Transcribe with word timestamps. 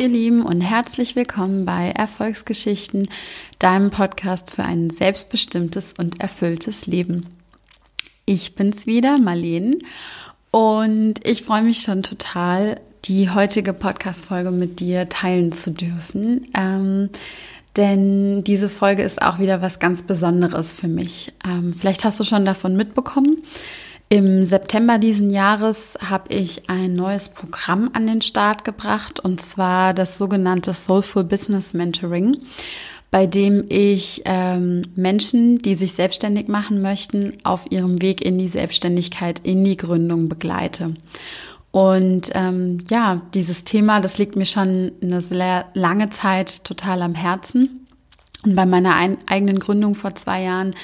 Ihr 0.00 0.08
Lieben 0.08 0.46
und 0.46 0.62
herzlich 0.62 1.14
willkommen 1.14 1.66
bei 1.66 1.90
Erfolgsgeschichten, 1.90 3.06
deinem 3.58 3.90
Podcast 3.90 4.50
für 4.50 4.62
ein 4.62 4.88
selbstbestimmtes 4.88 5.92
und 5.98 6.22
erfülltes 6.22 6.86
Leben. 6.86 7.26
Ich 8.24 8.54
bin's 8.54 8.86
wieder, 8.86 9.18
Marlene, 9.18 9.76
und 10.52 11.16
ich 11.22 11.42
freue 11.42 11.60
mich 11.60 11.82
schon 11.82 12.02
total, 12.02 12.80
die 13.04 13.28
heutige 13.28 13.74
Podcast-Folge 13.74 14.52
mit 14.52 14.80
dir 14.80 15.10
teilen 15.10 15.52
zu 15.52 15.70
dürfen. 15.70 16.46
Ähm, 16.56 17.10
denn 17.76 18.42
diese 18.42 18.70
Folge 18.70 19.02
ist 19.02 19.20
auch 19.20 19.38
wieder 19.38 19.60
was 19.60 19.80
ganz 19.80 20.04
Besonderes 20.04 20.72
für 20.72 20.88
mich. 20.88 21.34
Ähm, 21.46 21.74
vielleicht 21.74 22.06
hast 22.06 22.18
du 22.18 22.24
schon 22.24 22.46
davon 22.46 22.74
mitbekommen. 22.74 23.42
Im 24.12 24.42
September 24.42 24.98
diesen 24.98 25.30
Jahres 25.30 25.96
habe 26.04 26.34
ich 26.34 26.68
ein 26.68 26.94
neues 26.94 27.28
Programm 27.28 27.90
an 27.92 28.08
den 28.08 28.22
Start 28.22 28.64
gebracht 28.64 29.20
und 29.20 29.40
zwar 29.40 29.94
das 29.94 30.18
sogenannte 30.18 30.72
Soulful 30.72 31.22
Business 31.22 31.74
Mentoring, 31.74 32.36
bei 33.12 33.28
dem 33.28 33.66
ich 33.68 34.22
ähm, 34.24 34.82
Menschen, 34.96 35.58
die 35.58 35.76
sich 35.76 35.92
selbstständig 35.92 36.48
machen 36.48 36.82
möchten, 36.82 37.34
auf 37.44 37.70
ihrem 37.70 38.02
Weg 38.02 38.20
in 38.20 38.36
die 38.36 38.48
Selbstständigkeit, 38.48 39.38
in 39.44 39.62
die 39.62 39.76
Gründung 39.76 40.28
begleite. 40.28 40.94
Und 41.70 42.30
ähm, 42.34 42.78
ja, 42.90 43.22
dieses 43.32 43.62
Thema, 43.62 44.00
das 44.00 44.18
liegt 44.18 44.34
mir 44.34 44.44
schon 44.44 44.90
eine 45.00 45.20
sehr 45.20 45.66
lange 45.74 46.10
Zeit 46.10 46.64
total 46.64 47.02
am 47.02 47.14
Herzen. 47.14 47.86
Und 48.44 48.56
bei 48.56 48.66
meiner 48.66 48.96
ein 48.96 49.18
eigenen 49.28 49.60
Gründung 49.60 49.94
vor 49.94 50.16
zwei 50.16 50.42
Jahren 50.42 50.74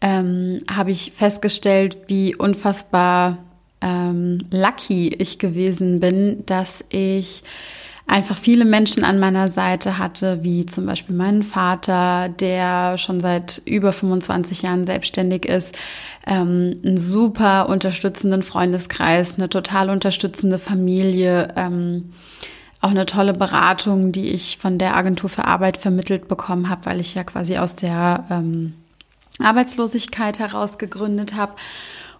ähm, 0.00 0.58
habe 0.70 0.90
ich 0.90 1.12
festgestellt, 1.14 1.98
wie 2.06 2.34
unfassbar 2.34 3.38
ähm, 3.80 4.46
lucky 4.50 5.08
ich 5.08 5.38
gewesen 5.38 6.00
bin, 6.00 6.44
dass 6.46 6.84
ich 6.90 7.42
einfach 8.06 8.36
viele 8.36 8.64
Menschen 8.64 9.04
an 9.04 9.18
meiner 9.18 9.48
Seite 9.48 9.98
hatte, 9.98 10.42
wie 10.42 10.66
zum 10.66 10.84
Beispiel 10.86 11.14
meinen 11.14 11.44
Vater, 11.44 12.28
der 12.28 12.98
schon 12.98 13.20
seit 13.20 13.62
über 13.64 13.92
25 13.92 14.62
Jahren 14.62 14.84
selbstständig 14.84 15.46
ist, 15.46 15.76
ähm, 16.26 16.72
einen 16.84 16.98
super 16.98 17.68
unterstützenden 17.68 18.42
Freundeskreis, 18.42 19.36
eine 19.36 19.48
total 19.48 19.90
unterstützende 19.90 20.58
Familie, 20.58 21.48
ähm, 21.56 22.12
auch 22.80 22.90
eine 22.90 23.06
tolle 23.06 23.32
Beratung, 23.32 24.10
die 24.10 24.30
ich 24.30 24.58
von 24.58 24.78
der 24.78 24.96
Agentur 24.96 25.28
für 25.28 25.44
Arbeit 25.44 25.76
vermittelt 25.76 26.28
bekommen 26.28 26.68
habe, 26.68 26.86
weil 26.86 27.00
ich 27.00 27.14
ja 27.14 27.24
quasi 27.24 27.58
aus 27.58 27.76
der 27.76 28.24
ähm, 28.30 28.72
Arbeitslosigkeit 29.42 30.38
heraus 30.38 30.78
gegründet 30.78 31.34
habe. 31.34 31.52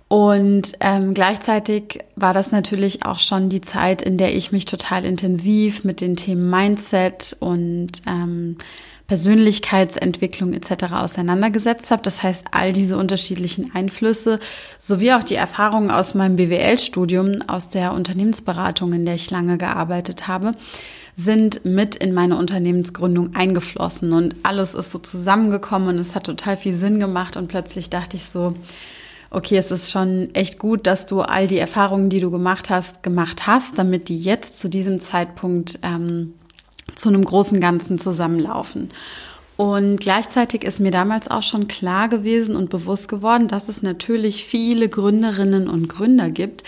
Und 0.08 0.72
ähm, 0.80 1.14
gleichzeitig 1.14 2.00
war 2.16 2.32
das 2.32 2.50
natürlich 2.50 3.04
auch 3.04 3.20
schon 3.20 3.48
die 3.48 3.60
Zeit, 3.60 4.02
in 4.02 4.18
der 4.18 4.34
ich 4.34 4.50
mich 4.50 4.64
total 4.64 5.04
intensiv 5.04 5.84
mit 5.84 6.00
den 6.00 6.16
Themen 6.16 6.50
Mindset 6.50 7.36
und 7.38 7.92
ähm, 8.08 8.56
Persönlichkeitsentwicklung 9.10 10.52
etc. 10.52 10.92
auseinandergesetzt 10.92 11.90
habe. 11.90 12.02
Das 12.02 12.22
heißt, 12.22 12.44
all 12.52 12.72
diese 12.72 12.96
unterschiedlichen 12.96 13.74
Einflüsse 13.74 14.38
sowie 14.78 15.12
auch 15.12 15.24
die 15.24 15.34
Erfahrungen 15.34 15.90
aus 15.90 16.14
meinem 16.14 16.36
BWL-Studium, 16.36 17.42
aus 17.48 17.70
der 17.70 17.92
Unternehmensberatung, 17.92 18.92
in 18.92 19.04
der 19.04 19.16
ich 19.16 19.30
lange 19.30 19.58
gearbeitet 19.58 20.28
habe, 20.28 20.54
sind 21.14 21.64
mit 21.64 21.96
in 21.96 22.14
meine 22.14 22.36
Unternehmensgründung 22.36 23.34
eingeflossen 23.34 24.12
und 24.12 24.34
alles 24.42 24.74
ist 24.74 24.92
so 24.92 24.98
zusammengekommen 24.98 25.88
und 25.88 25.98
es 25.98 26.14
hat 26.14 26.24
total 26.24 26.56
viel 26.56 26.74
Sinn 26.74 27.00
gemacht 27.00 27.36
und 27.36 27.48
plötzlich 27.48 27.90
dachte 27.90 28.16
ich 28.16 28.24
so, 28.24 28.54
okay, 29.30 29.56
es 29.56 29.70
ist 29.70 29.90
schon 29.90 30.34
echt 30.34 30.58
gut, 30.58 30.86
dass 30.86 31.06
du 31.06 31.20
all 31.20 31.46
die 31.46 31.58
Erfahrungen, 31.58 32.10
die 32.10 32.20
du 32.20 32.30
gemacht 32.30 32.70
hast, 32.70 33.02
gemacht 33.02 33.46
hast, 33.46 33.78
damit 33.78 34.08
die 34.08 34.18
jetzt 34.18 34.58
zu 34.58 34.68
diesem 34.68 35.00
Zeitpunkt 35.00 35.78
ähm, 35.82 36.34
zu 36.96 37.08
einem 37.08 37.24
großen 37.24 37.60
Ganzen 37.60 37.98
zusammenlaufen. 37.98 38.90
Und 39.56 40.00
gleichzeitig 40.00 40.64
ist 40.64 40.80
mir 40.80 40.90
damals 40.90 41.30
auch 41.30 41.42
schon 41.42 41.68
klar 41.68 42.08
gewesen 42.08 42.56
und 42.56 42.70
bewusst 42.70 43.08
geworden, 43.08 43.46
dass 43.46 43.68
es 43.68 43.82
natürlich 43.82 44.46
viele 44.46 44.88
Gründerinnen 44.88 45.68
und 45.68 45.88
Gründer 45.88 46.30
gibt, 46.30 46.64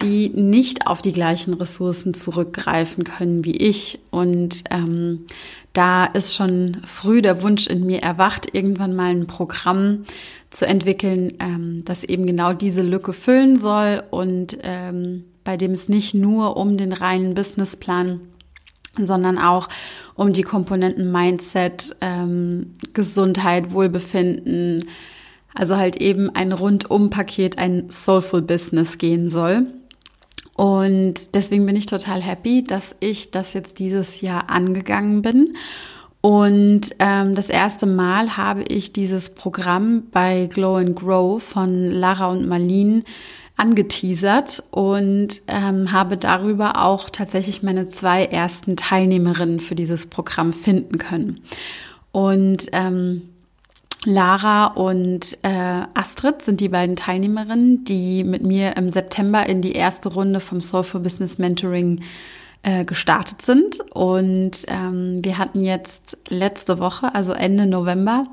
die 0.00 0.30
nicht 0.30 0.86
auf 0.86 1.02
die 1.02 1.12
gleichen 1.12 1.54
Ressourcen 1.54 2.14
zurückgreifen 2.14 3.04
können 3.04 3.44
wie 3.44 3.56
ich. 3.56 4.00
Und 4.10 4.64
ähm, 4.70 5.26
da 5.72 6.04
ist 6.06 6.34
schon 6.34 6.78
früh 6.84 7.22
der 7.22 7.42
Wunsch 7.42 7.66
in 7.66 7.86
mir 7.86 8.02
erwacht, 8.02 8.54
irgendwann 8.54 8.94
mal 8.94 9.10
ein 9.10 9.26
Programm 9.26 10.04
zu 10.50 10.66
entwickeln, 10.66 11.34
ähm, 11.40 11.82
das 11.84 12.04
eben 12.04 12.26
genau 12.26 12.52
diese 12.52 12.82
Lücke 12.82 13.12
füllen 13.12 13.58
soll 13.58 14.02
und 14.10 14.58
ähm, 14.62 15.24
bei 15.42 15.56
dem 15.56 15.72
es 15.72 15.88
nicht 15.88 16.14
nur 16.14 16.56
um 16.56 16.78
den 16.78 16.92
reinen 16.92 17.34
Businessplan, 17.34 18.20
sondern 18.98 19.38
auch 19.38 19.68
um 20.14 20.32
die 20.32 20.42
Komponenten 20.42 21.10
Mindset, 21.10 21.96
ähm, 22.00 22.74
Gesundheit, 22.92 23.72
Wohlbefinden, 23.72 24.84
also 25.54 25.76
halt 25.76 25.96
eben 25.96 26.30
ein 26.30 26.52
Rundum-Paket, 26.52 27.58
ein 27.58 27.90
Soulful 27.90 28.42
Business 28.42 28.98
gehen 28.98 29.30
soll. 29.30 29.66
Und 30.54 31.34
deswegen 31.34 31.66
bin 31.66 31.76
ich 31.76 31.86
total 31.86 32.22
happy, 32.22 32.62
dass 32.62 32.94
ich 33.00 33.30
das 33.30 33.54
jetzt 33.54 33.78
dieses 33.78 34.20
Jahr 34.20 34.50
angegangen 34.50 35.22
bin. 35.22 35.56
Und 36.20 36.96
ähm, 37.00 37.34
das 37.34 37.50
erste 37.50 37.86
Mal 37.86 38.36
habe 38.36 38.62
ich 38.68 38.92
dieses 38.92 39.30
Programm 39.30 40.04
bei 40.10 40.46
Glow 40.46 40.76
and 40.76 40.96
Grow 40.96 41.42
von 41.42 41.90
Lara 41.90 42.30
und 42.30 42.48
Marlene 42.48 43.02
angeteasert 43.56 44.62
und 44.70 45.42
ähm, 45.48 45.92
habe 45.92 46.16
darüber 46.16 46.82
auch 46.82 47.10
tatsächlich 47.10 47.62
meine 47.62 47.88
zwei 47.88 48.24
ersten 48.24 48.76
Teilnehmerinnen 48.76 49.60
für 49.60 49.74
dieses 49.74 50.06
Programm 50.06 50.52
finden 50.52 50.98
können. 50.98 51.40
Und 52.10 52.68
ähm, 52.72 53.33
Lara 54.04 54.66
und 54.66 55.38
äh, 55.42 55.82
Astrid 55.94 56.42
sind 56.42 56.60
die 56.60 56.68
beiden 56.68 56.96
Teilnehmerinnen, 56.96 57.84
die 57.84 58.24
mit 58.24 58.42
mir 58.42 58.76
im 58.76 58.90
September 58.90 59.46
in 59.46 59.62
die 59.62 59.72
erste 59.72 60.10
Runde 60.10 60.40
vom 60.40 60.60
Soul 60.60 60.84
for 60.84 61.00
Business 61.00 61.38
Mentoring 61.38 62.02
äh, 62.62 62.84
gestartet 62.84 63.42
sind. 63.42 63.80
Und 63.90 64.64
ähm, 64.68 65.24
wir 65.24 65.38
hatten 65.38 65.62
jetzt 65.62 66.18
letzte 66.28 66.78
Woche, 66.78 67.14
also 67.14 67.32
Ende 67.32 67.66
November, 67.66 68.26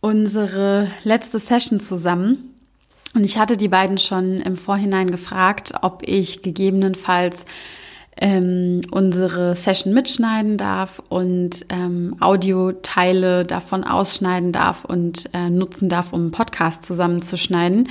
unsere 0.00 0.88
letzte 1.04 1.38
Session 1.38 1.80
zusammen. 1.80 2.54
Und 3.14 3.24
ich 3.24 3.38
hatte 3.38 3.56
die 3.56 3.68
beiden 3.68 3.98
schon 3.98 4.40
im 4.40 4.56
Vorhinein 4.56 5.10
gefragt, 5.10 5.72
ob 5.82 6.02
ich 6.06 6.42
gegebenenfalls 6.42 7.44
ähm, 8.20 8.82
unsere 8.90 9.56
Session 9.56 9.94
mitschneiden 9.94 10.56
darf 10.56 11.02
und 11.08 11.66
ähm, 11.70 12.16
Audioteile 12.20 13.44
davon 13.44 13.84
ausschneiden 13.84 14.52
darf 14.52 14.84
und 14.84 15.30
äh, 15.32 15.48
nutzen 15.50 15.88
darf, 15.88 16.12
um 16.12 16.20
einen 16.20 16.30
Podcast 16.30 16.84
zusammenzuschneiden. 16.84 17.88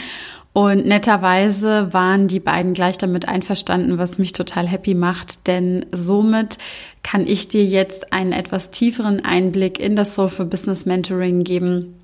Und 0.54 0.86
netterweise 0.86 1.94
waren 1.94 2.28
die 2.28 2.40
beiden 2.40 2.74
gleich 2.74 2.98
damit 2.98 3.28
einverstanden, 3.28 3.98
was 3.98 4.18
mich 4.18 4.34
total 4.34 4.68
happy 4.68 4.96
macht, 4.96 5.48
denn 5.48 5.86
somit 5.92 6.58
kann 7.04 7.28
ich 7.28 7.48
dir 7.48 7.64
jetzt 7.64 8.14
einen 8.14 8.32
etwas 8.32 8.72
tieferen 8.72 9.24
Einblick 9.24 9.80
in 9.80 9.96
das 9.96 10.16
Soul 10.16 10.30
for 10.30 10.46
Business 10.46 10.86
Mentoring 10.86 11.44
geben 11.44 11.99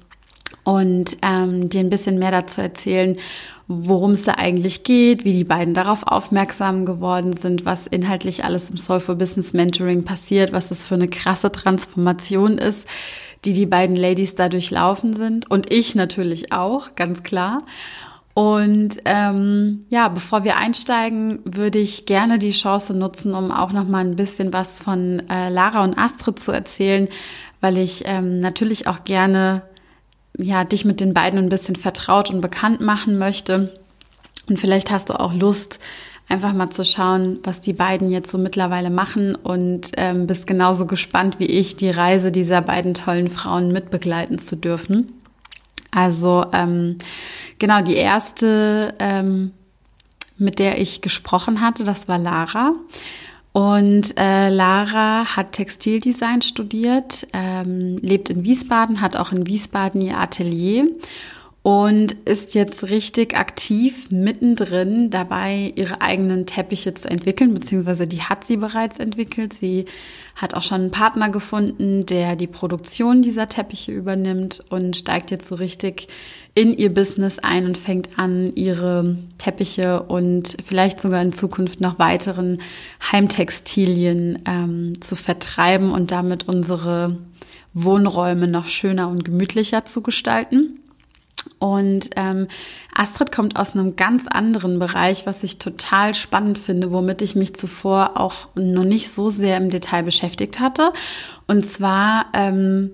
und 0.66 1.18
ähm, 1.22 1.70
dir 1.70 1.80
ein 1.80 1.90
bisschen 1.90 2.20
mehr 2.20 2.32
dazu 2.32 2.60
erzählen, 2.60 3.16
worum 3.68 4.12
es 4.12 4.24
da 4.24 4.34
eigentlich 4.34 4.84
geht, 4.84 5.24
wie 5.24 5.34
die 5.34 5.44
beiden 5.44 5.74
darauf 5.74 6.06
aufmerksam 6.06 6.86
geworden 6.86 7.34
sind, 7.34 7.66
was 7.66 7.88
inhaltlich 7.88 8.44
alles 8.44 8.70
im 8.70 8.78
Soulful 8.78 9.16
Business 9.16 9.54
Mentoring 9.54 10.04
passiert, 10.04 10.52
was 10.52 10.70
das 10.70 10.84
für 10.84 10.96
eine 10.96 11.08
krasse 11.08 11.52
Transformation 11.52 12.58
ist, 12.58 12.88
die 13.46 13.54
die 13.54 13.68
beiden 13.68 13.96
Ladies 13.96 14.36
da 14.36 14.50
durchlaufen 14.50 15.16
sind 15.16 15.50
und 15.50 15.72
ich 15.72 15.96
natürlich 15.96 16.52
auch, 16.52 16.96
ganz 16.96 17.24
klar. 17.24 17.62
Und 18.34 19.00
ähm, 19.06 19.86
ja, 19.90 20.10
bevor 20.10 20.44
wir 20.44 20.58
einsteigen, 20.58 21.40
würde 21.46 21.80
ich 21.80 22.06
gerne 22.06 22.38
die 22.38 22.52
Chance 22.52 22.94
nutzen, 22.94 23.34
um 23.34 23.52
auch 23.52 23.72
noch 23.72 23.88
mal 23.88 24.04
ein 24.04 24.18
bisschen 24.18 24.52
was 24.52 24.82
von 24.82 25.24
äh, 25.30 25.50
Lara 25.50 25.84
und 25.84 25.98
Astrid 25.98 26.40
zu 26.40 26.52
erzählen, 26.52 27.08
weil 27.62 27.78
ich 27.78 28.04
ähm, 28.06 28.42
natürlich 28.42 28.88
auch 28.88 29.06
gerne 29.06 29.62
ja, 30.38 30.64
dich 30.64 30.86
mit 30.86 31.02
den 31.02 31.14
beiden 31.14 31.40
ein 31.40 31.50
bisschen 31.50 31.76
vertraut 31.76 32.30
und 32.30 32.42
bekannt 32.42 32.82
machen 32.82 33.18
möchte. 33.18 33.80
Und 34.48 34.60
vielleicht 34.60 34.92
hast 34.92 35.10
du 35.10 35.20
auch 35.20 35.34
Lust, 35.34 35.80
einfach 36.28 36.54
mal 36.54 36.70
zu 36.70 36.84
schauen, 36.84 37.40
was 37.44 37.62
die 37.62 37.74
beiden 37.74 38.10
jetzt 38.10 38.32
so 38.32 38.38
mittlerweile 38.38 38.90
machen 38.90 39.36
und 39.36 39.92
ähm, 39.98 40.28
bist 40.28 40.48
genauso 40.48 40.88
gespannt 40.88 41.40
wie 41.40 41.46
ich, 41.46 41.76
die 41.76 41.90
Reise 41.90 42.32
dieser 42.32 42.62
beiden 42.62 42.94
tollen 42.94 43.30
Frauen 43.30 43.72
mitbegleiten 43.72 44.40
zu 44.40 44.56
dürfen. 44.56 45.14
Also 45.92 46.46
ähm, 46.52 46.98
genau, 47.60 47.82
die 47.82 47.96
erste, 47.96 48.96
ähm, 49.00 49.52
mit 50.38 50.60
der 50.60 50.82
ich 50.82 51.02
gesprochen 51.02 51.62
hatte, 51.62 51.84
das 51.84 52.08
war 52.08 52.18
Lara. 52.18 52.74
Und 53.56 54.18
äh, 54.18 54.50
Lara 54.50 55.38
hat 55.38 55.54
Textildesign 55.54 56.42
studiert, 56.42 57.26
ähm, 57.32 57.96
lebt 58.02 58.30
in 58.30 58.44
Wiesbaden, 58.44 59.00
hat 59.00 59.16
auch 59.16 59.32
in 59.32 59.48
Wiesbaden 59.48 60.02
ihr 60.02 60.18
Atelier 60.18 60.90
und 61.62 62.12
ist 62.26 62.54
jetzt 62.54 62.84
richtig 62.90 63.38
aktiv 63.38 64.12
mittendrin 64.12 65.10
dabei, 65.10 65.72
ihre 65.78 66.02
eigenen 66.02 66.46
Teppiche 66.46 66.96
zu 66.96 67.10
entwickeln, 67.10 67.54
beziehungsweise 67.54 68.08
die 68.08 68.24
hat 68.24 68.46
sie 68.46 68.58
bereits 68.58 69.00
entwickelt. 69.00 69.54
Sie 69.54 69.86
hat 70.36 70.54
auch 70.54 70.62
schon 70.62 70.82
einen 70.82 70.92
Partner 70.92 71.30
gefunden, 71.30 72.06
der 72.06 72.36
die 72.36 72.48
Produktion 72.48 73.22
dieser 73.22 73.48
Teppiche 73.48 73.94
übernimmt 73.94 74.66
und 74.70 74.98
steigt 74.98 75.32
jetzt 75.32 75.48
so 75.48 75.56
richtig 75.56 76.08
in 76.56 76.72
ihr 76.76 76.94
Business 76.94 77.38
ein 77.40 77.66
und 77.66 77.78
fängt 77.78 78.18
an, 78.18 78.56
ihre 78.56 79.18
Teppiche 79.38 80.02
und 80.04 80.56
vielleicht 80.64 81.02
sogar 81.02 81.22
in 81.22 81.34
Zukunft 81.34 81.82
noch 81.82 82.00
weiteren 82.00 82.60
Heimtextilien 83.12 84.40
ähm, 84.48 84.94
zu 85.02 85.18
vertreiben 85.18 85.92
und 85.92 86.12
damit 86.12 86.48
unsere 86.48 87.18
Wohnräume 87.74 88.48
noch 88.48 88.70
schöner 88.70 89.10
und 89.10 89.26
gemütlicher 89.26 89.86
zu 89.86 90.02
gestalten. 90.02 90.80
Und 91.60 92.12
ähm, 92.16 92.48
Astrid 92.94 93.34
kommt 93.34 93.58
aus 93.58 93.74
einem 93.74 93.98
ganz 93.98 94.26
anderen 94.28 94.80
Bereich, 94.80 95.26
was 95.26 95.44
ich 95.44 95.60
total 95.60 96.16
spannend 96.16 96.58
finde, 96.58 96.92
womit 96.92 97.22
ich 97.22 97.36
mich 97.36 97.54
zuvor 97.54 98.14
auch 98.16 98.48
noch 98.56 98.86
nicht 98.86 99.12
so 99.12 99.30
sehr 99.30 99.58
im 99.58 99.70
Detail 99.70 100.04
beschäftigt 100.04 100.62
hatte. 100.62 100.94
Und 101.48 101.66
zwar 101.66 102.28
ähm, 102.34 102.92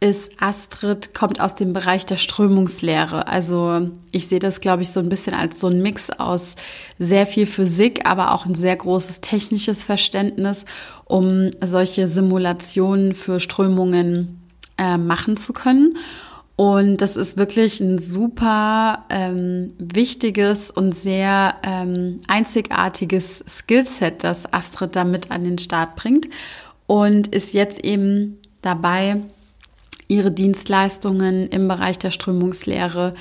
ist 0.00 0.32
Astrid, 0.40 1.12
kommt 1.12 1.40
aus 1.40 1.54
dem 1.54 1.74
Bereich 1.74 2.06
der 2.06 2.16
Strömungslehre. 2.16 3.28
Also 3.28 3.90
ich 4.12 4.28
sehe 4.28 4.38
das, 4.38 4.60
glaube 4.60 4.82
ich, 4.82 4.90
so 4.90 5.00
ein 5.00 5.10
bisschen 5.10 5.34
als 5.34 5.60
so 5.60 5.66
ein 5.66 5.82
Mix 5.82 6.08
aus 6.08 6.56
sehr 6.98 7.26
viel 7.26 7.46
Physik, 7.46 8.06
aber 8.06 8.32
auch 8.32 8.46
ein 8.46 8.54
sehr 8.54 8.76
großes 8.76 9.20
technisches 9.20 9.84
Verständnis, 9.84 10.64
um 11.04 11.50
solche 11.62 12.08
Simulationen 12.08 13.12
für 13.12 13.40
Strömungen 13.40 14.40
äh, 14.78 14.96
machen 14.96 15.36
zu 15.36 15.52
können. 15.52 15.98
Und 16.56 16.98
das 17.02 17.16
ist 17.16 17.36
wirklich 17.36 17.80
ein 17.80 17.98
super 17.98 19.04
ähm, 19.10 19.72
wichtiges 19.78 20.70
und 20.70 20.94
sehr 20.94 21.54
ähm, 21.62 22.20
einzigartiges 22.26 23.44
Skillset, 23.48 24.24
das 24.24 24.50
Astrid 24.52 24.96
damit 24.96 25.30
an 25.30 25.44
den 25.44 25.58
Start 25.58 25.96
bringt 25.96 26.28
und 26.86 27.28
ist 27.28 27.54
jetzt 27.54 27.82
eben 27.82 28.38
dabei, 28.60 29.22
ihre 30.10 30.32
Dienstleistungen 30.32 31.48
im 31.48 31.68
Bereich 31.68 31.98
der 31.98 32.10
Strömungslehre 32.10 33.14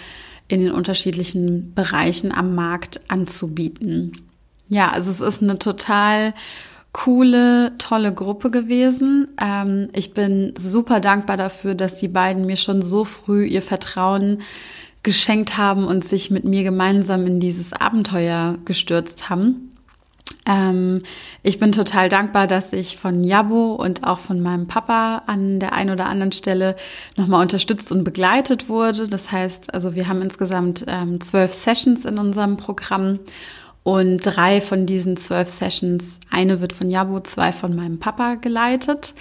in 0.47 0.61
den 0.61 0.71
unterschiedlichen 0.71 1.73
Bereichen 1.75 2.33
am 2.33 2.55
Markt 2.55 2.99
anzubieten. 3.07 4.23
Ja, 4.67 4.89
also 4.89 5.11
es 5.11 5.21
ist 5.21 5.43
eine 5.43 5.59
total 5.59 6.33
coole, 6.91 7.73
tolle 7.77 8.13
Gruppe 8.13 8.49
gewesen. 8.49 9.27
Ähm, 9.39 9.89
ich 9.93 10.13
bin 10.15 10.53
super 10.57 10.99
dankbar 10.99 11.37
dafür, 11.37 11.75
dass 11.75 11.95
die 11.95 12.07
beiden 12.07 12.47
mir 12.47 12.57
schon 12.57 12.81
so 12.81 13.05
früh 13.05 13.45
ihr 13.45 13.61
Vertrauen 13.61 14.41
geschenkt 15.03 15.57
haben 15.57 15.85
und 15.85 16.03
sich 16.03 16.31
mit 16.31 16.43
mir 16.43 16.63
gemeinsam 16.63 17.25
in 17.27 17.39
dieses 17.39 17.73
Abenteuer 17.73 18.57
gestürzt 18.65 19.29
haben. 19.29 19.68
Ähm, 20.45 21.03
ich 21.43 21.59
bin 21.59 21.71
total 21.71 22.09
dankbar, 22.09 22.47
dass 22.47 22.73
ich 22.73 22.97
von 22.97 23.23
Jabo 23.23 23.73
und 23.75 24.03
auch 24.03 24.17
von 24.19 24.41
meinem 24.41 24.67
Papa 24.67 25.23
an 25.27 25.59
der 25.59 25.73
einen 25.73 25.91
oder 25.91 26.07
anderen 26.07 26.31
Stelle 26.31 26.75
nochmal 27.17 27.41
unterstützt 27.41 27.91
und 27.91 28.03
begleitet 28.03 28.69
wurde. 28.69 29.07
Das 29.07 29.31
heißt, 29.31 29.73
also 29.73 29.95
wir 29.95 30.07
haben 30.07 30.21
insgesamt 30.21 30.85
ähm, 30.87 31.21
zwölf 31.21 31.53
Sessions 31.53 32.05
in 32.05 32.17
unserem 32.17 32.57
Programm 32.57 33.19
und 33.83 34.19
drei 34.19 34.61
von 34.61 34.85
diesen 34.85 35.17
zwölf 35.17 35.49
Sessions, 35.49 36.19
eine 36.29 36.61
wird 36.61 36.73
von 36.73 36.91
Jabo, 36.91 37.21
zwei 37.21 37.51
von 37.51 37.75
meinem 37.75 37.99
Papa 37.99 38.35
geleitet. 38.35 39.13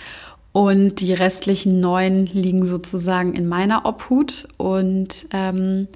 Und 0.53 1.01
die 1.01 1.13
restlichen 1.13 1.79
neun 1.79 2.27
liegen 2.27 2.65
sozusagen 2.65 3.35
in 3.35 3.47
meiner 3.47 3.87
Obhut. 3.87 4.49
Und 4.57 5.29
ähm, 5.31 5.89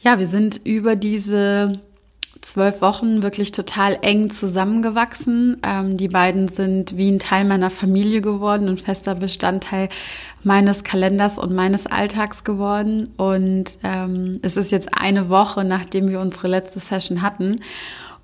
ja, 0.00 0.18
wir 0.18 0.26
sind 0.26 0.60
über 0.64 0.96
diese 0.96 1.80
zwölf 2.46 2.80
Wochen 2.80 3.22
wirklich 3.22 3.50
total 3.50 3.98
eng 4.02 4.30
zusammengewachsen. 4.30 5.60
Ähm, 5.64 5.96
die 5.96 6.08
beiden 6.08 6.48
sind 6.48 6.96
wie 6.96 7.10
ein 7.10 7.18
Teil 7.18 7.44
meiner 7.44 7.70
Familie 7.70 8.20
geworden 8.20 8.68
und 8.68 8.80
fester 8.80 9.14
Bestandteil 9.16 9.88
meines 10.44 10.84
Kalenders 10.84 11.38
und 11.38 11.52
meines 11.52 11.86
Alltags 11.86 12.44
geworden. 12.44 13.12
Und 13.16 13.78
ähm, 13.82 14.38
es 14.42 14.56
ist 14.56 14.70
jetzt 14.70 14.90
eine 14.96 15.28
Woche, 15.28 15.64
nachdem 15.64 16.08
wir 16.08 16.20
unsere 16.20 16.46
letzte 16.46 16.78
Session 16.78 17.20
hatten. 17.20 17.56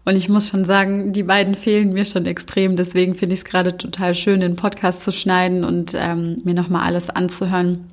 Und 0.04 0.16
ich 0.16 0.28
muss 0.28 0.48
schon 0.48 0.64
sagen, 0.64 1.12
die 1.12 1.24
beiden 1.24 1.54
fehlen 1.54 1.92
mir 1.92 2.04
schon 2.04 2.26
extrem. 2.26 2.76
Deswegen 2.76 3.14
finde 3.14 3.34
ich 3.34 3.40
es 3.40 3.44
gerade 3.44 3.76
total 3.76 4.14
schön, 4.14 4.40
den 4.40 4.56
Podcast 4.56 5.02
zu 5.02 5.10
schneiden 5.10 5.64
und 5.64 5.94
ähm, 5.96 6.40
mir 6.44 6.54
nochmal 6.54 6.86
alles 6.86 7.10
anzuhören. 7.10 7.88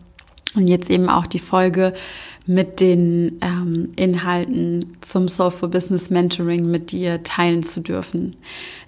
Und 0.55 0.67
jetzt 0.67 0.89
eben 0.89 1.09
auch 1.09 1.27
die 1.27 1.39
Folge 1.39 1.93
mit 2.49 2.79
den 2.79 3.37
ähm, 3.41 3.91
Inhalten 3.95 4.97
zum 5.01 5.27
Soulful 5.27 5.69
Business 5.69 6.09
Mentoring 6.09 6.71
mit 6.71 6.91
dir 6.91 7.21
teilen 7.21 7.61
zu 7.61 7.79
dürfen. 7.79 8.37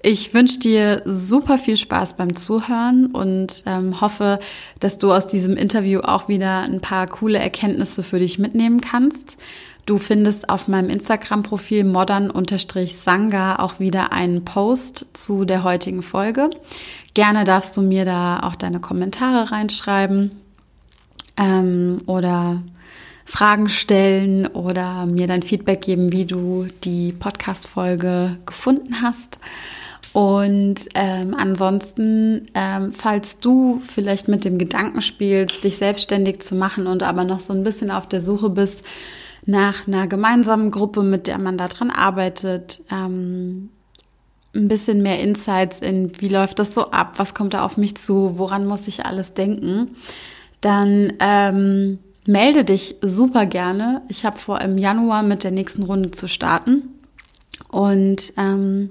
Ich 0.02 0.34
wünsche 0.34 0.60
dir 0.60 1.04
super 1.06 1.60
viel 1.60 1.78
Spaß 1.78 2.18
beim 2.18 2.36
Zuhören 2.36 3.12
und 3.12 3.62
ähm, 3.68 4.02
hoffe, 4.02 4.40
dass 4.80 4.98
du 4.98 5.12
aus 5.12 5.28
diesem 5.28 5.58
Interview 5.58 6.00
auch 6.00 6.28
wieder 6.28 6.62
ein 6.62 6.82
paar 6.82 7.06
coole 7.06 7.38
Erkenntnisse 7.38 8.02
für 8.02 8.18
dich 8.18 8.40
mitnehmen 8.40 8.82
kannst. 8.82 9.38
Du 9.86 10.00
findest 10.00 10.50
auf 10.50 10.68
meinem 10.68 10.90
Instagram-Profil 10.90 11.84
modern-sanga 11.84 13.58
auch 13.58 13.80
wieder 13.80 14.12
einen 14.12 14.44
Post 14.44 15.06
zu 15.14 15.46
der 15.46 15.64
heutigen 15.64 16.02
Folge. 16.02 16.50
Gerne 17.14 17.44
darfst 17.44 17.78
du 17.78 17.84
mir 17.84 18.06
da 18.06 18.40
auch 18.40 18.56
deine 18.56 18.80
Kommentare 18.80 19.52
reinschreiben 19.52 20.32
ähm, 21.38 22.00
oder 22.08 22.64
Fragen 23.32 23.70
stellen 23.70 24.46
oder 24.46 25.06
mir 25.06 25.26
dein 25.26 25.42
Feedback 25.42 25.80
geben, 25.80 26.12
wie 26.12 26.26
du 26.26 26.68
die 26.84 27.14
Podcast-Folge 27.14 28.36
gefunden 28.46 29.02
hast. 29.02 29.40
Und 30.12 30.90
ähm, 30.96 31.34
ansonsten, 31.34 32.48
ähm, 32.54 32.92
falls 32.92 33.40
du 33.40 33.80
vielleicht 33.82 34.28
mit 34.28 34.44
dem 34.44 34.58
Gedanken 34.58 35.02
spielst, 35.02 35.64
dich 35.64 35.78
selbstständig 35.78 36.42
zu 36.42 36.56
machen 36.56 36.88
und 36.88 37.04
aber 37.04 37.24
noch 37.24 37.40
so 37.40 37.54
ein 37.54 37.64
bisschen 37.64 37.90
auf 37.90 38.06
der 38.06 38.20
Suche 38.20 38.50
bist 38.50 38.84
nach 39.46 39.88
einer 39.88 40.08
gemeinsamen 40.08 40.70
Gruppe, 40.70 41.02
mit 41.02 41.28
der 41.28 41.38
man 41.38 41.58
daran 41.58 41.90
arbeitet, 41.90 42.82
ähm, 42.92 43.70
ein 44.54 44.68
bisschen 44.68 45.02
mehr 45.02 45.22
Insights 45.22 45.80
in, 45.80 46.12
wie 46.20 46.28
läuft 46.28 46.60
das 46.60 46.74
so 46.74 46.92
ab, 46.92 47.14
was 47.16 47.34
kommt 47.34 47.54
da 47.54 47.64
auf 47.64 47.78
mich 47.78 47.96
zu, 47.96 48.38
woran 48.38 48.66
muss 48.66 48.90
ich 48.90 49.06
alles 49.06 49.34
denken, 49.34 49.96
dann 50.60 51.14
ähm, 51.22 52.00
melde 52.32 52.64
dich 52.64 52.96
super 53.02 53.46
gerne. 53.46 54.02
Ich 54.08 54.26
habe 54.26 54.38
vor, 54.38 54.62
im 54.62 54.78
Januar 54.78 55.24
mit 55.24 55.44
der 55.44 55.52
nächsten 55.52 55.84
Runde 55.84 56.12
zu 56.12 56.28
starten. 56.28 56.84
Und 57.70 58.34
ähm, 58.38 58.90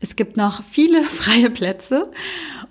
es 0.00 0.16
gibt 0.16 0.36
noch 0.36 0.62
viele 0.62 1.02
freie 1.04 1.50
Plätze. 1.50 2.10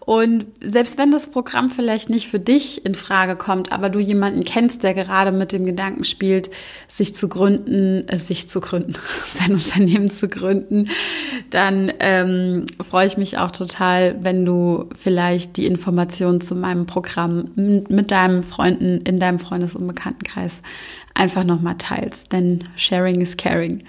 Und 0.08 0.46
selbst 0.62 0.98
wenn 0.98 1.12
das 1.12 1.28
Programm 1.28 1.68
vielleicht 1.68 2.10
nicht 2.10 2.30
für 2.30 2.40
dich 2.40 2.86
in 2.86 2.96
Frage 2.96 3.36
kommt, 3.36 3.74
aber 3.74 3.90
du 3.90 4.00
jemanden 4.00 4.46
kennst, 4.46 4.84
der 4.84 4.94
gerade 4.94 5.34
mit 5.34 5.52
dem 5.52 5.66
Gedanken 5.66 6.06
spielt, 6.06 6.50
sich 6.88 7.14
zu 7.14 7.28
gründen, 7.28 8.08
äh, 8.08 8.18
sich 8.18 8.48
zu 8.48 8.62
gründen, 8.62 8.94
sein 9.38 9.52
Unternehmen 9.52 10.10
zu 10.10 10.30
gründen, 10.30 10.88
dann 11.50 11.92
ähm, 12.00 12.68
freue 12.82 13.06
ich 13.06 13.18
mich 13.18 13.38
auch 13.38 13.52
total, 13.52 14.16
wenn 14.22 14.46
du 14.46 14.86
vielleicht 14.96 15.58
die 15.58 15.66
Informationen 15.66 16.40
zu 16.40 16.56
meinem 16.56 16.86
Programm 16.86 17.52
mit 17.58 18.10
deinen 18.10 18.44
Freunden 18.44 19.02
in 19.02 19.20
deinem 19.20 19.40
Freundes- 19.40 19.76
und 19.76 19.88
Bekanntenkreis 19.88 20.54
einfach 21.16 21.44
nochmal 21.44 21.76
teilst. 21.78 22.32
Denn 22.32 22.60
Sharing 22.78 23.20
is 23.20 23.36
Caring. 23.36 23.84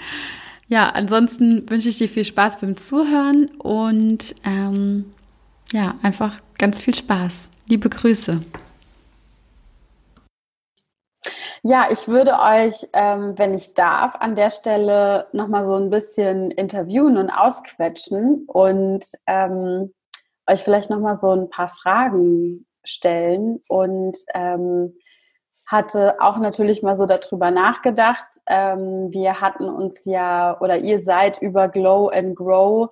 Ja, 0.67 0.89
ansonsten 0.89 1.71
wünsche 1.71 1.89
ich 1.89 1.99
dir 1.99 2.09
viel 2.09 2.25
Spaß 2.25 2.59
beim 2.59 2.77
Zuhören 2.77 3.47
und 3.61 4.35
ähm, 4.45 5.05
ja, 5.73 5.95
einfach 6.03 6.41
ganz 6.59 6.79
viel 6.81 6.95
Spaß. 6.95 7.49
Liebe 7.67 7.89
Grüße. 7.89 8.41
Ja, 11.63 11.89
ich 11.91 12.07
würde 12.07 12.39
euch, 12.39 12.89
ähm, 12.93 13.37
wenn 13.37 13.55
ich 13.55 13.75
darf, 13.75 14.15
an 14.17 14.37
der 14.37 14.51
Stelle 14.51 15.27
nochmal 15.33 15.67
so 15.67 15.75
ein 15.75 15.91
bisschen 15.91 16.51
interviewen 16.53 17.17
und 17.17 17.31
ausquetschen 17.31 18.45
und 18.47 19.05
ähm, 19.27 19.93
euch 20.47 20.63
vielleicht 20.63 20.89
nochmal 20.89 21.19
so 21.21 21.31
ein 21.31 21.51
paar 21.51 21.69
Fragen 21.69 22.65
stellen 22.85 23.63
und 23.69 24.17
ähm, 24.35 24.95
hatte 25.67 26.21
auch 26.21 26.39
natürlich 26.39 26.83
mal 26.83 26.97
so 26.97 27.07
darüber 27.07 27.51
nachgedacht. 27.51 28.27
Ähm, 28.47 29.13
wir 29.13 29.41
hatten 29.41 29.69
uns 29.69 30.05
ja, 30.05 30.59
oder 30.61 30.79
ihr 30.79 31.03
seid 31.03 31.43
über 31.43 31.69
Glow 31.69 32.09
and 32.09 32.35
Grow 32.37 32.89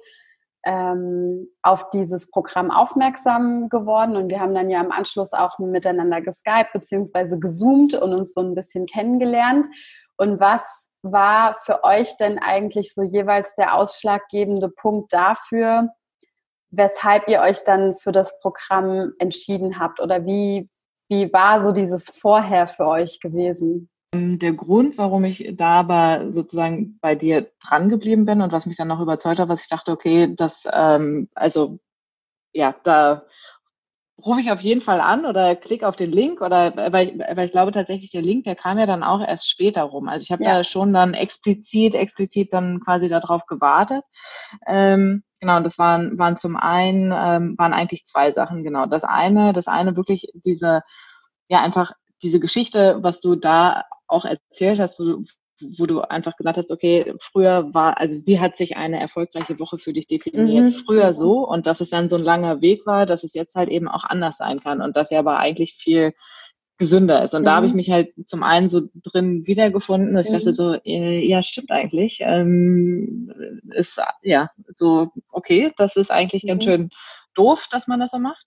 ähm, 0.67 1.49
auf 1.63 1.91
dieses 1.91 2.29
Programm 2.31 2.71
aufmerksam 2.71 3.69
geworden 3.69 4.17
und 4.17 4.29
wir 4.31 4.41
haben 4.41 4.55
dann 4.55 4.69
ja 4.69 4.81
im 4.83 4.91
Anschluss 4.91 5.33
auch 5.33 5.59
miteinander 5.59 6.21
geskypt 6.21 6.73
bzw. 6.73 7.39
gezoomt 7.39 7.95
und 7.95 8.13
uns 8.13 8.35
so 8.35 8.41
ein 8.41 8.55
bisschen 8.55 8.87
kennengelernt. 8.87 9.67
Und 10.17 10.41
was 10.41 10.91
war 11.03 11.55
für 11.55 11.85
euch 11.85 12.17
denn 12.17 12.41
eigentlich 12.41 12.95
so 12.95 13.03
jeweils 13.03 13.55
der 13.55 13.75
ausschlaggebende 13.75 14.69
Punkt 14.69 15.13
dafür, 15.13 15.91
weshalb 16.71 17.29
ihr 17.29 17.41
euch 17.41 17.63
dann 17.65 17.95
für 17.95 18.11
das 18.11 18.39
Programm 18.41 19.13
entschieden 19.21 19.79
habt 19.79 20.01
oder 20.01 20.27
wie, 20.27 20.69
wie 21.09 21.33
war 21.33 21.63
so 21.63 21.71
dieses 21.71 22.11
Vorher 22.11 22.67
für 22.67 22.87
euch 22.87 23.21
gewesen? 23.21 23.89
Der 24.17 24.53
Grund, 24.53 24.99
warum 24.99 25.25
ich 25.25 25.53
da 25.57 25.81
aber 25.81 26.31
sozusagen 26.31 26.99
bei 27.01 27.15
dir 27.15 27.51
dran 27.61 27.89
geblieben 27.89 28.25
bin 28.27 28.41
und 28.41 28.53
was 28.53 28.67
mich 28.67 28.77
dann 28.77 28.89
noch 28.89 29.01
überzeugt 29.01 29.39
hat, 29.39 29.49
was 29.49 29.63
ich 29.63 29.69
dachte, 29.69 29.93
okay, 29.93 30.35
das, 30.37 30.65
ähm, 30.73 31.29
also 31.35 31.79
ja, 32.53 32.75
da 32.85 33.25
rufe 34.25 34.41
ich 34.41 34.51
auf 34.51 34.61
jeden 34.61 34.81
Fall 34.81 35.01
an 35.01 35.27
oder 35.27 35.55
klicke 35.57 35.87
auf 35.87 35.97
den 35.97 36.11
Link 36.11 36.41
oder 36.41 36.75
weil 36.93 37.09
ich, 37.09 37.19
weil 37.19 37.47
ich 37.47 37.53
glaube 37.53 37.73
tatsächlich, 37.73 38.11
der 38.11 38.23
Link, 38.23 38.45
der 38.45 38.57
kam 38.57 38.79
ja 38.79 38.87
dann 38.87 39.03
auch 39.03 39.21
erst 39.21 39.49
später 39.49 39.83
rum. 39.83 40.09
Also 40.09 40.25
ich 40.25 40.33
habe 40.33 40.43
ja. 40.45 40.57
ja 40.57 40.65
schon 40.65 40.93
dann 40.93 41.15
explizit, 41.15 41.95
explizit 41.95 42.53
dann 42.53 42.81
quasi 42.81 43.09
darauf 43.09 43.45
gewartet. 43.47 44.05
Ähm, 44.67 45.23
genau, 45.41 45.61
das 45.61 45.79
waren, 45.79 46.19
waren 46.19 46.37
zum 46.37 46.57
einen, 46.57 47.13
ähm, 47.15 47.57
waren 47.59 47.75
eigentlich 47.75 48.07
zwei 48.07 48.31
Sachen, 48.33 48.65
genau. 48.65 48.87
Das 48.87 49.05
eine, 49.05 49.53
das 49.53 49.69
eine 49.69 49.97
wirklich 49.97 50.31
diese, 50.35 50.83
ja, 51.49 51.61
einfach 51.63 51.93
diese 52.23 52.41
Geschichte, 52.41 52.99
was 53.01 53.21
du 53.21 53.37
da 53.37 53.85
auch 54.07 54.25
erzählt 54.25 54.79
hast, 54.79 54.99
wo 54.99 55.05
du, 55.05 55.25
wo 55.79 55.87
du 55.87 56.01
einfach 56.03 56.37
gesagt 56.37 56.59
hast, 56.59 56.71
okay, 56.71 57.15
früher 57.21 57.73
war, 57.75 57.99
also 57.99 58.17
wie 58.27 58.41
hat 58.41 58.57
sich 58.57 58.77
eine 58.77 59.01
erfolgreiche 59.01 59.59
Woche 59.59 59.79
für 59.79 59.93
dich 59.93 60.07
definiert? 60.07 60.65
Mhm. 60.65 60.71
Früher 60.73 61.15
so 61.15 61.47
und 61.47 61.67
dass 61.67 61.81
es 61.81 61.91
dann 61.91 62.09
so 62.09 62.17
ein 62.17 62.23
langer 62.23 62.63
Weg 62.63 62.87
war, 62.87 63.07
dass 63.07 63.25
es 63.25 63.35
jetzt 63.35 63.55
halt 63.55 63.69
eben 63.69 63.89
auch 63.89 64.05
anders 64.05 64.39
sein 64.39 64.61
kann 64.61 64.81
und 64.81 64.97
dass 64.97 65.11
ja 65.11 65.19
aber 65.19 65.39
eigentlich 65.39 65.75
viel 65.75 66.13
gesünder 66.79 67.23
ist. 67.23 67.35
Und 67.35 67.43
mhm. 67.43 67.47
da 67.47 67.57
habe 67.57 67.67
ich 67.67 67.75
mich 67.75 67.91
halt 67.91 68.13
zum 68.27 68.43
einen 68.43 68.69
so 68.69 68.83
drin 69.03 69.47
wiedergefunden, 69.47 70.15
dass 70.15 70.27
ich 70.27 70.33
dachte 70.33 70.51
mhm. 70.51 70.55
so, 70.55 70.75
äh, 70.85 71.27
ja, 71.27 71.43
stimmt 71.43 71.71
eigentlich. 71.71 72.19
Ähm, 72.21 73.33
ist 73.71 74.01
ja 74.23 74.51
so, 74.75 75.09
okay, 75.31 75.73
das 75.77 75.97
ist 75.97 76.11
eigentlich 76.11 76.45
mhm. 76.45 76.49
ganz 76.49 76.65
schön 76.65 76.91
doof, 77.35 77.67
dass 77.71 77.87
man 77.87 78.01
das 78.01 78.11
so 78.11 78.19
macht. 78.19 78.47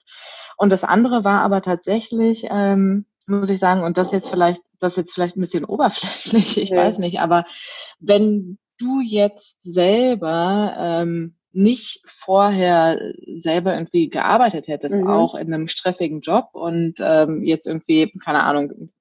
Und 0.58 0.70
das 0.72 0.84
andere 0.84 1.24
war 1.24 1.42
aber 1.42 1.62
tatsächlich, 1.62 2.46
ähm, 2.50 3.06
muss 3.30 3.50
ich 3.50 3.60
sagen, 3.60 3.84
und 3.84 3.98
das 3.98 4.12
jetzt 4.12 4.30
vielleicht, 4.30 4.62
das 4.80 4.96
jetzt 4.96 5.14
vielleicht 5.14 5.38
ein 5.38 5.42
bisschen 5.42 5.66
oberflächlich, 5.66 6.58
ich 6.62 6.70
ja. 6.70 6.78
weiß 6.78 6.98
nicht, 6.98 7.20
aber 7.20 7.46
wenn 8.00 8.58
du 8.78 9.02
jetzt 9.02 9.58
selber 9.62 10.76
ähm, 10.78 11.36
nicht 11.52 12.02
vorher 12.06 13.14
selber 13.36 13.74
irgendwie 13.74 14.10
gearbeitet 14.10 14.68
hättest, 14.68 14.96
mhm. 14.96 15.08
auch 15.08 15.36
in 15.36 15.54
einem 15.54 15.68
stressigen 15.68 16.22
Job 16.22 16.50
und 16.54 16.96
ähm, 17.00 17.44
jetzt 17.44 17.66
irgendwie, 17.66 18.12
keine 18.24 18.44
Ahnung, 18.44 18.92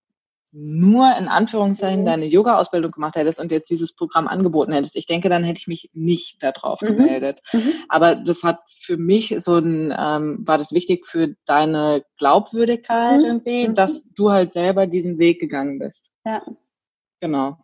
nur 0.50 1.14
in 1.16 1.28
Anführungszeichen 1.28 2.02
mhm. 2.02 2.06
deine 2.06 2.26
Yoga-Ausbildung 2.26 2.90
gemacht 2.92 3.16
hättest 3.16 3.38
und 3.38 3.52
jetzt 3.52 3.68
dieses 3.70 3.92
Programm 3.92 4.28
angeboten 4.28 4.72
hättest, 4.72 4.96
ich 4.96 5.06
denke, 5.06 5.28
dann 5.28 5.44
hätte 5.44 5.60
ich 5.60 5.68
mich 5.68 5.90
nicht 5.92 6.42
darauf 6.42 6.80
mhm. 6.80 6.96
gemeldet. 6.96 7.40
Mhm. 7.52 7.74
Aber 7.88 8.14
das 8.14 8.42
hat 8.42 8.60
für 8.68 8.96
mich 8.96 9.36
so 9.40 9.58
ein, 9.58 9.94
ähm, 9.96 10.46
war 10.46 10.58
das 10.58 10.72
wichtig 10.72 11.06
für 11.06 11.34
deine 11.46 12.02
Glaubwürdigkeit 12.18 13.18
mhm. 13.18 13.24
irgendwie, 13.24 13.68
mhm. 13.68 13.74
dass 13.74 14.08
du 14.14 14.30
halt 14.30 14.52
selber 14.54 14.86
diesen 14.86 15.18
Weg 15.18 15.40
gegangen 15.40 15.78
bist. 15.78 16.10
Ja. 16.26 16.42
Genau. 17.20 17.58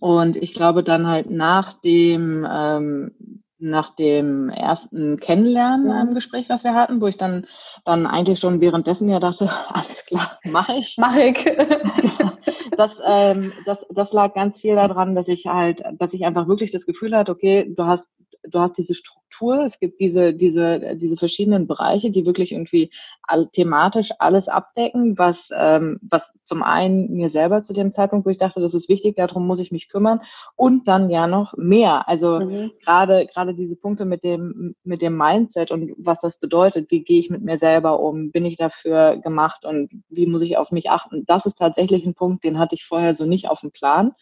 Und 0.00 0.36
ich 0.36 0.54
glaube 0.54 0.82
dann 0.82 1.06
halt 1.06 1.30
nach 1.30 1.72
dem 1.72 2.46
ähm, 2.50 3.43
nach 3.64 3.90
dem 3.90 4.50
ersten 4.50 5.18
Kennenlernen 5.18 5.90
im 5.90 6.10
mhm. 6.10 6.14
Gespräch, 6.14 6.48
was 6.48 6.64
wir 6.64 6.74
hatten, 6.74 7.00
wo 7.00 7.06
ich 7.06 7.16
dann, 7.16 7.46
dann 7.84 8.06
eigentlich 8.06 8.38
schon 8.38 8.60
währenddessen 8.60 9.08
ja 9.08 9.20
dachte, 9.20 9.50
alles 9.68 10.04
klar, 10.06 10.38
mache 10.44 10.74
ich. 10.74 10.96
Mach 10.98 11.16
ich. 11.16 11.44
das, 12.76 13.00
ähm, 13.06 13.52
das, 13.66 13.86
das 13.90 14.12
lag 14.12 14.34
ganz 14.34 14.60
viel 14.60 14.74
daran, 14.76 15.14
dass 15.14 15.28
ich 15.28 15.46
halt, 15.46 15.82
dass 15.98 16.14
ich 16.14 16.24
einfach 16.24 16.46
wirklich 16.46 16.70
das 16.70 16.86
Gefühl 16.86 17.16
hatte, 17.16 17.32
okay, 17.32 17.72
du 17.74 17.84
hast 17.84 18.10
du 18.48 18.60
hast 18.60 18.76
diese 18.76 18.94
Struktur, 18.94 19.23
es 19.40 19.78
gibt 19.78 20.00
diese, 20.00 20.34
diese, 20.34 20.96
diese 20.96 21.16
verschiedenen 21.16 21.66
Bereiche, 21.66 22.10
die 22.10 22.26
wirklich 22.26 22.52
irgendwie 22.52 22.90
all, 23.22 23.48
thematisch 23.48 24.10
alles 24.18 24.48
abdecken, 24.48 25.18
was, 25.18 25.50
ähm, 25.54 25.98
was 26.02 26.32
zum 26.44 26.62
einen 26.62 27.10
mir 27.12 27.30
selber 27.30 27.62
zu 27.62 27.72
dem 27.72 27.92
Zeitpunkt, 27.92 28.26
wo 28.26 28.30
ich 28.30 28.38
dachte, 28.38 28.60
das 28.60 28.74
ist 28.74 28.88
wichtig, 28.88 29.16
darum 29.16 29.46
muss 29.46 29.60
ich 29.60 29.72
mich 29.72 29.88
kümmern 29.88 30.20
und 30.56 30.88
dann 30.88 31.10
ja 31.10 31.26
noch 31.26 31.54
mehr. 31.56 32.08
Also 32.08 32.40
mhm. 32.40 32.72
gerade, 32.82 33.26
gerade 33.26 33.54
diese 33.54 33.76
Punkte 33.76 34.04
mit 34.04 34.24
dem, 34.24 34.74
mit 34.84 35.02
dem 35.02 35.16
Mindset 35.16 35.70
und 35.70 35.92
was 35.96 36.20
das 36.20 36.38
bedeutet, 36.38 36.90
wie 36.90 37.02
gehe 37.02 37.20
ich 37.20 37.30
mit 37.30 37.42
mir 37.42 37.58
selber 37.58 38.00
um, 38.00 38.30
bin 38.30 38.44
ich 38.44 38.56
dafür 38.56 39.16
gemacht 39.16 39.64
und 39.64 39.90
wie 40.08 40.26
muss 40.26 40.42
ich 40.42 40.56
auf 40.56 40.70
mich 40.70 40.90
achten. 40.90 41.24
Das 41.26 41.46
ist 41.46 41.58
tatsächlich 41.58 42.06
ein 42.06 42.14
Punkt, 42.14 42.44
den 42.44 42.58
hatte 42.58 42.74
ich 42.74 42.84
vorher 42.84 43.14
so 43.14 43.24
nicht 43.24 43.48
auf 43.48 43.60
dem 43.60 43.70
Plan. 43.70 44.12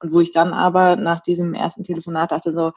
Und 0.00 0.12
wo 0.12 0.20
ich 0.20 0.32
dann 0.32 0.52
aber 0.52 0.96
nach 0.96 1.20
diesem 1.20 1.54
ersten 1.54 1.84
Telefonat 1.84 2.32
dachte 2.32 2.52
so, 2.52 2.72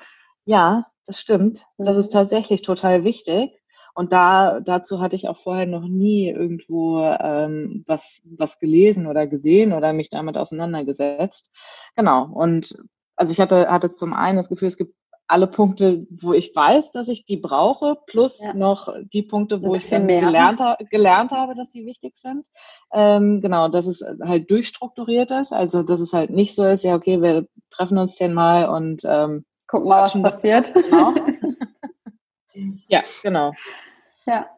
ja, 0.46 0.86
das 1.06 1.20
stimmt. 1.20 1.66
Das 1.78 1.98
ist 1.98 2.12
mhm. 2.12 2.14
tatsächlich 2.14 2.62
total 2.62 3.04
wichtig. 3.04 3.52
Und 3.94 4.12
da 4.12 4.60
dazu 4.60 5.00
hatte 5.00 5.16
ich 5.16 5.30
auch 5.30 5.38
vorher 5.38 5.66
noch 5.66 5.88
nie 5.88 6.30
irgendwo 6.30 7.02
ähm, 7.02 7.86
was 7.88 8.22
was 8.26 8.60
gelesen 8.60 9.08
oder 9.08 9.26
gesehen 9.26 9.72
oder 9.72 9.94
mich 9.94 10.10
damit 10.10 10.38
auseinandergesetzt. 10.38 11.50
Genau. 11.96 12.26
Und 12.26 12.76
also 13.16 13.32
ich 13.32 13.40
hatte 13.40 13.70
hatte 13.72 13.92
zum 13.92 14.14
einen 14.14 14.38
das 14.38 14.50
Gefühl, 14.50 14.68
es 14.68 14.78
gibt 14.78 14.96
alle 15.28 15.48
Punkte, 15.48 16.06
wo 16.10 16.34
ich 16.34 16.56
weiß, 16.56 16.92
dass 16.92 17.08
ich 17.08 17.26
die 17.26 17.38
brauche, 17.38 17.98
plus 18.06 18.44
ja. 18.44 18.54
noch 18.54 18.94
die 19.12 19.24
Punkte, 19.24 19.62
wo 19.64 19.74
ich 19.74 19.90
dann 19.90 20.08
gelernt, 20.08 20.62
gelernt 20.92 21.32
habe, 21.32 21.56
dass 21.56 21.70
die 21.70 21.86
wichtig 21.86 22.16
sind. 22.16 22.46
Ähm, 22.94 23.42
genau, 23.42 23.68
dass 23.70 23.88
es 23.88 24.04
halt 24.22 24.52
durchstrukturiert 24.52 25.32
ist, 25.32 25.52
also 25.52 25.82
dass 25.84 26.00
es 26.00 26.14
halt 26.14 26.30
nicht 26.30 26.54
so 26.54 26.64
ist, 26.66 26.84
ja 26.84 26.96
okay, 26.96 27.22
wir 27.22 27.48
treffen 27.72 27.98
uns 27.98 28.16
zehnmal 28.16 28.70
und 28.70 29.02
ähm, 29.06 29.46
Guck 29.68 29.86
mal, 29.86 30.04
was 30.04 30.22
passiert. 30.22 30.74
Genau. 30.74 31.14
ja, 32.88 33.02
genau. 33.24 33.52
Ja, 34.26 34.50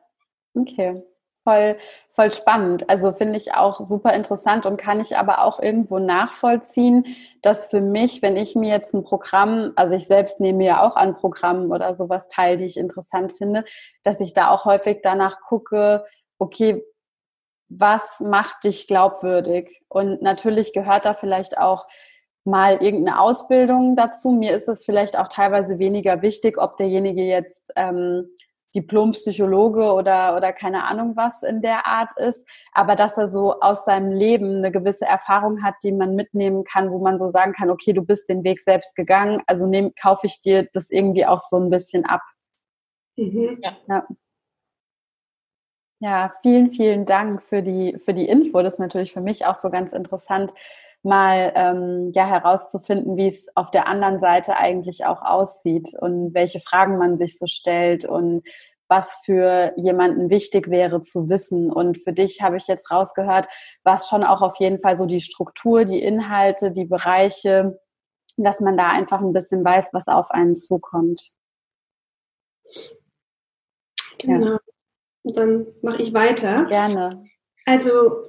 okay. 0.54 1.02
Voll, 1.44 1.78
voll 2.10 2.34
spannend. 2.34 2.90
Also 2.90 3.14
finde 3.14 3.38
ich 3.38 3.54
auch 3.54 3.80
super 3.88 4.14
interessant 4.14 4.66
und 4.66 4.76
kann 4.76 5.00
ich 5.00 5.18
aber 5.18 5.44
auch 5.44 5.62
irgendwo 5.62 5.98
nachvollziehen, 5.98 7.06
dass 7.42 7.70
für 7.70 7.80
mich, 7.80 8.22
wenn 8.22 8.36
ich 8.36 8.56
mir 8.56 8.70
jetzt 8.70 8.94
ein 8.94 9.06
Programm, 9.06 9.72
also 9.78 9.96
ich 9.96 10.08
selbst 10.08 10.42
nehme 10.42 10.66
ja 10.66 10.86
auch 10.86 10.98
an 10.98 11.16
Programmen 11.16 11.72
oder 11.72 11.96
sowas 11.96 12.28
teil, 12.28 12.58
die 12.58 12.66
ich 12.66 12.76
interessant 12.76 13.32
finde, 13.32 13.64
dass 14.04 14.20
ich 14.20 14.34
da 14.34 14.50
auch 14.50 14.66
häufig 14.66 15.00
danach 15.02 15.40
gucke, 15.40 16.04
okay, 16.38 16.84
was 17.70 18.20
macht 18.20 18.66
dich 18.66 18.88
glaubwürdig? 18.88 19.82
Und 19.88 20.22
natürlich 20.22 20.74
gehört 20.74 21.06
da 21.06 21.14
vielleicht 21.14 21.58
auch 21.58 21.88
mal 22.48 22.78
irgendeine 22.82 23.20
Ausbildung 23.20 23.96
dazu. 23.96 24.32
Mir 24.32 24.56
ist 24.56 24.68
es 24.68 24.86
vielleicht 24.86 25.18
auch 25.18 25.28
teilweise 25.28 25.80
weniger 25.80 26.22
wichtig, 26.22 26.58
ob 26.58 26.78
derjenige 26.78 27.24
jetzt 27.24 27.72
ähm, 27.76 28.30
Diplompsychologe 28.76 29.92
oder, 29.92 30.36
oder 30.36 30.54
keine 30.54 30.86
Ahnung 30.86 31.16
was 31.16 31.44
in 31.44 31.62
der 31.62 31.86
Art 31.88 32.12
ist, 32.18 32.48
aber 32.74 32.96
dass 32.96 33.18
er 33.18 33.28
so 33.28 33.60
aus 33.60 33.86
seinem 33.86 34.12
Leben 34.12 34.58
eine 34.58 34.72
gewisse 34.72 35.06
Erfahrung 35.06 35.64
hat, 35.64 35.76
die 35.84 35.92
man 35.92 36.16
mitnehmen 36.16 36.64
kann, 36.64 36.92
wo 36.92 37.00
man 37.00 37.18
so 37.18 37.30
sagen 37.30 37.54
kann, 37.54 37.70
okay, 37.70 37.94
du 37.94 38.04
bist 38.04 38.30
den 38.30 38.44
Weg 38.44 38.62
selbst 38.62 38.96
gegangen, 38.96 39.42
also 39.48 39.68
nehm, 39.68 39.94
kaufe 40.00 40.28
ich 40.28 40.42
dir 40.42 40.68
das 40.74 40.90
irgendwie 40.90 41.26
auch 41.26 41.40
so 41.40 41.58
ein 41.58 41.70
bisschen 41.70 42.06
ab. 42.06 42.22
Mhm. 43.18 43.60
Ja. 43.62 43.78
ja. 43.88 44.08
Ja, 46.00 46.30
vielen, 46.44 46.70
vielen 46.70 47.08
Dank 47.08 47.42
für 47.42 47.64
die, 47.64 47.98
für 47.98 48.14
die 48.14 48.28
Info. 48.28 48.62
Das 48.62 48.74
ist 48.74 48.80
natürlich 48.80 49.12
für 49.12 49.22
mich 49.22 49.48
auch 49.48 49.56
so 49.56 49.72
ganz 49.72 49.94
interessant, 49.94 50.54
mal 51.08 51.52
ähm, 51.56 52.12
ja 52.14 52.28
herauszufinden, 52.28 53.18
wie 53.18 53.28
es 53.28 53.48
auf 53.56 53.72
der 53.72 53.88
anderen 53.88 54.20
Seite 54.20 54.58
eigentlich 54.58 55.06
auch 55.06 55.22
aussieht 55.22 55.90
und 56.00 56.34
welche 56.34 56.60
Fragen 56.60 56.98
man 56.98 57.18
sich 57.18 57.40
so 57.40 57.48
stellt 57.48 58.06
und 58.06 58.44
was 58.90 59.22
für 59.26 59.74
jemanden 59.76 60.30
wichtig 60.30 60.70
wäre 60.70 61.02
zu 61.02 61.30
wissen. 61.30 61.72
Und 61.72 61.98
für 61.98 62.14
dich 62.14 62.42
habe 62.42 62.58
ich 62.58 62.68
jetzt 62.68 62.92
rausgehört, 62.92 63.48
was 63.84 64.08
schon 64.08 64.24
auch 64.24 64.42
auf 64.42 64.58
jeden 64.60 64.80
Fall 64.80 64.96
so 64.96 65.06
die 65.06 65.22
Struktur, 65.22 65.86
die 65.86 66.02
Inhalte, 66.02 66.72
die 66.72 66.86
Bereiche, 66.86 67.80
dass 68.38 68.62
man 68.62 68.78
da 68.78 68.90
einfach 68.90 69.20
ein 69.20 69.34
bisschen 69.34 69.66
weiß, 69.66 69.90
was 69.94 70.08
auf 70.08 70.32
einen 70.32 70.56
zukommt. 70.56 71.34
Genau. 74.20 74.54
Ja. 74.54 74.60
Dann 75.24 75.68
mache 75.82 76.02
ich 76.02 76.14
weiter. 76.14 76.66
Gerne. 76.66 77.26
Also 77.66 78.24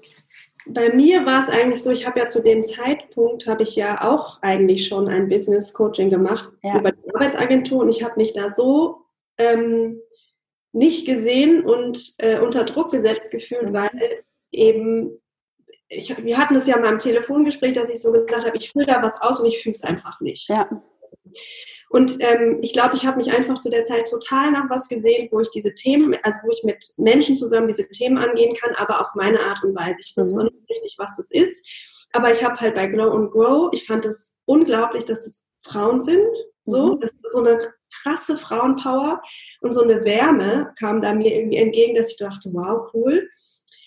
bei 0.69 0.93
mir 0.93 1.25
war 1.27 1.43
es 1.43 1.49
eigentlich 1.49 1.83
so, 1.83 1.91
ich 1.91 2.07
habe 2.07 2.21
ja 2.21 2.29
zu 2.29 2.43
dem 2.43 2.65
Zeitpunkt, 2.65 3.47
habe 3.47 3.63
ich 3.63 3.77
ja 3.77 4.09
auch 4.09 4.41
eigentlich 4.43 4.87
schon 4.87 5.09
ein 5.09 5.29
Business 5.29 5.73
Coaching 5.73 6.11
gemacht 6.11 6.49
ja. 6.63 6.79
über 6.79 6.93
die 6.93 7.15
Arbeitsagentur 7.15 7.83
und 7.83 7.89
ich 7.89 8.03
habe 8.03 8.17
mich 8.17 8.33
da 8.33 8.53
so 8.55 9.03
ähm, 9.39 10.01
nicht 10.73 11.07
gesehen 11.07 11.65
und 11.65 12.15
äh, 12.19 12.39
unter 12.39 12.65
Druck 12.65 12.91
gesetzt 12.91 13.31
gefühlt, 13.31 13.71
mhm. 13.71 13.75
weil 13.75 14.25
eben, 14.53 15.21
ich, 15.89 16.17
wir 16.23 16.39
hatten 16.39 16.57
es 16.57 16.67
ja 16.67 16.79
mal 16.79 16.93
im 16.93 16.99
Telefongespräch, 16.99 17.73
dass 17.73 17.91
ich 17.91 18.01
so 18.01 18.13
gesagt 18.13 18.45
habe, 18.45 18.57
ich 18.57 18.71
fühle 18.71 18.87
da 18.87 19.03
was 19.03 19.21
aus 19.21 19.41
und 19.41 19.47
ich 19.47 19.63
fühle 19.63 19.75
es 19.75 19.83
einfach 19.83 20.21
nicht. 20.21 20.49
Ja. 20.49 20.69
Und 21.90 22.16
ähm, 22.21 22.59
ich 22.61 22.73
glaube, 22.75 22.95
ich 22.95 23.07
habe 23.07 23.16
mich 23.16 23.33
einfach 23.33 23.59
zu 23.59 23.71
der 23.71 23.85
Zeit 23.85 24.11
total 24.11 24.52
nach 24.52 24.68
was 24.68 24.88
gesehen, 24.88 25.28
wo 25.30 25.40
ich 25.40 25.50
diese 25.50 25.75
Themen, 25.75 26.14
also 26.23 26.38
wo 26.45 26.50
ich 26.50 26.62
mit 26.64 26.92
Menschen 26.99 27.35
zusammen 27.35 27.68
diese 27.68 27.88
Themen 27.88 28.18
angehen 28.18 28.54
kann, 28.54 28.75
aber 28.76 29.00
auf 29.00 29.14
meine 29.14 29.40
Art 29.40 29.62
und 29.64 29.75
Weise. 29.75 29.99
Ich 30.04 30.14
wusste 30.16 30.37
mhm. 30.37 30.45
noch 30.45 30.52
nicht 30.52 30.71
richtig, 30.71 30.97
was 30.99 31.16
das 31.16 31.26
ist. 31.30 31.64
Aber 32.12 32.30
ich 32.30 32.45
habe 32.45 32.57
halt 32.57 32.75
bei 32.75 32.87
Glow 32.87 33.11
and 33.12 33.30
Grow, 33.30 33.71
ich 33.73 33.87
fand 33.87 34.04
es 34.04 34.35
unglaublich, 34.45 35.04
dass 35.04 35.26
es 35.26 35.45
Frauen 35.64 36.02
sind. 36.02 36.37
So, 36.66 36.95
mhm. 36.95 37.00
das 37.00 37.11
ist 37.11 37.33
so 37.33 37.38
eine 37.40 37.73
krasse 38.02 38.37
Frauenpower 38.37 39.23
und 39.62 39.73
so 39.73 39.83
eine 39.83 40.04
Wärme 40.04 40.73
kam 40.78 41.00
da 41.00 41.14
mir 41.14 41.35
irgendwie 41.35 41.57
entgegen, 41.57 41.97
dass 41.97 42.11
ich 42.11 42.18
dachte, 42.18 42.50
wow, 42.52 42.88
cool. 42.92 43.28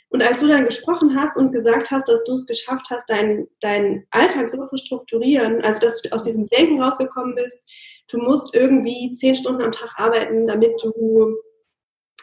Und 0.10 0.22
als 0.22 0.42
du 0.42 0.48
dann 0.48 0.66
gesprochen 0.66 1.16
hast 1.16 1.38
und 1.38 1.54
gesagt 1.54 1.90
hast, 1.90 2.10
dass 2.10 2.24
du 2.26 2.34
es 2.34 2.46
geschafft 2.46 2.88
hast, 2.90 3.10
deinen 3.10 3.48
dein 3.62 4.06
Alltag 4.12 4.50
so 4.50 4.66
zu 4.66 4.76
strukturieren, 4.78 5.62
also 5.62 5.80
dass 5.80 6.02
du 6.02 6.12
aus 6.12 6.24
diesem 6.24 6.48
Denken 6.48 6.82
rausgekommen 6.82 7.36
bist, 7.36 7.64
du 8.12 8.18
musst 8.18 8.54
irgendwie 8.54 9.14
zehn 9.14 9.36
Stunden 9.36 9.62
am 9.62 9.72
Tag 9.72 9.92
arbeiten, 9.96 10.48
damit 10.48 10.82
du 10.84 11.36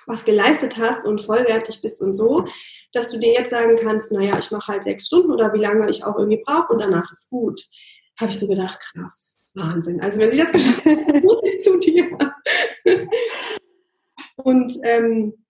was 0.06 0.24
geleistet 0.24 0.78
hast 0.78 1.06
und 1.06 1.20
vollwertig 1.20 1.82
bist 1.82 2.00
und 2.00 2.14
so, 2.14 2.46
dass 2.92 3.10
du 3.10 3.18
dir 3.18 3.32
jetzt 3.32 3.50
sagen 3.50 3.76
kannst, 3.76 4.12
naja, 4.12 4.38
ich 4.38 4.50
mache 4.50 4.72
halt 4.72 4.84
sechs 4.84 5.06
Stunden 5.06 5.30
oder 5.30 5.52
wie 5.52 5.58
lange 5.58 5.88
ich 5.90 6.04
auch 6.04 6.16
irgendwie 6.16 6.42
brauche 6.44 6.72
und 6.72 6.80
danach 6.80 7.10
ist 7.10 7.28
gut. 7.28 7.62
Habe 8.18 8.30
ich 8.30 8.38
so 8.38 8.48
gedacht, 8.48 8.78
krass, 8.80 9.36
Wahnsinn. 9.54 10.00
Also 10.00 10.18
wenn 10.18 10.30
sie 10.30 10.38
das 10.38 10.52
geschafft 10.52 10.84
hat, 10.84 10.96
muss 11.22 11.40
ich 11.44 11.62
zu 11.62 11.78
dir. 11.78 12.16
und 14.36 14.72
ähm, 14.84 15.44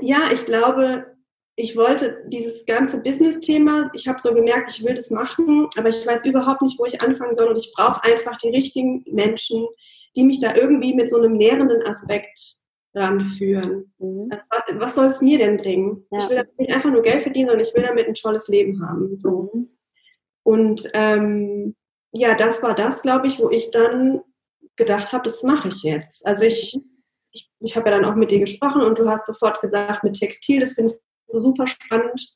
ja, 0.00 0.30
ich 0.32 0.44
glaube, 0.44 1.17
ich 1.60 1.76
wollte 1.76 2.22
dieses 2.28 2.66
ganze 2.66 3.02
Business-Thema, 3.02 3.90
ich 3.92 4.06
habe 4.06 4.20
so 4.20 4.32
gemerkt, 4.32 4.70
ich 4.70 4.84
will 4.84 4.94
das 4.94 5.10
machen, 5.10 5.68
aber 5.76 5.88
ich 5.88 6.06
weiß 6.06 6.24
überhaupt 6.24 6.62
nicht, 6.62 6.78
wo 6.78 6.86
ich 6.86 7.02
anfangen 7.02 7.34
soll 7.34 7.48
und 7.48 7.58
ich 7.58 7.72
brauche 7.76 8.04
einfach 8.04 8.38
die 8.38 8.50
richtigen 8.50 9.04
Menschen, 9.10 9.66
die 10.14 10.22
mich 10.22 10.40
da 10.40 10.54
irgendwie 10.54 10.94
mit 10.94 11.10
so 11.10 11.16
einem 11.16 11.32
nährenden 11.32 11.84
Aspekt 11.84 12.60
ranführen. 12.94 13.92
Mhm. 13.98 14.30
Also, 14.48 14.80
was, 14.80 14.94
soll 14.94 15.06
es 15.06 15.20
mir 15.20 15.38
denn 15.38 15.56
bringen? 15.56 16.06
Ja. 16.12 16.18
Ich 16.18 16.28
will 16.30 16.36
damit 16.36 16.58
nicht 16.60 16.72
einfach 16.72 16.92
nur 16.92 17.02
Geld 17.02 17.24
verdienen, 17.24 17.48
sondern 17.48 17.66
ich 17.66 17.74
will 17.74 17.82
damit 17.82 18.06
ein 18.06 18.14
tolles 18.14 18.46
Leben 18.46 18.80
haben. 18.80 19.18
So. 19.18 19.50
Mhm. 19.52 19.68
Und 20.44 20.88
ähm, 20.94 21.74
ja, 22.12 22.36
das 22.36 22.62
war 22.62 22.76
das, 22.76 23.02
glaube 23.02 23.26
ich, 23.26 23.40
wo 23.40 23.50
ich 23.50 23.72
dann 23.72 24.20
gedacht 24.76 25.12
habe, 25.12 25.24
das 25.24 25.42
mache 25.42 25.68
ich 25.68 25.82
jetzt. 25.82 26.24
Also 26.24 26.44
ich, 26.44 26.76
mhm. 26.76 27.02
ich, 27.32 27.50
ich 27.58 27.76
habe 27.76 27.90
ja 27.90 27.96
dann 27.96 28.04
auch 28.04 28.14
mit 28.14 28.30
dir 28.30 28.38
gesprochen 28.38 28.82
und 28.82 28.96
du 28.96 29.08
hast 29.08 29.26
sofort 29.26 29.60
gesagt, 29.60 30.04
mit 30.04 30.14
Textil, 30.14 30.60
das 30.60 30.74
finde 30.74 30.92
ich 30.92 31.07
so 31.28 31.38
super 31.38 31.66
spannend. 31.66 32.34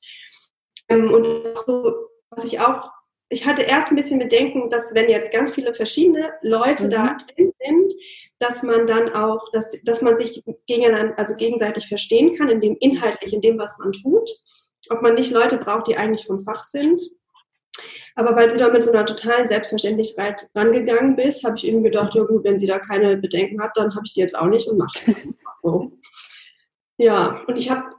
Ähm, 0.88 1.12
und 1.12 1.26
so, 1.66 1.94
was 2.30 2.44
ich 2.44 2.60
auch, 2.60 2.90
ich 3.28 3.46
hatte 3.46 3.62
erst 3.62 3.88
ein 3.88 3.96
bisschen 3.96 4.18
Bedenken, 4.18 4.70
dass 4.70 4.94
wenn 4.94 5.08
jetzt 5.08 5.32
ganz 5.32 5.50
viele 5.50 5.74
verschiedene 5.74 6.32
Leute 6.42 6.84
mhm. 6.84 6.90
da 6.90 7.16
drin 7.34 7.52
sind, 7.58 7.92
dass 8.38 8.62
man 8.62 8.86
dann 8.86 9.10
auch, 9.14 9.50
dass, 9.52 9.80
dass 9.84 10.02
man 10.02 10.16
sich 10.16 10.42
gegeneinander, 10.66 11.16
also 11.16 11.36
gegenseitig 11.36 11.86
verstehen 11.86 12.36
kann, 12.36 12.48
in 12.48 12.60
dem 12.60 12.76
inhaltlich, 12.80 13.32
in 13.32 13.40
dem, 13.40 13.58
was 13.58 13.78
man 13.78 13.92
tut. 13.92 14.28
Ob 14.90 15.00
man 15.00 15.14
nicht 15.14 15.30
Leute 15.30 15.58
braucht, 15.58 15.86
die 15.86 15.96
eigentlich 15.96 16.26
vom 16.26 16.40
Fach 16.40 16.64
sind. 16.64 17.00
Aber 18.16 18.36
weil 18.36 18.48
du 18.48 18.56
da 18.58 18.68
mit 18.68 18.82
so 18.82 18.90
einer 18.90 19.06
totalen 19.06 19.46
Selbstverständlichkeit 19.46 20.50
rangegangen 20.54 21.16
bist, 21.16 21.44
habe 21.44 21.56
ich 21.56 21.66
eben 21.66 21.82
gedacht, 21.82 22.14
ja 22.14 22.24
gut, 22.24 22.44
wenn 22.44 22.58
sie 22.58 22.66
da 22.66 22.78
keine 22.78 23.16
Bedenken 23.16 23.62
hat, 23.62 23.76
dann 23.76 23.94
habe 23.94 24.02
ich 24.04 24.12
die 24.12 24.20
jetzt 24.20 24.36
auch 24.36 24.48
nicht 24.48 24.68
und 24.68 24.76
mache 24.76 25.14
so. 25.62 25.92
Ja, 26.98 27.42
und 27.46 27.58
ich 27.58 27.70
habe 27.70 27.94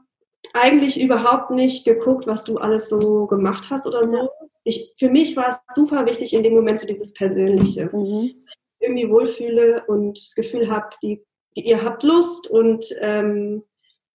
eigentlich 0.54 1.02
überhaupt 1.02 1.52
nicht 1.52 1.86
geguckt, 1.86 2.28
was 2.28 2.44
du 2.44 2.58
alles 2.58 2.90
so 2.90 3.26
gemacht 3.28 3.70
hast 3.70 3.86
oder 3.88 4.08
so. 4.08 4.30
Ich, 4.64 4.94
für 4.98 5.10
mich 5.10 5.36
war 5.36 5.50
es 5.50 5.60
super 5.76 6.06
wichtig 6.06 6.34
in 6.34 6.44
dem 6.44 6.54
Moment 6.54 6.80
so 6.80 6.88
dieses 6.88 7.14
Persönliche. 7.14 7.90
Mhm. 7.92 8.32
Ich 8.46 8.54
irgendwie 8.80 9.10
wohlfühle 9.10 9.84
und 9.88 10.18
das 10.18 10.36
Gefühl 10.36 10.70
habe, 10.70 10.88
die, 11.02 11.24
die, 11.56 11.68
ihr 11.68 11.84
habt 11.84 12.04
Lust 12.04 12.50
und 12.50 12.86
ähm, 13.00 13.64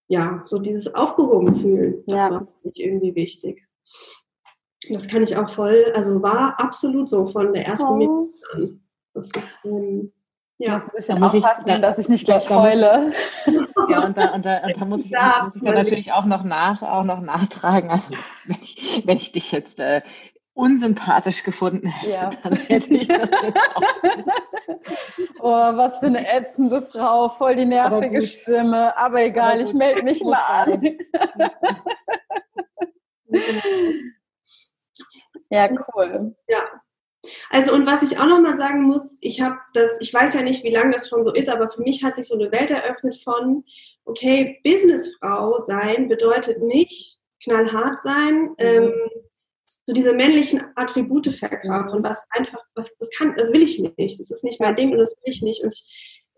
ja, 0.07 0.41
so 0.43 0.59
dieses 0.59 0.93
aufgehoben 0.93 1.57
fühlen, 1.57 2.03
das 2.07 2.15
ja. 2.15 2.31
war 2.31 2.39
für 2.41 2.67
mich 2.67 2.83
irgendwie 2.83 3.15
wichtig. 3.15 3.67
Das 4.89 5.07
kann 5.07 5.23
ich 5.23 5.35
auch 5.35 5.49
voll, 5.49 5.91
also 5.93 6.21
war 6.21 6.59
absolut 6.59 7.09
so 7.09 7.27
von 7.27 7.53
der 7.53 7.65
ersten 7.65 7.87
oh. 7.87 7.95
Minute 7.95 8.33
an. 8.53 8.81
Das 9.13 9.27
ist, 9.35 9.59
ähm, 9.65 10.13
ja. 10.59 10.73
Muss 10.73 10.83
ein 10.83 10.91
bisschen 10.93 11.19
da 11.19 11.27
aufpassen, 11.27 11.63
ich, 11.65 11.73
da, 11.73 11.79
dass 11.79 11.97
ich 11.97 12.09
nicht 12.09 12.25
gleich 12.25 12.45
da, 12.47 12.61
heule. 12.61 13.13
ja, 13.89 14.05
und 14.05 14.17
da, 14.17 14.31
und 14.31 14.45
da, 14.45 14.57
und 14.57 14.79
da 14.79 14.85
muss 14.85 15.01
ich, 15.05 15.11
muss 15.11 15.55
ich 15.55 15.61
natürlich 15.61 16.11
auch 16.11 16.25
noch, 16.25 16.43
nach, 16.43 16.81
auch 16.81 17.03
noch 17.03 17.21
nachtragen. 17.21 17.89
Also, 17.89 18.13
wenn 18.45 18.57
ich, 18.61 19.03
wenn 19.05 19.17
ich 19.17 19.31
dich 19.31 19.53
jetzt 19.53 19.79
äh, 19.79 20.01
unsympathisch 20.53 21.43
gefunden 21.43 21.87
hätte, 21.87 22.11
ja. 22.11 22.29
dann 22.43 22.55
hätte 22.57 22.93
ich 22.93 23.07
das 23.07 23.29
jetzt 23.41 23.75
auch. 23.75 23.81
oh, 25.39 25.77
was 25.77 25.99
für 25.99 26.07
eine 26.07 26.29
ätzende 26.29 26.81
Frau, 26.81 27.29
voll 27.29 27.55
die 27.55 27.65
nervige 27.65 28.21
Stimme. 28.21 28.97
Aber 28.97 29.21
egal, 29.21 29.53
aber 29.53 29.61
ich 29.61 29.73
melde 29.73 30.03
mich 30.03 30.21
mal 30.21 30.41
an. 30.49 30.83
ja, 35.49 35.69
cool. 35.95 36.35
Ja. 36.49 36.63
Also 37.49 37.73
und 37.73 37.85
was 37.85 38.03
ich 38.03 38.19
auch 38.19 38.27
noch 38.27 38.41
mal 38.41 38.57
sagen 38.57 38.83
muss, 38.83 39.17
ich 39.21 39.41
habe 39.41 39.57
das, 39.73 39.97
ich 40.01 40.13
weiß 40.13 40.35
ja 40.35 40.41
nicht, 40.41 40.63
wie 40.63 40.71
lange 40.71 40.91
das 40.91 41.09
schon 41.09 41.23
so 41.23 41.33
ist, 41.33 41.49
aber 41.49 41.69
für 41.69 41.81
mich 41.81 42.03
hat 42.03 42.15
sich 42.15 42.27
so 42.27 42.35
eine 42.35 42.51
Welt 42.51 42.69
eröffnet 42.69 43.17
von, 43.17 43.63
okay, 44.05 44.59
Businessfrau 44.63 45.59
sein 45.65 46.07
bedeutet 46.07 46.61
nicht 46.61 47.17
knallhart 47.43 48.01
sein, 48.03 48.41
mhm. 48.41 48.55
ähm, 48.57 48.93
so 49.85 49.93
diese 49.93 50.13
männlichen 50.13 50.61
Attribute 50.75 51.33
verkörpern, 51.33 52.03
was 52.03 52.23
einfach, 52.31 52.59
was 52.75 52.95
das 52.97 53.09
kann, 53.17 53.33
das 53.35 53.51
will 53.51 53.63
ich 53.63 53.79
nicht. 53.79 54.19
Das 54.19 54.29
ist 54.29 54.43
nicht 54.43 54.59
mein 54.59 54.75
Ding 54.75 54.91
und 54.91 54.99
das 54.99 55.15
will 55.23 55.33
ich 55.33 55.41
nicht. 55.41 55.63
Und 55.63 55.75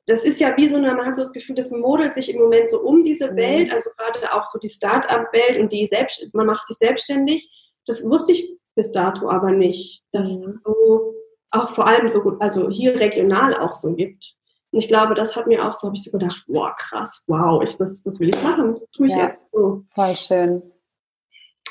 das 0.07 0.23
ist 0.23 0.39
ja 0.39 0.55
wie 0.55 0.67
so 0.67 0.77
eine, 0.77 0.93
man 0.93 1.05
hat 1.05 1.15
so 1.17 1.21
das 1.21 1.33
Gefühl, 1.33 1.55
das 1.55 1.71
modelt 1.71 2.15
sich 2.15 2.33
im 2.33 2.41
Moment 2.41 2.69
so 2.69 2.79
um 2.79 3.03
diese 3.03 3.31
mhm. 3.31 3.35
Welt, 3.35 3.71
also 3.73 3.89
gerade 3.97 4.33
auch 4.33 4.45
so 4.45 4.57
die 4.59 4.69
Start-up-Welt 4.69 5.59
und 5.59 5.73
die 5.73 5.85
selbst, 5.87 6.33
man 6.33 6.47
macht 6.47 6.65
sich 6.67 6.77
selbstständig. 6.77 7.51
Das 7.85 8.03
wusste 8.03 8.31
ich 8.31 8.57
bis 8.75 8.91
dato 8.91 9.29
aber 9.29 9.51
nicht, 9.51 10.03
dass 10.11 10.27
es 10.29 10.45
mhm. 10.45 10.51
so 10.63 11.13
auch 11.51 11.69
vor 11.69 11.87
allem 11.87 12.09
so 12.09 12.21
gut, 12.21 12.41
also 12.41 12.69
hier 12.69 12.95
regional 12.99 13.55
auch 13.57 13.71
so 13.71 13.93
gibt. 13.93 14.35
Und 14.71 14.79
ich 14.79 14.87
glaube, 14.87 15.15
das 15.15 15.35
hat 15.35 15.47
mir 15.47 15.65
auch 15.67 15.75
so, 15.75 15.87
habe 15.87 15.97
ich 15.97 16.03
so 16.03 16.11
gedacht, 16.11 16.43
boah, 16.47 16.73
krass, 16.77 17.23
wow, 17.27 17.61
ich, 17.61 17.77
das, 17.77 18.03
das 18.03 18.19
will 18.19 18.29
ich 18.29 18.43
machen, 18.43 18.73
das 18.73 18.85
tue 18.91 19.07
ich 19.07 19.13
ja, 19.13 19.27
jetzt 19.27 19.41
so. 19.51 19.83
Voll 19.87 20.15
schön. 20.15 20.63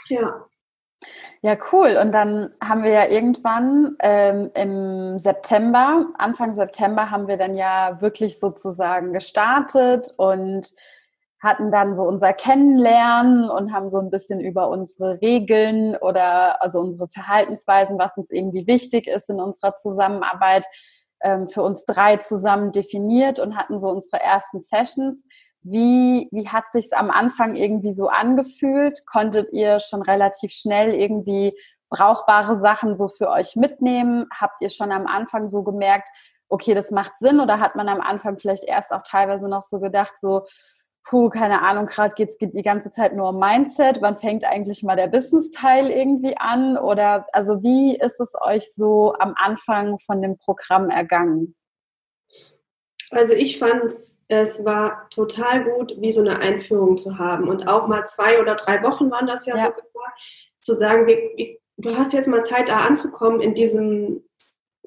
Ja. 0.09 0.47
Ja, 1.41 1.57
cool. 1.73 1.97
Und 1.99 2.13
dann 2.13 2.53
haben 2.63 2.83
wir 2.85 2.91
ja 2.91 3.09
irgendwann 3.09 3.97
ähm, 4.01 4.51
im 4.55 5.19
September, 5.19 6.07
Anfang 6.19 6.55
September, 6.55 7.11
haben 7.11 7.27
wir 7.27 7.39
dann 7.39 7.55
ja 7.55 8.03
wirklich 8.03 8.39
sozusagen 8.39 9.15
gestartet 9.15 10.13
und 10.19 10.75
hatten 11.41 11.71
dann 11.71 11.97
so 11.97 12.03
unser 12.03 12.35
Kennenlernen 12.35 13.49
und 13.49 13.73
haben 13.73 13.89
so 13.89 13.99
ein 13.99 14.11
bisschen 14.11 14.41
über 14.41 14.69
unsere 14.69 15.21
Regeln 15.23 15.97
oder 15.97 16.63
also 16.63 16.79
unsere 16.79 17.09
Verhaltensweisen, 17.09 17.99
was 17.99 18.19
uns 18.19 18.31
irgendwie 18.31 18.67
wichtig 18.67 19.07
ist 19.07 19.31
in 19.31 19.41
unserer 19.41 19.75
Zusammenarbeit, 19.75 20.67
ähm, 21.23 21.47
für 21.47 21.63
uns 21.63 21.87
drei 21.87 22.17
zusammen 22.17 22.73
definiert 22.73 23.39
und 23.39 23.57
hatten 23.57 23.79
so 23.79 23.89
unsere 23.89 24.23
ersten 24.23 24.61
Sessions. 24.61 25.27
Wie, 25.63 26.29
wie 26.31 26.49
hat 26.49 26.65
sich's 26.73 26.93
am 26.93 27.11
Anfang 27.11 27.57
irgendwie 27.57 27.93
so 27.93 28.09
angefühlt? 28.09 29.07
Konntet 29.07 29.51
ihr 29.53 29.81
schon 29.81 30.03
relativ 30.03 30.53
schnell 30.53 30.95
irgendwie 30.95 31.55
brauchbare 31.91 32.57
Sachen 32.57 32.97
so 32.97 33.09
für 33.09 33.29
euch 33.29 33.57
mitnehmen? 33.57 34.27
Habt 34.39 34.61
ihr 34.61 34.71
schon 34.71 34.93
am 34.93 35.07
Anfang 35.07 35.49
so 35.49 35.63
gemerkt, 35.63 36.09
okay, 36.49 36.75
das 36.75 36.91
macht 36.91 37.19
Sinn? 37.19 37.41
Oder 37.41 37.61
hat 37.61 37.77
man 37.77 37.89
am 37.89 38.01
Anfang 38.01 38.39
vielleicht 38.39 38.65
erst 38.65 38.93
auch 38.93 39.03
teilweise 39.03 39.49
noch 39.49 39.63
so 39.63 39.81
gedacht, 39.81 40.19
so, 40.19 40.47
puh, 41.05 41.29
keine 41.29 41.63
Ahnung, 41.63 41.87
gerade 41.87 42.15
geht's 42.15 42.39
geht 42.39 42.55
die 42.55 42.63
ganze 42.63 42.91
Zeit 42.91 43.15
nur 43.15 43.31
um 43.31 43.39
Mindset. 43.39 44.01
Wann 44.01 44.17
fängt 44.17 44.45
eigentlich 44.45 44.83
mal 44.83 44.97
der 44.97 45.09
Business-Teil 45.09 45.91
irgendwie 45.91 46.37
an? 46.37 46.77
Oder 46.77 47.27
also 47.33 47.63
wie 47.63 47.97
ist 47.97 48.21
es 48.21 48.33
euch 48.41 48.73
so 48.75 49.15
am 49.19 49.35
Anfang 49.37 49.99
von 49.99 50.23
dem 50.23 50.37
Programm 50.39 50.91
ergangen? 50.91 51.57
Also 53.11 53.35
ich 53.35 53.59
fand 53.59 53.85
es 54.29 54.65
war 54.65 55.09
total 55.11 55.65
gut, 55.65 55.95
wie 55.99 56.13
so 56.13 56.21
eine 56.21 56.39
Einführung 56.39 56.97
zu 56.97 57.19
haben 57.19 57.49
und 57.49 57.67
auch 57.67 57.89
mal 57.89 58.05
zwei 58.07 58.41
oder 58.41 58.55
drei 58.55 58.83
Wochen 58.85 59.11
waren 59.11 59.27
das 59.27 59.47
ja, 59.47 59.57
ja. 59.57 59.65
so 59.65 59.71
gesagt, 59.71 60.21
zu 60.61 60.75
sagen, 60.75 61.07
wie, 61.09 61.59
du 61.77 61.97
hast 61.97 62.13
jetzt 62.13 62.29
mal 62.29 62.45
Zeit 62.45 62.69
da 62.69 62.79
anzukommen 62.81 63.41
in 63.41 63.55
diesem 63.55 64.23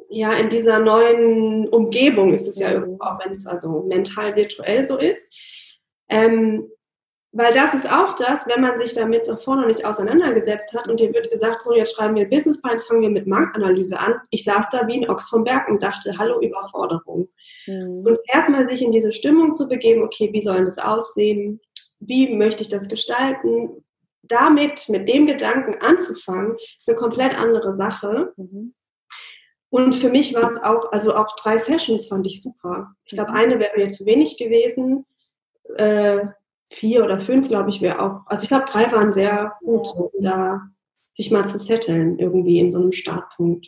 ja 0.10 0.32
in 0.34 0.50
dieser 0.50 0.80
neuen 0.80 1.68
Umgebung 1.68 2.34
ist 2.34 2.48
es 2.48 2.60
ja 2.60 2.72
irgendwo 2.72 3.04
auch 3.04 3.20
wenn 3.24 3.32
es 3.32 3.48
also 3.48 3.84
mental 3.88 4.36
virtuell 4.36 4.86
so 4.86 4.98
ist 4.98 5.34
ähm, 6.10 6.70
weil 7.36 7.52
das 7.52 7.74
ist 7.74 7.92
auch 7.92 8.14
das, 8.14 8.46
wenn 8.46 8.62
man 8.62 8.78
sich 8.78 8.94
damit 8.94 9.28
davor 9.28 9.56
noch 9.56 9.66
nicht 9.66 9.84
auseinandergesetzt 9.84 10.72
hat 10.74 10.88
und 10.88 11.00
dir 11.00 11.12
wird 11.16 11.32
gesagt, 11.32 11.64
so 11.64 11.74
jetzt 11.74 11.96
schreiben 11.96 12.16
wir 12.16 12.30
Businessplan, 12.30 12.78
fangen 12.78 13.02
wir 13.02 13.10
mit 13.10 13.26
Marktanalyse 13.26 14.00
an. 14.00 14.22
Ich 14.30 14.44
saß 14.44 14.70
da 14.70 14.86
wie 14.88 15.00
ein 15.00 15.10
Ochs 15.10 15.30
vom 15.30 15.44
Berg 15.44 15.68
und 15.68 15.82
dachte, 15.82 16.16
hallo 16.20 16.40
Überforderung. 16.42 17.28
Mhm. 17.66 18.04
Und 18.06 18.20
erstmal 18.32 18.68
sich 18.68 18.84
in 18.84 18.92
diese 18.92 19.12
Stimmung 19.12 19.56
zu 19.56 19.68
begeben, 19.68 20.04
okay, 20.04 20.30
wie 20.32 20.42
soll 20.42 20.64
das 20.64 20.78
aussehen? 20.78 21.60
Wie 22.00 22.36
möchte 22.36 22.62
ich 22.62 22.70
das 22.70 22.88
gestalten? 22.88 23.84
Damit, 24.22 24.88
mit 24.90 25.10
dem 25.10 25.26
Gedanken 25.26 25.82
anzufangen, 25.82 26.56
ist 26.78 26.88
eine 26.88 26.98
komplett 26.98 27.36
andere 27.36 27.76
Sache. 27.76 28.32
Mhm. 28.38 28.76
Und 29.70 29.96
für 29.96 30.10
mich 30.10 30.36
war 30.36 30.52
es 30.52 30.62
auch, 30.62 30.92
also 30.92 31.16
auch 31.16 31.36
drei 31.36 31.58
Sessions 31.58 32.06
fand 32.06 32.28
ich 32.28 32.44
super. 32.44 32.94
Ich 33.06 33.16
glaube, 33.16 33.32
mhm. 33.32 33.38
eine 33.38 33.60
wäre 33.60 33.76
mir 33.76 33.90
zu 33.90 34.06
wenig 34.06 34.38
gewesen. 34.38 35.08
Äh, 35.78 36.28
vier 36.70 37.04
oder 37.04 37.20
fünf, 37.20 37.48
glaube 37.48 37.70
ich, 37.70 37.82
wäre 37.82 38.02
auch, 38.02 38.22
also 38.26 38.44
ich 38.44 38.50
glaube, 38.50 38.66
drei 38.68 38.92
waren 38.92 39.14
sehr 39.14 39.54
gut, 39.62 39.88
um 39.96 40.10
da 40.22 40.62
sich 41.14 41.30
mal 41.32 41.46
zu 41.46 41.60
setteln, 41.60 42.18
irgendwie 42.18 42.60
in 42.60 42.72
so 42.72 42.80
einem 42.80 42.92
Startpunkt. 42.92 43.68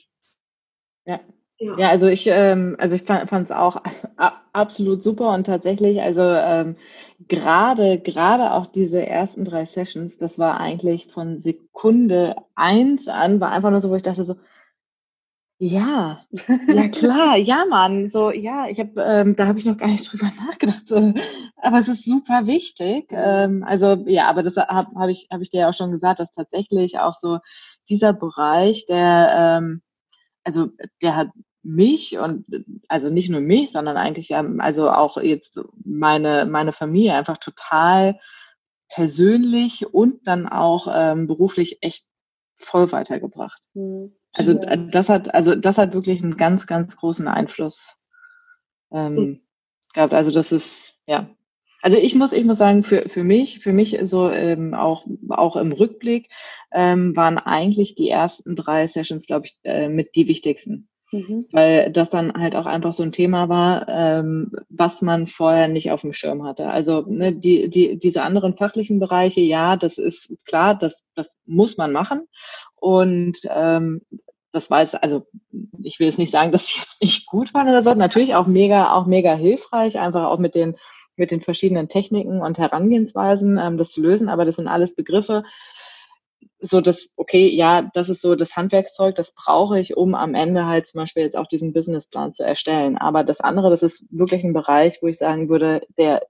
Ja, 1.05 1.19
Ja. 1.59 1.77
ja, 1.77 1.89
also 1.89 2.07
ich, 2.07 2.25
ähm, 2.27 2.75
also 2.79 2.95
ich 2.95 3.03
fand 3.03 3.31
es 3.31 3.51
auch 3.51 3.81
absolut 4.53 5.03
super 5.03 5.33
und 5.33 5.45
tatsächlich, 5.45 6.01
also 6.01 6.21
ähm, 6.23 6.75
gerade, 7.27 7.99
gerade 7.99 8.51
auch 8.51 8.65
diese 8.65 9.05
ersten 9.05 9.45
drei 9.45 9.65
Sessions, 9.65 10.17
das 10.17 10.39
war 10.39 10.59
eigentlich 10.59 11.07
von 11.07 11.41
Sekunde 11.41 12.35
eins 12.55 13.07
an, 13.07 13.39
war 13.39 13.51
einfach 13.51 13.69
nur 13.69 13.81
so, 13.81 13.91
wo 13.91 13.95
ich 13.95 14.03
dachte 14.03 14.25
so, 14.25 14.35
ja, 15.65 16.21
ja 16.67 16.87
klar, 16.89 17.37
ja 17.37 17.65
Mann, 17.67 18.09
so 18.09 18.31
ja, 18.31 18.67
ich 18.67 18.79
habe, 18.79 19.01
ähm, 19.01 19.35
da 19.35 19.47
habe 19.47 19.57
ich 19.57 19.65
noch 19.65 19.77
gar 19.77 19.87
nicht 19.87 20.11
drüber 20.11 20.31
nachgedacht, 20.45 20.91
äh, 20.91 21.13
aber 21.57 21.79
es 21.79 21.87
ist 21.87 22.05
super 22.05 22.45
wichtig. 22.45 23.07
Ähm, 23.11 23.63
also 23.63 24.03
ja, 24.05 24.27
aber 24.27 24.43
das 24.43 24.55
habe 24.57 24.91
hab 24.95 25.09
ich, 25.09 25.27
habe 25.31 25.43
ich 25.43 25.49
dir 25.49 25.61
ja 25.61 25.69
auch 25.69 25.73
schon 25.73 25.91
gesagt, 25.91 26.19
dass 26.19 26.31
tatsächlich 26.31 26.99
auch 26.99 27.15
so 27.19 27.39
dieser 27.89 28.13
Bereich, 28.13 28.85
der 28.85 29.59
ähm, 29.59 29.81
also 30.43 30.69
der 31.01 31.15
hat 31.15 31.29
mich 31.63 32.19
und 32.19 32.45
also 32.87 33.09
nicht 33.09 33.29
nur 33.29 33.41
mich, 33.41 33.71
sondern 33.71 33.97
eigentlich 33.97 34.29
ja, 34.29 34.45
also 34.59 34.91
auch 34.91 35.17
jetzt 35.17 35.59
meine, 35.83 36.45
meine 36.45 36.73
Familie 36.73 37.15
einfach 37.15 37.37
total 37.37 38.19
persönlich 38.87 39.91
und 39.91 40.27
dann 40.27 40.47
auch 40.47 40.87
ähm, 40.93 41.25
beruflich 41.25 41.79
echt 41.81 42.05
voll 42.57 42.91
weitergebracht. 42.91 43.63
Mhm. 43.73 44.15
Also 44.37 44.53
das 44.53 45.09
hat, 45.09 45.33
also 45.33 45.55
das 45.55 45.77
hat 45.77 45.93
wirklich 45.93 46.21
einen 46.21 46.37
ganz, 46.37 46.67
ganz 46.67 46.95
großen 46.97 47.27
Einfluss 47.27 47.95
ähm, 48.91 49.15
mhm. 49.15 49.41
gehabt. 49.93 50.13
Also 50.13 50.31
das 50.31 50.51
ist, 50.51 50.99
ja. 51.07 51.29
Also 51.81 51.97
ich 51.97 52.15
muss, 52.15 52.33
ich 52.33 52.45
muss 52.45 52.57
sagen, 52.57 52.83
für, 52.83 53.07
für 53.07 53.23
mich, 53.23 53.59
für 53.59 53.71
mich 53.71 53.97
so 54.03 54.29
ähm, 54.29 54.73
auch, 54.73 55.05
auch 55.29 55.55
im 55.55 55.71
Rückblick 55.71 56.29
ähm, 56.71 57.15
waren 57.15 57.37
eigentlich 57.37 57.95
die 57.95 58.09
ersten 58.09 58.55
drei 58.55 58.87
Sessions, 58.87 59.27
glaube 59.27 59.47
ich, 59.47 59.57
äh, 59.63 59.87
mit 59.87 60.15
die 60.15 60.27
wichtigsten. 60.27 60.89
Mhm. 61.11 61.45
Weil 61.51 61.91
das 61.91 62.09
dann 62.09 62.33
halt 62.33 62.55
auch 62.55 62.65
einfach 62.65 62.93
so 62.93 63.03
ein 63.03 63.11
Thema 63.11 63.49
war, 63.49 63.87
ähm, 63.87 64.51
was 64.69 65.01
man 65.01 65.27
vorher 65.27 65.67
nicht 65.67 65.91
auf 65.91 66.01
dem 66.01 66.13
Schirm 66.13 66.43
hatte. 66.43 66.67
Also 66.67 67.05
ne, 67.07 67.33
die, 67.33 67.69
die, 67.69 67.99
diese 67.99 68.23
anderen 68.23 68.57
fachlichen 68.57 68.99
Bereiche, 68.99 69.41
ja, 69.41 69.77
das 69.77 69.99
ist 69.99 70.35
klar, 70.45 70.75
das, 70.75 71.03
das 71.13 71.29
muss 71.45 71.77
man 71.77 71.91
machen. 71.91 72.27
Und 72.75 73.37
ähm, 73.49 74.01
das 74.55 74.69
war 74.69 74.81
jetzt, 74.81 75.01
also 75.03 75.27
ich 75.81 75.99
will 75.99 76.07
jetzt 76.07 76.17
nicht 76.17 76.31
sagen, 76.31 76.51
dass 76.53 76.67
sie 76.67 76.79
jetzt 76.79 77.01
nicht 77.01 77.27
gut 77.27 77.53
waren 77.53 77.69
oder 77.69 77.83
so, 77.83 77.93
natürlich 77.93 78.35
auch 78.35 78.47
mega, 78.47 78.93
auch 78.93 79.05
mega 79.05 79.35
hilfreich, 79.35 79.99
einfach 79.99 80.25
auch 80.25 80.39
mit 80.39 80.55
den 80.55 80.75
mit 81.17 81.31
den 81.31 81.39
verschiedenen 81.39 81.87
Techniken 81.87 82.41
und 82.41 82.57
Herangehensweisen 82.57 83.57
ähm, 83.57 83.77
das 83.77 83.89
zu 83.91 84.01
lösen, 84.01 84.27
aber 84.27 84.43
das 84.43 84.57
sind 84.57 84.67
alles 84.67 84.95
Begriffe, 84.95 85.43
so 86.59 86.81
dass, 86.81 87.09
okay, 87.15 87.47
ja, 87.47 87.89
das 87.93 88.09
ist 88.09 88.21
so 88.21 88.35
das 88.35 88.55
Handwerkszeug, 88.55 89.15
das 89.15 89.33
brauche 89.33 89.79
ich, 89.79 89.95
um 89.95 90.15
am 90.15 90.35
Ende 90.35 90.65
halt 90.65 90.87
zum 90.87 90.99
Beispiel 90.99 91.23
jetzt 91.23 91.37
auch 91.37 91.47
diesen 91.47 91.73
Businessplan 91.73 92.33
zu 92.33 92.43
erstellen. 92.43 92.97
Aber 92.97 93.23
das 93.23 93.39
andere, 93.39 93.69
das 93.69 93.83
ist 93.83 94.05
wirklich 94.09 94.43
ein 94.43 94.53
Bereich, 94.53 94.99
wo 95.01 95.07
ich 95.07 95.17
sagen 95.17 95.49
würde, 95.49 95.81
der, 95.97 96.21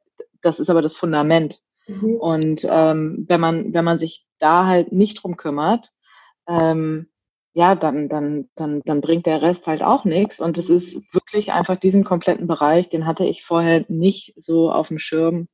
das 0.42 0.60
ist 0.60 0.70
aber 0.70 0.82
das 0.82 0.96
Fundament. 0.96 1.62
Mhm. 1.88 2.16
Und 2.16 2.68
ähm, 2.70 3.26
wenn 3.28 3.40
man, 3.40 3.74
wenn 3.74 3.86
man 3.86 4.00
sich 4.00 4.26
da 4.40 4.66
halt 4.66 4.92
nicht 4.92 5.24
drum 5.24 5.38
kümmert, 5.38 5.92
ähm, 6.48 7.08
ja, 7.56 7.74
dann, 7.74 8.10
dann, 8.10 8.50
dann, 8.56 8.82
dann 8.84 9.00
bringt 9.00 9.26
der 9.26 9.42
Rest 9.42 9.66
halt 9.66 9.82
auch 9.82 10.04
nichts. 10.04 10.42
Und 10.42 10.58
es 10.58 10.70
ist 10.70 10.96
wirklich 11.14 11.54
einfach 11.54 11.78
diesen 11.78 12.04
kompletten 12.04 12.48
Bereich, 12.48 12.90
den 12.90 13.06
hatte 13.06 13.26
ich 13.26 13.46
vorher 13.46 13.86
nicht 13.88 14.34
so 14.36 14.70
auf 14.70 14.90
dem 14.90 15.00
Schirm. 15.00 15.48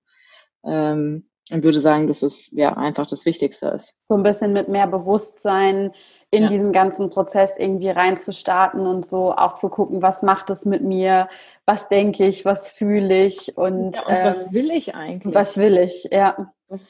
Ähm, 0.65 1.27
und 1.51 1.63
würde 1.63 1.81
sagen, 1.81 2.07
dass 2.07 2.23
es 2.23 2.49
ja 2.51 2.73
einfach 2.77 3.05
das 3.05 3.25
Wichtigste 3.25 3.67
ist. 3.67 3.93
So 4.03 4.15
ein 4.15 4.23
bisschen 4.23 4.53
mit 4.53 4.67
mehr 4.67 4.87
Bewusstsein 4.87 5.91
in 6.31 6.43
ja. 6.43 6.47
diesen 6.47 6.71
ganzen 6.71 7.09
Prozess 7.09 7.55
irgendwie 7.57 7.89
reinzustarten 7.89 8.87
und 8.87 9.05
so 9.05 9.33
auch 9.33 9.53
zu 9.53 9.69
gucken, 9.69 10.01
was 10.01 10.23
macht 10.23 10.49
es 10.49 10.65
mit 10.65 10.81
mir, 10.81 11.27
was 11.65 11.87
denke 11.87 12.25
ich, 12.25 12.45
was 12.45 12.71
fühle 12.71 13.25
ich 13.25 13.57
und, 13.57 13.97
ja, 13.97 14.01
und 14.03 14.15
ähm, 14.15 14.25
was 14.25 14.53
will 14.53 14.71
ich 14.71 14.95
eigentlich? 14.95 15.35
Was 15.35 15.57
will 15.57 15.77
ich, 15.77 16.07
ja. 16.11 16.51
Was, 16.67 16.81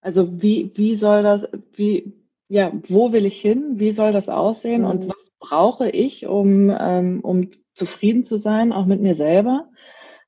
also 0.00 0.40
wie, 0.40 0.70
wie 0.76 0.94
soll 0.94 1.24
das, 1.24 1.48
wie, 1.72 2.19
ja, 2.50 2.72
wo 2.88 3.12
will 3.12 3.26
ich 3.26 3.40
hin? 3.40 3.74
Wie 3.78 3.92
soll 3.92 4.10
das 4.10 4.28
aussehen? 4.28 4.82
Mhm. 4.82 4.88
Und 4.88 5.08
was 5.08 5.30
brauche 5.38 5.88
ich, 5.88 6.26
um, 6.26 6.74
ähm, 6.76 7.20
um 7.20 7.50
zufrieden 7.74 8.26
zu 8.26 8.38
sein, 8.38 8.72
auch 8.72 8.86
mit 8.86 9.00
mir 9.00 9.14
selber? 9.14 9.68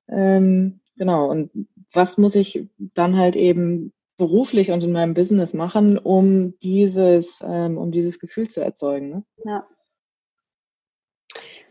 Ähm, 0.08 0.80
genau. 0.96 1.28
Und 1.28 1.50
was 1.92 2.18
muss 2.18 2.37
ich 2.37 2.68
dann 2.78 3.16
halt 3.16 3.35
eben 3.35 3.92
beruflich 4.18 4.70
und 4.70 4.85
in 4.85 4.92
meinem 4.92 5.14
Business 5.14 5.52
machen, 5.52 5.98
um 5.98 6.56
dieses, 6.61 7.42
ähm, 7.44 7.76
um 7.76 7.90
dieses 7.90 8.20
Gefühl 8.20 8.48
zu 8.48 8.61
erzeugen. 8.61 9.08
Ne? 9.08 9.24
Ja. 9.44 9.66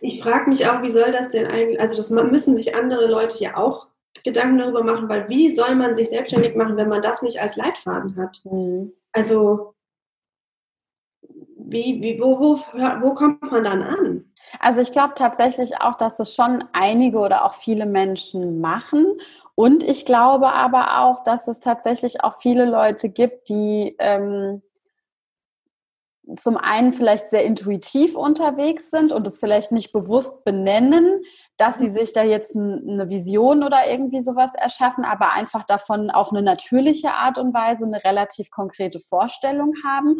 Ich 0.02 0.22
frage 0.22 0.50
mich 0.50 0.68
auch, 0.68 0.82
wie 0.82 0.90
soll 0.90 1.14
das 1.14 1.30
denn 1.30 1.48
eigentlich, 1.48 1.80
also 1.80 1.96
das 1.96 2.10
müssen 2.10 2.58
sich 2.58 2.76
andere 2.76 3.08
Leute 3.08 3.42
ja 3.42 3.56
auch 3.56 3.88
Gedanken 4.26 4.58
darüber 4.58 4.84
machen, 4.84 5.08
weil 5.08 5.30
wie 5.30 5.56
soll 5.56 5.76
man 5.76 5.96
sich 5.96 6.10
selbstständig 6.10 6.58
machen, 6.58 6.76
wenn 6.76 6.90
man 6.90 7.02
das 7.02 7.22
nicht 7.22 7.40
als 7.40 7.56
Leitfaden 7.56 8.18
hat? 8.18 8.42
Mhm. 8.44 8.92
Also 9.14 9.71
wie, 11.72 12.02
wie, 12.02 12.20
wo, 12.20 12.40
wo, 12.40 12.56
wo 13.02 13.14
kommt 13.14 13.42
man 13.52 13.64
dann 13.64 13.82
an? 13.82 14.26
Also 14.60 14.82
ich 14.82 14.92
glaube 14.92 15.14
tatsächlich 15.16 15.80
auch, 15.82 15.96
dass 15.96 16.20
es 16.20 16.36
schon 16.36 16.64
einige 16.74 17.20
oder 17.20 17.46
auch 17.46 17.54
viele 17.54 17.86
Menschen 17.86 18.60
machen. 18.60 19.06
Und 19.56 19.84
ich 19.84 20.06
glaube 20.06 20.52
aber 20.52 21.00
auch, 21.00 21.24
dass 21.24 21.48
es 21.48 21.60
tatsächlich 21.60 22.24
auch 22.24 22.38
viele 22.40 22.66
Leute 22.66 23.10
gibt, 23.10 23.50
die 23.50 23.96
ähm, 24.00 24.62
zum 26.38 26.58
einen 26.58 26.94
vielleicht 26.94 27.30
sehr 27.30 27.44
intuitiv 27.44 28.16
unterwegs 28.16 28.90
sind 28.90 29.12
und 29.12 29.26
es 29.28 29.40
vielleicht 29.40 29.72
nicht 29.72 29.92
bewusst 29.92 30.44
benennen, 30.44 31.22
dass 31.58 31.80
sie 31.80 31.90
sich 31.90 32.14
da 32.14 32.24
jetzt 32.24 32.56
eine 32.56 33.10
Vision 33.10 33.64
oder 33.64 33.90
irgendwie 33.90 34.22
sowas 34.22 34.54
erschaffen, 34.56 35.04
aber 35.04 35.34
einfach 35.34 35.64
davon 35.64 36.10
auf 36.10 36.32
eine 36.32 36.42
natürliche 36.42 37.14
Art 37.14 37.38
und 37.38 37.54
Weise 37.54 37.86
eine 37.86 38.04
relativ 38.04 38.52
konkrete 38.52 39.00
Vorstellung 39.00 39.74
haben. 39.86 40.18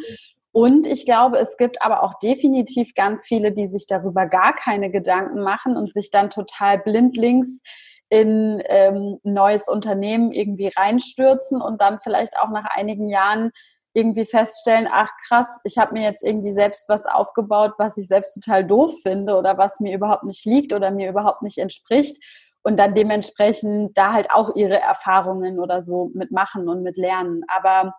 Und 0.54 0.86
ich 0.86 1.06
glaube, 1.06 1.38
es 1.38 1.56
gibt 1.56 1.82
aber 1.82 2.04
auch 2.04 2.20
definitiv 2.20 2.94
ganz 2.94 3.26
viele, 3.26 3.52
die 3.52 3.68
sich 3.68 3.88
darüber 3.88 4.26
gar 4.28 4.54
keine 4.54 4.92
Gedanken 4.92 5.42
machen 5.42 5.78
und 5.78 5.94
sich 5.94 6.12
dann 6.12 6.30
total 6.30 6.80
blindlings 6.80 7.62
in 8.10 8.62
ähm, 8.66 9.20
neues 9.24 9.70
Unternehmen 9.70 10.34
irgendwie 10.34 10.70
reinstürzen 10.76 11.62
und 11.62 11.80
dann 11.82 12.00
vielleicht 12.02 12.38
auch 12.38 12.50
nach 12.50 12.66
einigen 12.66 13.08
Jahren 13.08 13.52
irgendwie 13.94 14.26
feststellen, 14.26 14.88
ach 14.92 15.10
krass, 15.28 15.48
ich 15.64 15.78
habe 15.78 15.94
mir 15.94 16.04
jetzt 16.04 16.24
irgendwie 16.24 16.52
selbst 16.52 16.88
was 16.90 17.06
aufgebaut, 17.06 17.74
was 17.78 17.98
ich 17.98 18.08
selbst 18.08 18.34
total 18.34 18.66
doof 18.66 18.94
finde 19.02 19.36
oder 19.36 19.58
was 19.58 19.80
mir 19.80 19.96
überhaupt 19.96 20.24
nicht 20.24 20.46
liegt 20.46 20.74
oder 20.74 20.92
mir 20.92 21.10
überhaupt 21.10 21.42
nicht 21.42 21.58
entspricht 21.58 22.18
und 22.64 22.78
dann 22.78 22.94
dementsprechend 22.94 23.98
da 23.98 24.14
halt 24.14 24.32
auch 24.32 24.56
ihre 24.56 24.80
Erfahrungen 24.80 25.60
oder 25.60 25.84
so 25.84 26.12
mitmachen 26.14 26.70
und 26.70 26.84
mit 26.84 26.98
lernen. 26.98 27.44
Aber 27.48 27.94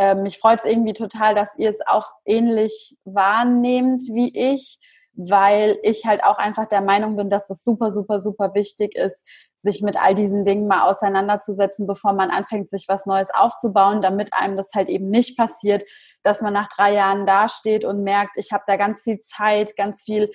ähm, 0.00 0.22
mich 0.22 0.38
freut 0.38 0.60
es 0.60 0.64
irgendwie 0.64 0.94
total, 0.94 1.34
dass 1.34 1.50
ihr 1.58 1.68
es 1.68 1.78
auch 1.86 2.10
ähnlich 2.24 2.96
wahrnehmt 3.04 4.00
wie 4.10 4.32
ich, 4.34 4.78
weil 5.12 5.78
ich 5.82 6.06
halt 6.06 6.24
auch 6.24 6.38
einfach 6.38 6.64
der 6.64 6.80
Meinung 6.80 7.16
bin, 7.16 7.28
dass 7.28 7.50
es 7.50 7.62
super, 7.62 7.90
super, 7.90 8.18
super 8.18 8.54
wichtig 8.54 8.96
ist, 8.96 9.26
sich 9.58 9.82
mit 9.82 10.02
all 10.02 10.14
diesen 10.14 10.46
Dingen 10.46 10.66
mal 10.66 10.88
auseinanderzusetzen, 10.88 11.86
bevor 11.86 12.14
man 12.14 12.30
anfängt, 12.30 12.70
sich 12.70 12.86
was 12.88 13.04
Neues 13.04 13.28
aufzubauen, 13.30 14.00
damit 14.00 14.30
einem 14.32 14.56
das 14.56 14.70
halt 14.74 14.88
eben 14.88 15.10
nicht 15.10 15.36
passiert, 15.36 15.84
dass 16.22 16.40
man 16.40 16.54
nach 16.54 16.68
drei 16.68 16.94
Jahren 16.94 17.26
dasteht 17.26 17.84
und 17.84 18.02
merkt, 18.02 18.38
ich 18.38 18.52
habe 18.52 18.64
da 18.66 18.76
ganz 18.76 19.02
viel 19.02 19.18
Zeit, 19.18 19.76
ganz 19.76 20.00
viel 20.02 20.30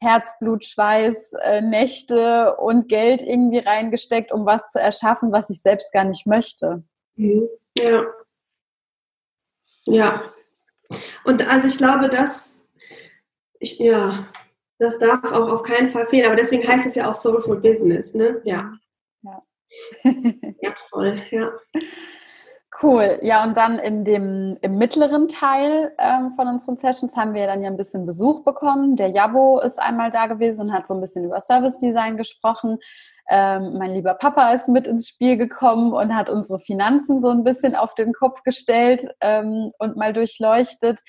Herzblut, 0.00 0.64
Schweiß, 0.64 1.32
äh, 1.42 1.60
Nächte 1.60 2.54
und 2.58 2.88
Geld 2.88 3.20
irgendwie 3.20 3.58
reingesteckt, 3.58 4.30
um 4.30 4.46
was 4.46 4.70
zu 4.70 4.78
erschaffen, 4.78 5.32
was 5.32 5.50
ich 5.50 5.60
selbst 5.60 5.92
gar 5.92 6.04
nicht 6.04 6.24
möchte. 6.24 6.84
Mhm. 7.16 7.48
Ja, 7.76 8.04
ja. 9.92 10.24
Und 11.24 11.46
also 11.46 11.68
ich 11.68 11.78
glaube, 11.78 12.08
dass 12.08 12.62
ich, 13.60 13.78
ja, 13.78 14.28
das 14.78 14.98
darf 14.98 15.24
auch 15.24 15.50
auf 15.50 15.62
keinen 15.62 15.90
Fall 15.90 16.06
fehlen. 16.06 16.26
Aber 16.26 16.36
deswegen 16.36 16.66
heißt 16.66 16.86
es 16.86 16.94
ja 16.94 17.10
auch 17.10 17.14
Soulful 17.14 17.60
Business, 17.60 18.14
ne? 18.14 18.40
Ja. 18.44 18.72
Ja, 19.22 19.42
ja 20.60 20.74
voll, 20.88 21.22
ja. 21.30 21.52
Cool. 22.82 23.18
Ja, 23.22 23.44
und 23.44 23.56
dann 23.56 23.78
in 23.78 24.04
dem, 24.04 24.58
im 24.60 24.76
mittleren 24.76 25.26
Teil 25.26 25.92
ähm, 25.98 26.30
von 26.32 26.46
unseren 26.48 26.76
Sessions 26.76 27.16
haben 27.16 27.32
wir 27.32 27.46
dann 27.46 27.62
ja 27.62 27.70
ein 27.70 27.78
bisschen 27.78 28.04
Besuch 28.04 28.44
bekommen. 28.44 28.94
Der 28.94 29.08
Jabo 29.08 29.58
ist 29.60 29.78
einmal 29.78 30.10
da 30.10 30.26
gewesen 30.26 30.60
und 30.60 30.72
hat 30.72 30.86
so 30.86 30.94
ein 30.94 31.00
bisschen 31.00 31.24
über 31.24 31.40
Service 31.40 31.78
Design 31.78 32.18
gesprochen. 32.18 32.78
Ähm, 33.30 33.78
mein 33.78 33.92
lieber 33.94 34.14
Papa 34.14 34.52
ist 34.52 34.68
mit 34.68 34.86
ins 34.86 35.08
Spiel 35.08 35.38
gekommen 35.38 35.94
und 35.94 36.14
hat 36.14 36.28
unsere 36.28 36.58
Finanzen 36.58 37.22
so 37.22 37.30
ein 37.30 37.42
bisschen 37.42 37.74
auf 37.74 37.94
den 37.94 38.12
Kopf 38.12 38.42
gestellt 38.42 39.02
ähm, 39.20 39.72
und 39.78 39.96
mal 39.96 40.12
durchleuchtet. 40.12 41.00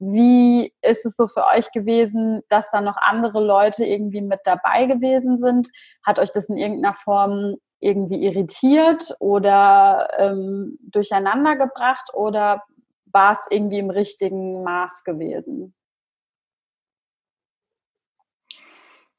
Wie 0.00 0.72
ist 0.82 1.06
es 1.06 1.16
so 1.16 1.28
für 1.28 1.46
euch 1.46 1.70
gewesen, 1.70 2.42
dass 2.48 2.70
da 2.70 2.80
noch 2.80 2.96
andere 3.00 3.42
Leute 3.42 3.84
irgendwie 3.84 4.20
mit 4.20 4.40
dabei 4.44 4.86
gewesen 4.86 5.38
sind? 5.38 5.68
Hat 6.04 6.18
euch 6.18 6.32
das 6.32 6.48
in 6.48 6.56
irgendeiner 6.56 6.94
Form 6.94 7.56
irgendwie 7.84 8.24
irritiert 8.24 9.14
oder 9.20 10.08
ähm, 10.18 10.78
durcheinander 10.80 11.56
gebracht 11.56 12.10
oder 12.14 12.62
war 13.06 13.32
es 13.32 13.46
irgendwie 13.50 13.78
im 13.78 13.90
richtigen 13.90 14.62
Maß 14.64 15.04
gewesen? 15.04 15.74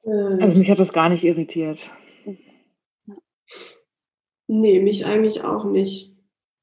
Also 0.05 0.59
mich 0.59 0.69
hat 0.69 0.79
das 0.79 0.93
gar 0.93 1.09
nicht 1.09 1.23
irritiert. 1.23 1.91
Nee, 4.47 4.79
mich 4.79 5.05
eigentlich 5.05 5.43
auch 5.43 5.65
nicht. 5.65 6.13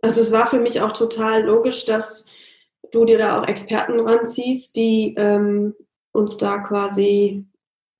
Also 0.00 0.20
es 0.20 0.30
war 0.30 0.46
für 0.46 0.60
mich 0.60 0.80
auch 0.80 0.92
total 0.92 1.42
logisch, 1.42 1.84
dass 1.84 2.26
du 2.92 3.04
dir 3.04 3.18
da 3.18 3.40
auch 3.40 3.48
Experten 3.48 3.98
ranziehst, 3.98 4.76
die 4.76 5.14
ähm, 5.16 5.74
uns 6.12 6.36
da 6.36 6.58
quasi 6.58 7.44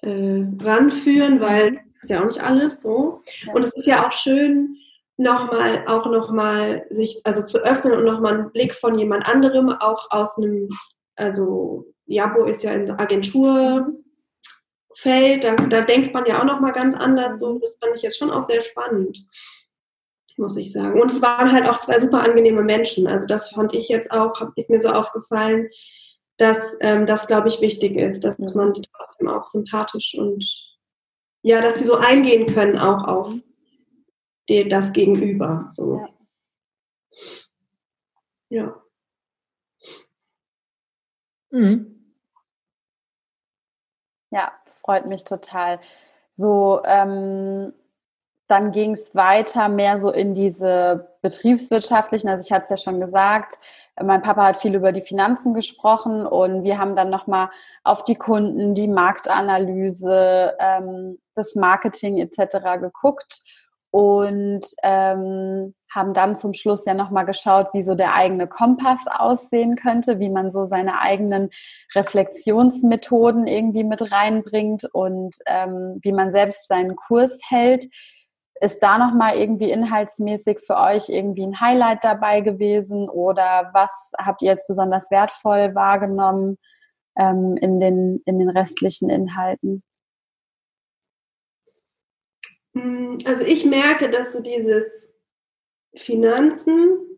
äh, 0.03 0.45
ranführen, 0.61 1.41
weil 1.41 1.81
ist 2.03 2.11
ja 2.11 2.21
auch 2.21 2.27
nicht 2.27 2.43
alles 2.43 2.83
so. 2.83 3.23
Und 3.55 3.63
es 3.63 3.73
ist 3.75 3.87
ja 3.87 4.07
auch 4.07 4.13
schön, 4.13 4.77
nochmal, 5.17 5.87
auch 5.87 6.07
nochmal 6.07 6.87
sich, 6.91 7.21
also 7.25 7.43
zu 7.43 7.59
öffnen 7.59 7.95
und 7.95 8.05
nochmal 8.05 8.35
einen 8.35 8.53
Blick 8.53 8.75
von 8.75 8.99
jemand 8.99 9.27
anderem, 9.27 9.71
auch 9.71 10.11
aus 10.11 10.37
einem, 10.39 10.69
also 11.17 11.87
Jabo 12.07 12.45
ist 12.45 12.63
ja 12.63 12.73
in 12.73 12.87
der 12.87 12.99
Agenturfeld, 12.99 13.95
da, 15.43 15.57
da 15.57 15.83
denkt 15.83 16.13
man 16.13 16.27
ja 16.27 16.41
auch 16.41 16.45
nochmal 16.45 16.73
ganz 16.73 16.95
anders, 16.95 17.39
so, 17.39 17.59
das 17.59 17.77
fand 17.81 17.97
ich 17.97 18.03
jetzt 18.03 18.19
schon 18.19 18.31
auch 18.31 18.49
sehr 18.49 18.61
spannend 18.61 19.25
muss 20.39 20.57
ich 20.57 20.73
sagen. 20.73 21.01
Und 21.01 21.11
es 21.11 21.23
waren 21.23 21.53
halt 21.53 21.69
auch 21.69 21.79
zwei 21.79 21.99
super 21.99 22.23
angenehme 22.23 22.63
Menschen. 22.63 23.07
Also 23.07 23.27
das 23.27 23.51
fand 23.51 23.75
ich 23.75 23.89
jetzt 23.89 24.11
auch, 24.11 24.33
ist 24.57 24.71
mir 24.71 24.81
so 24.81 24.89
aufgefallen, 24.89 25.69
dass 26.39 26.77
ähm, 26.81 27.07
das, 27.07 27.27
glaube 27.27 27.49
ich, 27.49 27.61
wichtig 27.61 27.97
ist, 27.97 28.25
dass 28.25 28.39
man 28.55 28.73
die 28.73 28.83
trotzdem 28.97 29.29
auch 29.29 29.47
sympathisch 29.47 30.15
und 30.19 30.45
ja, 31.43 31.61
dass 31.61 31.77
die 31.77 31.85
so 31.85 31.97
eingehen 31.97 32.47
können 32.47 32.79
auch 32.79 33.07
auf 33.07 33.35
die, 34.49 34.67
das 34.69 34.93
Gegenüber. 34.93 35.67
So. 35.71 36.07
Ja. 38.49 38.65
ja. 38.65 38.83
Mhm. 41.51 42.15
Ja, 44.31 44.53
freut 44.65 45.07
mich 45.07 45.25
total. 45.25 45.79
So, 46.35 46.81
ähm, 46.85 47.75
dann 48.47 48.73
ging 48.73 48.93
es 48.93 49.15
weiter 49.15 49.69
mehr 49.69 49.99
so 49.99 50.11
in 50.11 50.35
diese 50.35 51.17
betriebswirtschaftlichen, 51.21 52.29
also 52.29 52.43
ich 52.45 52.53
hatte 52.53 52.65
es 52.65 52.69
ja 52.71 52.77
schon 52.79 53.01
gesagt, 53.01 53.59
mein 54.01 54.23
Papa 54.23 54.47
hat 54.47 54.57
viel 54.57 54.75
über 54.75 54.93
die 54.93 55.03
Finanzen 55.03 55.55
gesprochen 55.55 56.27
und 56.27 56.65
wir 56.65 56.79
haben 56.79 56.95
dann 56.95 57.11
nochmal 57.11 57.51
auf 57.85 58.05
die 58.05 58.15
Kunden, 58.15 58.75
die 58.75 58.89
Marktanalyse, 58.89 60.55
ähm, 60.59 61.19
das 61.35 61.55
Marketing 61.55 62.19
etc. 62.19 62.81
geguckt 62.81 63.43
und 63.91 64.63
ähm, 64.83 65.75
haben 65.95 66.15
dann 66.15 66.35
zum 66.35 66.55
Schluss 66.55 66.87
ja 66.87 66.95
nochmal 66.95 67.27
geschaut, 67.27 67.69
wie 67.75 67.83
so 67.83 67.95
der 67.95 68.15
eigene 68.15 68.47
Kompass 68.47 69.01
aussehen 69.07 69.77
könnte, 69.77 70.19
wie 70.19 70.31
man 70.31 70.51
so 70.51 70.65
seine 70.65 71.01
eigenen 71.01 71.51
Reflexionsmethoden 71.95 73.47
irgendwie 73.47 73.85
mit 73.85 74.11
reinbringt 74.11 74.87
und 74.95 75.37
ähm, 75.47 75.99
wie 76.03 76.13
man 76.13 76.33
selbst 76.33 76.69
seinen 76.69 76.97
Kurs 76.97 77.39
hält. 77.47 77.85
Ist 78.63 78.79
da 78.79 78.97
nochmal 78.97 79.35
irgendwie 79.35 79.73
inhaltsmäßig 79.73 80.61
für 80.61 80.77
euch 80.77 81.09
irgendwie 81.09 81.43
ein 81.43 81.61
Highlight 81.61 82.05
dabei 82.05 82.43
gewesen 82.43 83.09
oder 83.09 83.71
was 83.73 84.13
habt 84.17 84.41
ihr 84.41 84.53
jetzt 84.53 84.69
besonders 84.69 85.11
wertvoll 85.11 85.75
wahrgenommen 85.75 86.59
ähm, 87.19 87.57
in, 87.57 87.81
den, 87.81 88.23
in 88.25 88.39
den 88.39 88.49
restlichen 88.49 89.11
Inhalten? 89.11 89.83
Hm, 92.77 93.19
also 93.25 93.45
ich 93.45 93.65
merke, 93.65 94.09
dass 94.11 94.33
so 94.33 94.41
dieses 94.41 95.13
Finanzen, 95.97 97.12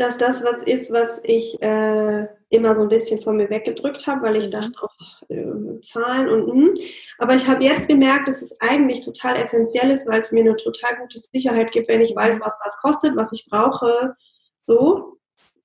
dass 0.00 0.16
das 0.16 0.42
was 0.42 0.62
ist, 0.62 0.90
was 0.92 1.20
ich 1.24 1.60
äh, 1.60 2.26
immer 2.48 2.74
so 2.74 2.82
ein 2.82 2.88
bisschen 2.88 3.20
von 3.20 3.36
mir 3.36 3.50
weggedrückt 3.50 4.06
habe, 4.06 4.22
weil 4.22 4.36
ich 4.36 4.46
mhm. 4.46 4.52
dachte, 4.52 4.72
oh, 4.82 5.34
äh, 5.34 5.80
Zahlen 5.82 6.28
und 6.28 6.56
mh. 6.56 6.80
aber 7.18 7.34
ich 7.34 7.46
habe 7.46 7.62
jetzt 7.62 7.86
gemerkt, 7.86 8.26
dass 8.26 8.40
es 8.40 8.58
eigentlich 8.60 9.04
total 9.04 9.36
essentiell 9.36 9.90
ist, 9.90 10.08
weil 10.08 10.20
es 10.20 10.32
mir 10.32 10.40
eine 10.40 10.56
total 10.56 10.96
gute 10.96 11.18
Sicherheit 11.18 11.70
gibt, 11.72 11.88
wenn 11.88 12.00
ich 12.00 12.16
weiß, 12.16 12.36
mhm. 12.36 12.40
was 12.40 12.58
was 12.64 12.76
kostet, 12.78 13.14
was 13.16 13.32
ich 13.32 13.46
brauche. 13.50 14.16
So, 14.58 15.18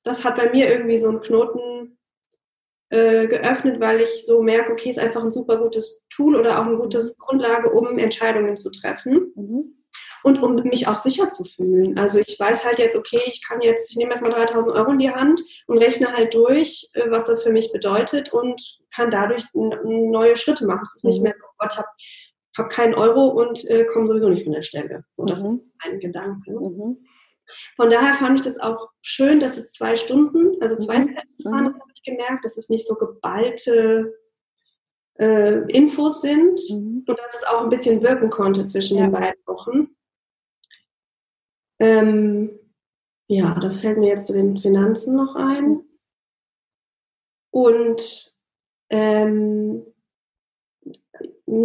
das 0.03 0.25
hat 0.25 0.35
bei 0.35 0.49
mir 0.51 0.69
irgendwie 0.69 0.97
so 0.97 1.09
einen 1.09 1.21
Knoten 1.21 1.97
äh, 2.89 3.27
geöffnet, 3.27 3.79
weil 3.79 4.01
ich 4.01 4.25
so 4.25 4.41
merke, 4.41 4.73
okay, 4.73 4.89
ist 4.89 4.99
einfach 4.99 5.23
ein 5.23 5.31
super 5.31 5.57
gutes 5.57 6.03
Tool 6.09 6.35
oder 6.35 6.59
auch 6.59 6.65
eine 6.65 6.77
gute 6.77 6.99
mhm. 6.99 7.11
Grundlage, 7.17 7.69
um 7.69 7.97
Entscheidungen 7.97 8.57
zu 8.57 8.69
treffen. 8.69 9.31
Mhm 9.35 9.75
und 10.25 10.41
um 10.41 10.55
mich 10.55 10.87
auch 10.87 10.97
sicher 10.97 11.29
zu 11.29 11.43
fühlen. 11.43 11.99
Also 11.99 12.17
ich 12.17 12.35
weiß 12.39 12.65
halt 12.65 12.79
jetzt, 12.79 12.95
okay, 12.95 13.21
ich 13.27 13.45
kann 13.47 13.61
jetzt, 13.61 13.91
ich 13.91 13.95
nehme 13.95 14.09
erstmal 14.09 14.31
3000 14.31 14.73
Euro 14.73 14.91
in 14.91 14.97
die 14.97 15.11
Hand 15.11 15.39
und 15.67 15.77
rechne 15.77 16.11
halt 16.11 16.33
durch, 16.33 16.89
äh, 16.93 17.11
was 17.11 17.25
das 17.25 17.43
für 17.43 17.51
mich 17.51 17.71
bedeutet 17.71 18.33
und 18.33 18.59
kann 18.93 19.11
dadurch 19.11 19.43
neue 19.53 20.35
Schritte 20.35 20.65
machen. 20.65 20.81
Es 20.87 20.95
ist 20.95 21.05
nicht 21.05 21.17
mhm. 21.19 21.25
mehr 21.25 21.35
so, 21.37 21.45
oh 21.45 21.55
Gott, 21.59 21.73
ich 21.73 21.77
habe 21.77 21.87
hab 22.57 22.69
keinen 22.71 22.95
Euro 22.95 23.27
und 23.27 23.69
äh, 23.69 23.85
komme 23.85 24.07
sowieso 24.07 24.29
nicht 24.29 24.45
von 24.45 24.53
der 24.53 24.63
Stelle. 24.63 25.03
So, 25.13 25.25
das 25.25 25.43
mhm. 25.43 25.57
ist 25.57 25.91
mein 25.91 25.99
Gedanke. 25.99 26.51
Mhm. 26.51 27.05
Von 27.75 27.89
daher 27.91 28.15
fand 28.15 28.39
ich 28.39 28.45
das 28.47 28.59
auch 28.59 28.89
schön, 29.03 29.39
dass 29.39 29.57
es 29.57 29.73
zwei 29.73 29.95
Stunden, 29.95 30.59
also 30.59 30.75
zwei 30.75 30.97
mhm. 30.97 31.09
Sessions 31.09 31.45
waren, 31.45 31.63
mhm. 31.65 31.67
das 31.67 31.79
habe 31.79 31.91
ich 31.93 32.01
gemerkt, 32.01 32.43
dass 32.43 32.57
es 32.57 32.69
nicht 32.69 32.87
so 32.87 32.95
geballte 32.95 34.11
äh, 35.19 35.71
Infos 35.71 36.21
sind 36.21 36.59
mhm. 36.71 37.03
und 37.07 37.19
dass 37.19 37.35
es 37.35 37.43
auch 37.47 37.61
ein 37.61 37.69
bisschen 37.69 38.01
wirken 38.01 38.31
konnte 38.31 38.65
zwischen 38.65 38.97
ja. 38.97 39.03
den 39.03 39.11
beiden 39.11 39.39
Wochen. 39.45 39.95
Ähm, 41.79 42.59
ja, 43.27 43.59
das 43.59 43.81
fällt 43.81 43.97
mir 43.97 44.09
jetzt 44.09 44.27
zu 44.27 44.33
den 44.33 44.57
Finanzen 44.57 45.15
noch 45.15 45.35
ein. 45.35 45.83
Und 47.51 48.35
ähm, 48.89 49.85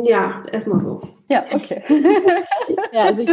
ja, 0.04 0.44
erstmal 0.52 0.80
so. 0.80 1.00
Ja, 1.28 1.44
okay. 1.54 1.82
ja, 2.92 3.04
also 3.04 3.22
ich, 3.22 3.28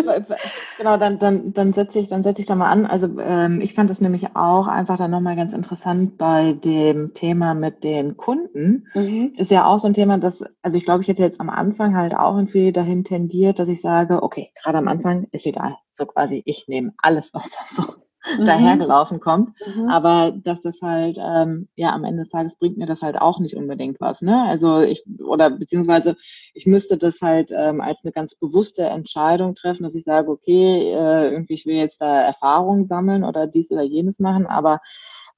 genau, 0.78 0.98
dann, 0.98 1.18
dann, 1.18 1.54
dann 1.54 1.74
setze 1.74 2.00
ich, 2.00 2.08
dann 2.08 2.22
setze 2.22 2.42
ich 2.42 2.48
da 2.48 2.56
mal 2.56 2.70
an. 2.70 2.86
Also 2.86 3.08
ähm, 3.20 3.60
ich 3.60 3.74
fand 3.74 3.90
es 3.90 4.00
nämlich 4.00 4.36
auch 4.36 4.68
einfach 4.68 4.98
dann 4.98 5.10
nochmal 5.10 5.36
ganz 5.36 5.54
interessant 5.54 6.18
bei 6.18 6.54
dem 6.54 7.16
Thema 7.16 7.56
mit 7.56 7.84
den 7.84 8.16
Kunden. 8.16 8.88
Mhm. 8.94 9.34
Ist 9.36 9.50
ja 9.50 9.66
auch 9.66 9.80
so 9.80 9.88
ein 9.88 9.96
Thema, 9.96 10.20
das, 10.20 10.44
also 10.62 10.78
ich 10.78 10.86
glaube, 10.86 11.02
ich 11.02 11.08
hätte 11.08 11.24
jetzt 11.24 11.42
am 11.42 11.50
Anfang 11.50 11.96
halt 11.96 12.16
auch 12.16 12.36
irgendwie 12.36 12.72
dahin 12.72 13.04
tendiert, 13.04 13.58
dass 13.58 13.68
ich 13.68 13.82
sage, 13.82 14.22
okay, 14.22 14.52
gerade 14.62 14.78
am 14.78 14.88
Anfang 14.88 15.26
ist 15.32 15.48
egal. 15.48 15.76
So 15.92 16.06
quasi, 16.06 16.44
ich 16.46 16.68
nehme 16.68 16.94
alles, 17.00 17.34
was 17.34 17.50
da 17.50 17.82
so 17.84 17.94
mhm. 18.38 18.46
dahergelaufen 18.46 19.20
kommt. 19.20 19.54
Mhm. 19.66 19.90
Aber 19.90 20.32
dass 20.32 20.62
das 20.62 20.82
halt, 20.82 21.18
ähm, 21.20 21.68
ja, 21.76 21.94
am 21.94 22.04
Ende 22.04 22.24
des 22.24 22.30
Tages 22.30 22.58
bringt 22.58 22.78
mir 22.78 22.86
das 22.86 23.02
halt 23.02 23.18
auch 23.20 23.40
nicht 23.40 23.56
unbedingt 23.56 24.00
was. 24.00 24.22
Ne? 24.22 24.44
Also 24.44 24.82
ich, 24.82 25.04
oder 25.20 25.50
beziehungsweise 25.50 26.16
ich 26.54 26.66
müsste 26.66 26.98
das 26.98 27.22
halt 27.22 27.52
ähm, 27.52 27.82
als 27.82 28.04
eine 28.04 28.12
ganz 28.12 28.36
bewusste 28.36 28.86
Entscheidung 28.86 29.56
treffen, 29.56 29.84
dass 29.84 29.96
ich 29.96 30.04
sage, 30.04 30.30
okay, 30.30 30.94
äh, 30.94 31.32
irgendwie 31.32 31.54
ich 31.54 31.66
will 31.66 31.76
jetzt 31.76 32.02
da 32.02 32.22
Erfahrungen 32.22 32.86
sammeln 32.86 33.24
oder 33.24 33.48
dies 33.48 33.72
oder 33.72 33.84
jenes 33.84 34.20
machen, 34.20 34.48
aber 34.48 34.80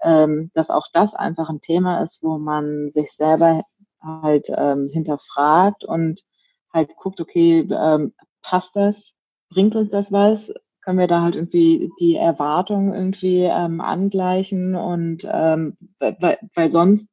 ähm, 0.02 0.52
dass 0.54 0.70
auch 0.70 0.88
das 0.94 1.14
einfach 1.14 1.50
ein 1.50 1.62
Thema 1.62 2.02
ist, 2.02 2.24
wo 2.24 2.38
man 2.38 2.92
sich 2.92 3.12
selber 3.12 3.64
halt 4.02 4.48
ähm, 4.56 4.90
hinterfragt 4.92 5.84
und 5.84 6.22
halt 6.74 6.96
guckt, 6.96 7.20
okay, 7.20 7.68
ähm, 7.70 8.14
passt 8.42 8.76
das? 8.76 9.14
Bringt 9.50 9.76
uns 9.76 9.90
das 9.90 10.12
was? 10.12 10.54
Können 10.90 10.98
wir 10.98 11.08
da 11.08 11.22
halt 11.22 11.36
irgendwie 11.36 11.92
die 12.00 12.16
Erwartungen 12.16 12.96
irgendwie 12.96 13.44
ähm, 13.44 13.80
angleichen 13.80 14.74
und 14.74 15.20
ähm, 15.32 15.78
weil, 16.00 16.40
weil 16.56 16.72
sonst 16.72 17.08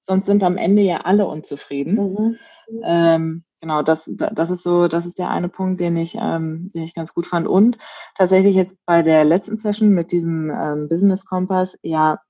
sonst 0.00 0.26
sind 0.26 0.42
am 0.42 0.56
Ende 0.56 0.82
ja 0.82 1.02
alle 1.02 1.28
unzufrieden. 1.28 1.94
Mhm. 1.94 2.38
Ähm, 2.82 3.44
genau, 3.60 3.82
das, 3.82 4.10
das 4.12 4.50
ist 4.50 4.64
so, 4.64 4.88
das 4.88 5.06
ist 5.06 5.20
der 5.20 5.30
eine 5.30 5.48
Punkt, 5.48 5.80
den 5.80 5.96
ich, 5.96 6.16
ähm, 6.20 6.68
den 6.74 6.82
ich 6.82 6.94
ganz 6.94 7.14
gut 7.14 7.28
fand. 7.28 7.46
Und 7.46 7.78
tatsächlich 8.16 8.56
jetzt 8.56 8.76
bei 8.86 9.02
der 9.02 9.22
letzten 9.22 9.56
Session 9.56 9.90
mit 9.90 10.10
diesem 10.10 10.50
ähm, 10.50 10.88
Business 10.88 11.24
Kompass, 11.24 11.78
ja, 11.82 12.20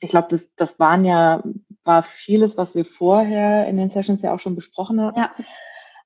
ich 0.00 0.10
glaube, 0.10 0.26
das, 0.30 0.52
das 0.56 0.80
waren 0.80 1.04
ja, 1.04 1.44
war 1.84 2.02
vieles, 2.02 2.58
was 2.58 2.74
wir 2.74 2.84
vorher 2.84 3.68
in 3.68 3.76
den 3.76 3.90
Sessions 3.90 4.20
ja 4.22 4.34
auch 4.34 4.40
schon 4.40 4.56
besprochen 4.56 5.00
haben. 5.00 5.16
Ja. 5.16 5.30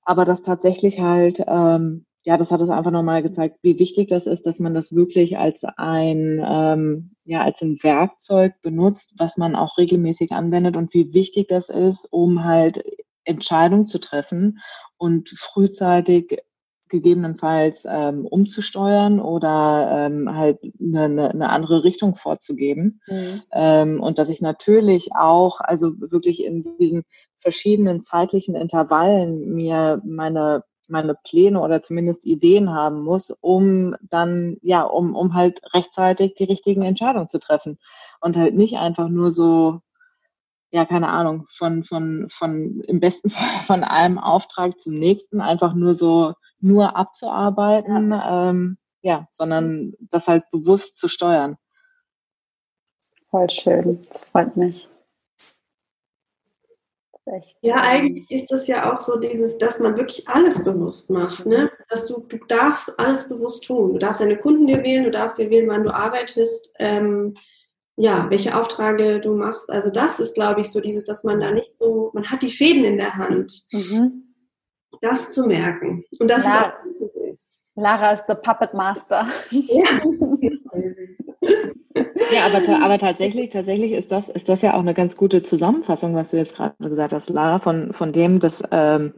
Aber 0.03 0.27
das 0.27 0.43
tatsächlich 0.43 1.01
halt 1.01 1.43
ähm, 1.47 2.05
ja, 2.29 2.37
das 2.37 2.51
hat 2.51 2.61
es 2.61 2.69
einfach 2.69 2.91
nochmal 2.91 3.23
gezeigt, 3.23 3.57
wie 3.63 3.79
wichtig 3.79 4.09
das 4.09 4.27
ist, 4.27 4.45
dass 4.45 4.59
man 4.59 4.75
das 4.75 4.95
wirklich 4.95 5.39
als 5.39 5.65
ein, 5.79 6.45
ähm, 6.47 7.13
ja, 7.25 7.43
als 7.43 7.63
ein 7.63 7.83
Werkzeug 7.83 8.53
benutzt, 8.61 9.15
was 9.17 9.39
man 9.39 9.57
auch 9.57 9.79
regelmäßig 9.79 10.33
anwendet 10.33 10.77
und 10.77 10.93
wie 10.93 11.15
wichtig 11.15 11.49
das 11.49 11.71
ist, 11.71 12.07
um 12.13 12.45
halt 12.45 12.85
Entscheidungen 13.25 13.87
zu 13.87 13.99
treffen 13.99 14.59
und 14.99 15.31
frühzeitig 15.31 16.43
gegebenenfalls 16.91 17.87
ähm, 17.89 18.27
umzusteuern 18.27 19.21
oder 19.21 19.89
ähm, 19.91 20.37
halt 20.37 20.59
eine, 20.79 21.05
eine, 21.05 21.31
eine 21.31 21.49
andere 21.49 21.83
Richtung 21.83 22.15
vorzugeben. 22.15 23.01
Mhm. 23.07 23.43
Ähm, 23.53 24.01
und 24.03 24.19
dass 24.19 24.29
ich 24.29 24.43
natürlich 24.43 25.13
auch, 25.19 25.61
also 25.63 25.99
wirklich 25.99 26.45
in 26.45 26.77
diesen 26.79 27.05
verschiedenen 27.39 28.03
zeitlichen 28.03 28.55
Intervallen 28.55 29.55
mir 29.55 30.03
meine 30.05 30.65
meine 30.89 31.15
Pläne 31.15 31.61
oder 31.61 31.83
zumindest 31.83 32.25
Ideen 32.25 32.71
haben 32.71 33.03
muss, 33.03 33.31
um 33.41 33.97
dann, 34.03 34.57
ja, 34.63 34.83
um, 34.83 35.15
um 35.15 35.35
halt 35.35 35.61
rechtzeitig 35.75 36.35
die 36.35 36.45
richtigen 36.45 36.83
Entscheidungen 36.83 37.29
zu 37.29 37.39
treffen. 37.39 37.79
Und 38.21 38.37
halt 38.37 38.55
nicht 38.55 38.77
einfach 38.77 39.09
nur 39.09 39.31
so, 39.31 39.81
ja, 40.71 40.85
keine 40.85 41.09
Ahnung, 41.09 41.47
von, 41.51 41.83
von, 41.83 42.29
von, 42.31 42.81
im 42.81 43.01
besten 43.01 43.31
Fall 43.31 43.61
von 43.67 43.85
einem 43.85 44.19
Auftrag 44.19 44.81
zum 44.81 44.99
nächsten 44.99 45.41
einfach 45.41 45.75
nur 45.75 45.95
so, 45.95 46.35
nur 46.61 46.97
abzuarbeiten, 46.97 48.11
ja, 48.11 48.51
ähm, 48.51 48.79
ja 49.03 49.29
sondern 49.33 49.95
das 50.01 50.29
halt 50.29 50.51
bewusst 50.51 50.97
zu 50.97 51.09
steuern. 51.09 51.57
Voll 53.31 53.51
schön, 53.51 54.01
das 54.09 54.25
freut 54.25 54.57
mich. 54.57 54.89
Echt, 57.37 57.59
ja, 57.63 57.77
eigentlich 57.77 58.31
ist 58.31 58.51
das 58.51 58.67
ja 58.67 58.93
auch 58.93 59.01
so 59.01 59.19
dieses, 59.19 59.59
dass 59.59 59.79
man 59.79 59.97
wirklich 59.97 60.27
alles 60.29 60.65
bewusst 60.65 61.11
macht, 61.11 61.45
ne? 61.45 61.71
Dass 61.89 62.07
du, 62.07 62.21
du 62.29 62.39
darfst 62.49 62.99
alles 62.99 63.29
bewusst 63.29 63.65
tun. 63.67 63.93
Du 63.93 63.99
darfst 63.99 64.21
deine 64.21 64.39
Kunden 64.39 64.67
dir 64.67 64.83
wählen, 64.83 65.05
du 65.05 65.11
darfst 65.11 65.39
dir 65.39 65.51
wählen, 65.51 65.69
wann 65.69 65.85
du 65.85 65.95
arbeitest. 65.95 66.73
Ähm, 66.79 67.35
ja, 67.97 68.31
welche 68.31 68.57
Aufträge 68.57 69.21
du 69.21 69.35
machst. 69.35 69.71
Also 69.71 69.91
das 69.91 70.21
ist, 70.21 70.35
glaube 70.35 70.61
ich, 70.61 70.71
so 70.71 70.81
dieses, 70.81 71.05
dass 71.05 71.25
man 71.25 71.41
da 71.41 71.51
nicht 71.51 71.77
so, 71.77 72.13
man 72.15 72.31
hat 72.31 72.43
die 72.43 72.51
Fäden 72.51 72.85
in 72.85 72.97
der 72.97 73.17
Hand. 73.17 73.67
Mhm. 73.73 74.35
Das 75.01 75.33
zu 75.33 75.47
merken. 75.47 76.05
Und 76.21 76.31
das 76.31 76.45
Lara, 76.45 76.75
ist 77.01 77.65
auch 77.75 77.83
Lara 77.83 78.13
ist 78.13 78.27
der 78.27 78.37
Puppet 78.37 78.73
Master. 78.75 79.27
Ja. 79.51 80.01
ja, 82.33 82.47
aber, 82.47 82.85
aber 82.85 82.99
tatsächlich, 82.99 83.51
tatsächlich 83.51 83.93
ist 83.93 84.13
das, 84.13 84.29
ist 84.29 84.49
das 84.49 84.63
ja 84.63 84.75
auch 84.75 84.81
eine 84.81 84.95
ganz 84.95 85.17
gute 85.17 85.43
Zusammenfassung, 85.43 86.15
was 86.15 86.31
du 86.31 86.37
jetzt 86.37 86.55
gerade 86.55 86.75
gesagt 86.79 87.13
hast, 87.13 87.29
Lara, 87.31 87.59
von, 87.59 87.93
von 87.93 88.13
dem, 88.13 88.41
dass 88.41 88.63
ähm, 88.71 89.15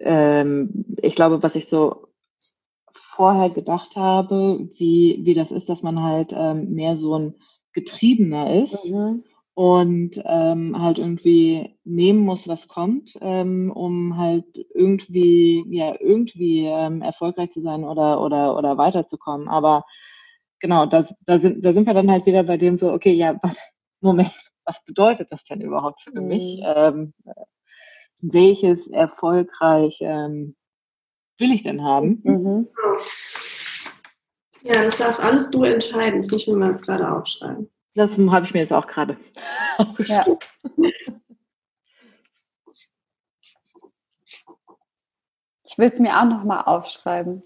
ähm, 0.00 0.84
ich 1.00 1.14
glaube, 1.14 1.42
was 1.42 1.54
ich 1.54 1.68
so 1.68 2.08
vorher 2.94 3.50
gedacht 3.50 3.96
habe, 3.96 4.68
wie, 4.76 5.20
wie 5.22 5.34
das 5.34 5.52
ist, 5.52 5.68
dass 5.68 5.82
man 5.82 6.02
halt 6.02 6.32
ähm, 6.36 6.72
mehr 6.72 6.96
so 6.96 7.18
ein 7.18 7.34
getriebener 7.72 8.62
ist 8.64 8.90
mhm. 8.90 9.24
und 9.54 10.22
ähm, 10.24 10.80
halt 10.80 10.98
irgendwie 10.98 11.76
nehmen 11.84 12.20
muss, 12.20 12.48
was 12.48 12.68
kommt, 12.68 13.16
ähm, 13.20 13.70
um 13.70 14.16
halt 14.16 14.44
irgendwie, 14.74 15.64
ja, 15.68 15.94
irgendwie 16.00 16.66
ähm, 16.66 17.02
erfolgreich 17.02 17.52
zu 17.52 17.60
sein 17.60 17.84
oder, 17.84 18.20
oder, 18.20 18.56
oder 18.56 18.78
weiterzukommen. 18.78 19.48
Aber 19.48 19.84
genau, 20.62 20.86
da, 20.86 21.06
da, 21.26 21.38
sind, 21.38 21.62
da 21.62 21.74
sind 21.74 21.86
wir 21.86 21.92
dann 21.92 22.10
halt 22.10 22.24
wieder 22.24 22.44
bei 22.44 22.56
dem 22.56 22.78
so, 22.78 22.90
okay, 22.90 23.12
ja, 23.12 23.38
was, 23.42 23.58
Moment, 24.00 24.32
was 24.64 24.82
bedeutet 24.84 25.30
das 25.30 25.44
denn 25.44 25.60
überhaupt 25.60 26.02
für 26.02 26.18
mhm. 26.18 26.28
mich? 26.28 26.60
Ähm, 26.64 27.12
welches 28.20 28.86
erfolgreich 28.88 29.98
ähm, 30.00 30.56
will 31.38 31.52
ich 31.52 31.64
denn 31.64 31.84
haben? 31.84 32.20
Mhm. 32.22 32.68
Ja, 34.62 34.84
das 34.84 34.96
darfst 34.96 35.20
alles 35.20 35.50
du 35.50 35.64
entscheiden. 35.64 36.22
Das 36.22 36.30
muss 36.30 36.42
ich 36.42 36.48
mir 36.48 36.56
mal 36.56 36.76
gerade 36.76 37.10
aufschreiben. 37.10 37.68
Das 37.94 38.16
habe 38.16 38.46
ich 38.46 38.54
mir 38.54 38.60
jetzt 38.60 38.72
auch 38.72 38.86
gerade 38.86 39.16
aufgeschrieben. 39.78 40.38
Ja. 40.76 40.90
Ich 45.64 45.78
will 45.78 45.88
es 45.88 45.98
mir 45.98 46.16
auch 46.20 46.26
nochmal 46.26 46.62
aufschreiben. 46.64 47.42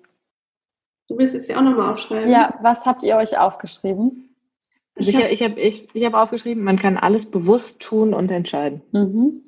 Du 1.09 1.17
willst 1.19 1.35
es 1.35 1.49
ja 1.49 1.59
auch 1.59 1.63
nochmal 1.63 1.93
aufschreiben? 1.93 2.31
Ja, 2.31 2.59
was 2.61 2.85
habt 2.85 3.05
ihr 3.05 3.17
euch 3.17 3.39
aufgeschrieben? 3.39 4.35
Also 4.97 5.11
ich, 5.11 5.19
ich 5.19 5.43
habe 5.43 5.61
ich, 5.61 5.89
ich 5.95 6.05
hab 6.05 6.15
aufgeschrieben, 6.15 6.65
man 6.65 6.79
kann 6.79 6.97
alles 6.97 7.31
bewusst 7.31 7.81
tun 7.81 8.15
und 8.15 8.31
entscheiden. 8.31 8.83
Mhm. 8.93 9.43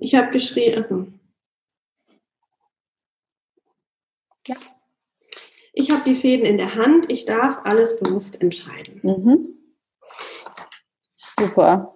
Ich 0.00 0.14
habe 0.14 0.30
geschrieben, 0.30 0.78
also 0.78 1.06
Ja. 4.46 4.56
Ich 5.72 5.90
habe 5.90 6.02
die 6.04 6.16
Fäden 6.16 6.44
in 6.44 6.58
der 6.58 6.74
Hand, 6.74 7.10
ich 7.10 7.24
darf 7.24 7.60
alles 7.64 7.98
bewusst 7.98 8.40
entscheiden. 8.40 9.00
Mhm. 9.02 9.48
Super. 11.12 11.94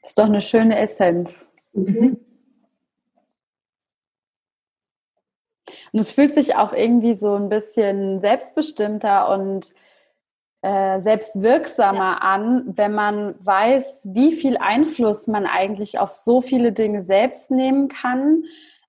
Das 0.00 0.10
ist 0.10 0.18
doch 0.18 0.26
eine 0.26 0.40
schöne 0.40 0.78
Essenz. 0.78 1.50
Mhm. 1.72 2.18
Und 5.98 6.02
es 6.02 6.12
fühlt 6.12 6.32
sich 6.32 6.54
auch 6.54 6.72
irgendwie 6.72 7.14
so 7.14 7.34
ein 7.34 7.48
bisschen 7.48 8.20
selbstbestimmter 8.20 9.34
und 9.34 9.74
äh, 10.62 11.00
selbstwirksamer 11.00 11.98
ja. 11.98 12.18
an, 12.18 12.62
wenn 12.76 12.94
man 12.94 13.34
weiß, 13.44 14.10
wie 14.12 14.32
viel 14.32 14.58
Einfluss 14.58 15.26
man 15.26 15.44
eigentlich 15.44 15.98
auf 15.98 16.10
so 16.10 16.40
viele 16.40 16.70
Dinge 16.70 17.02
selbst 17.02 17.50
nehmen 17.50 17.88
kann 17.88 18.44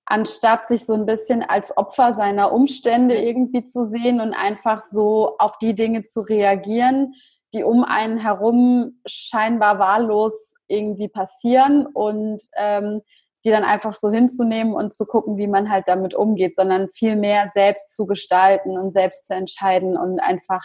anstatt 0.06 0.68
sich 0.68 0.86
so 0.86 0.94
ein 0.94 1.04
bisschen 1.04 1.42
als 1.42 1.76
Opfer 1.76 2.12
seiner 2.12 2.52
Umstände 2.52 3.16
irgendwie 3.16 3.64
zu 3.64 3.84
sehen 3.84 4.20
und 4.20 4.32
einfach 4.32 4.80
so 4.80 5.36
auf 5.38 5.58
die 5.58 5.74
Dinge 5.74 6.04
zu 6.04 6.20
reagieren, 6.20 7.14
die 7.54 7.64
um 7.64 7.82
einen 7.82 8.18
herum 8.18 9.00
scheinbar 9.04 9.80
wahllos 9.80 10.54
irgendwie 10.68 11.08
passieren 11.08 11.86
und 11.86 12.40
ähm, 12.56 13.02
die 13.44 13.50
dann 13.50 13.64
einfach 13.64 13.94
so 13.94 14.10
hinzunehmen 14.10 14.74
und 14.74 14.92
zu 14.92 15.06
gucken, 15.06 15.38
wie 15.38 15.46
man 15.46 15.70
halt 15.70 15.88
damit 15.88 16.14
umgeht, 16.14 16.54
sondern 16.54 16.90
viel 16.90 17.16
mehr 17.16 17.48
selbst 17.48 17.94
zu 17.94 18.06
gestalten 18.06 18.78
und 18.78 18.92
selbst 18.92 19.26
zu 19.26 19.34
entscheiden 19.34 19.96
und 19.96 20.20
einfach 20.20 20.62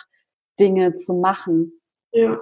Dinge 0.60 0.94
zu 0.94 1.14
machen. 1.14 1.82
Ja, 2.12 2.40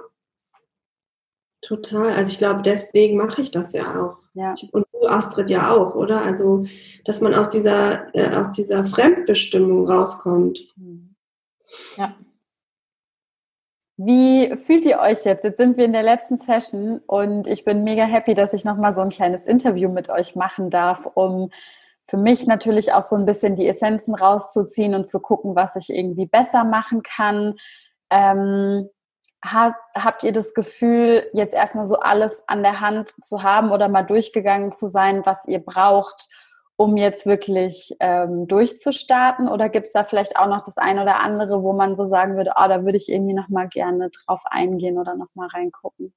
total. 1.62 2.10
Also 2.12 2.30
ich 2.30 2.38
glaube, 2.38 2.62
deswegen 2.62 3.16
mache 3.16 3.42
ich 3.42 3.50
das 3.50 3.72
ja 3.72 3.82
auch. 3.82 4.18
Ja. 4.34 4.54
Und 4.72 4.86
du, 4.92 5.06
Astrid, 5.06 5.50
ja 5.50 5.70
auch, 5.70 5.94
oder? 5.94 6.22
Also, 6.22 6.66
dass 7.04 7.20
man 7.20 7.34
aus 7.34 7.48
dieser, 7.48 8.14
äh, 8.14 8.34
aus 8.34 8.50
dieser 8.50 8.84
Fremdbestimmung 8.84 9.88
rauskommt. 9.88 10.58
Mhm. 10.76 11.14
Ja. 11.96 12.16
Wie 13.96 14.56
fühlt 14.56 14.84
ihr 14.84 14.98
euch 14.98 15.24
jetzt? 15.24 15.44
Jetzt 15.44 15.56
sind 15.56 15.76
wir 15.76 15.84
in 15.84 15.92
der 15.92 16.02
letzten 16.02 16.38
Session 16.38 17.00
und 17.06 17.46
ich 17.46 17.64
bin 17.64 17.84
mega 17.84 18.04
happy, 18.04 18.34
dass 18.34 18.52
ich 18.52 18.64
nochmal 18.64 18.92
so 18.94 19.00
ein 19.00 19.08
kleines 19.10 19.44
Interview 19.44 19.88
mit 19.88 20.10
euch 20.10 20.34
machen 20.34 20.68
darf, 20.68 21.06
um 21.14 21.50
für 22.06 22.16
mich 22.16 22.46
natürlich 22.46 22.92
auch 22.92 23.02
so 23.02 23.14
ein 23.14 23.24
bisschen 23.24 23.54
die 23.54 23.68
Essenzen 23.68 24.14
rauszuziehen 24.14 24.94
und 24.94 25.06
zu 25.06 25.20
gucken, 25.20 25.54
was 25.54 25.76
ich 25.76 25.90
irgendwie 25.90 26.26
besser 26.26 26.64
machen 26.64 27.02
kann. 27.02 27.54
Ähm, 28.10 28.88
habt 29.44 30.22
ihr 30.24 30.32
das 30.32 30.54
Gefühl, 30.54 31.28
jetzt 31.32 31.54
erstmal 31.54 31.84
so 31.84 31.96
alles 32.00 32.42
an 32.48 32.62
der 32.62 32.80
Hand 32.80 33.10
zu 33.24 33.42
haben 33.42 33.70
oder 33.70 33.88
mal 33.88 34.02
durchgegangen 34.02 34.72
zu 34.72 34.88
sein, 34.88 35.24
was 35.24 35.44
ihr 35.46 35.60
braucht, 35.60 36.28
um 36.76 36.96
jetzt 36.96 37.26
wirklich 37.26 37.94
ähm, 38.00 38.46
durchzustarten? 38.46 39.48
Oder 39.48 39.68
gibt 39.68 39.86
es 39.86 39.92
da 39.92 40.04
vielleicht 40.04 40.36
auch 40.36 40.48
noch 40.48 40.62
das 40.62 40.76
eine 40.76 41.02
oder 41.02 41.20
andere, 41.20 41.62
wo 41.62 41.72
man 41.72 41.96
so 41.96 42.06
sagen 42.06 42.36
würde, 42.36 42.52
oh, 42.56 42.68
da 42.68 42.84
würde 42.84 42.96
ich 42.96 43.08
irgendwie 43.08 43.34
noch 43.34 43.48
mal 43.48 43.68
gerne 43.68 44.10
drauf 44.10 44.42
eingehen 44.46 44.98
oder 44.98 45.14
noch 45.16 45.28
mal 45.34 45.48
reingucken? 45.48 46.12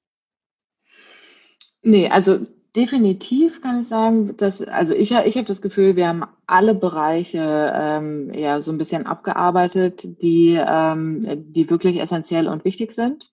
Nee, 1.82 2.08
also 2.08 2.40
definitiv 2.74 3.62
kann 3.62 3.80
ich 3.80 3.88
sagen, 3.88 4.36
dass, 4.36 4.62
also 4.62 4.94
ich, 4.94 5.12
ich 5.12 5.36
habe 5.36 5.46
das 5.46 5.62
Gefühl, 5.62 5.96
wir 5.96 6.08
haben 6.08 6.24
alle 6.46 6.74
Bereiche 6.74 7.72
ähm, 7.74 8.32
ja 8.34 8.60
so 8.60 8.72
ein 8.72 8.78
bisschen 8.78 9.06
abgearbeitet, 9.06 10.22
die, 10.22 10.58
ähm, 10.58 11.44
die 11.52 11.70
wirklich 11.70 12.00
essentiell 12.00 12.48
und 12.48 12.64
wichtig 12.64 12.94
sind. 12.94 13.30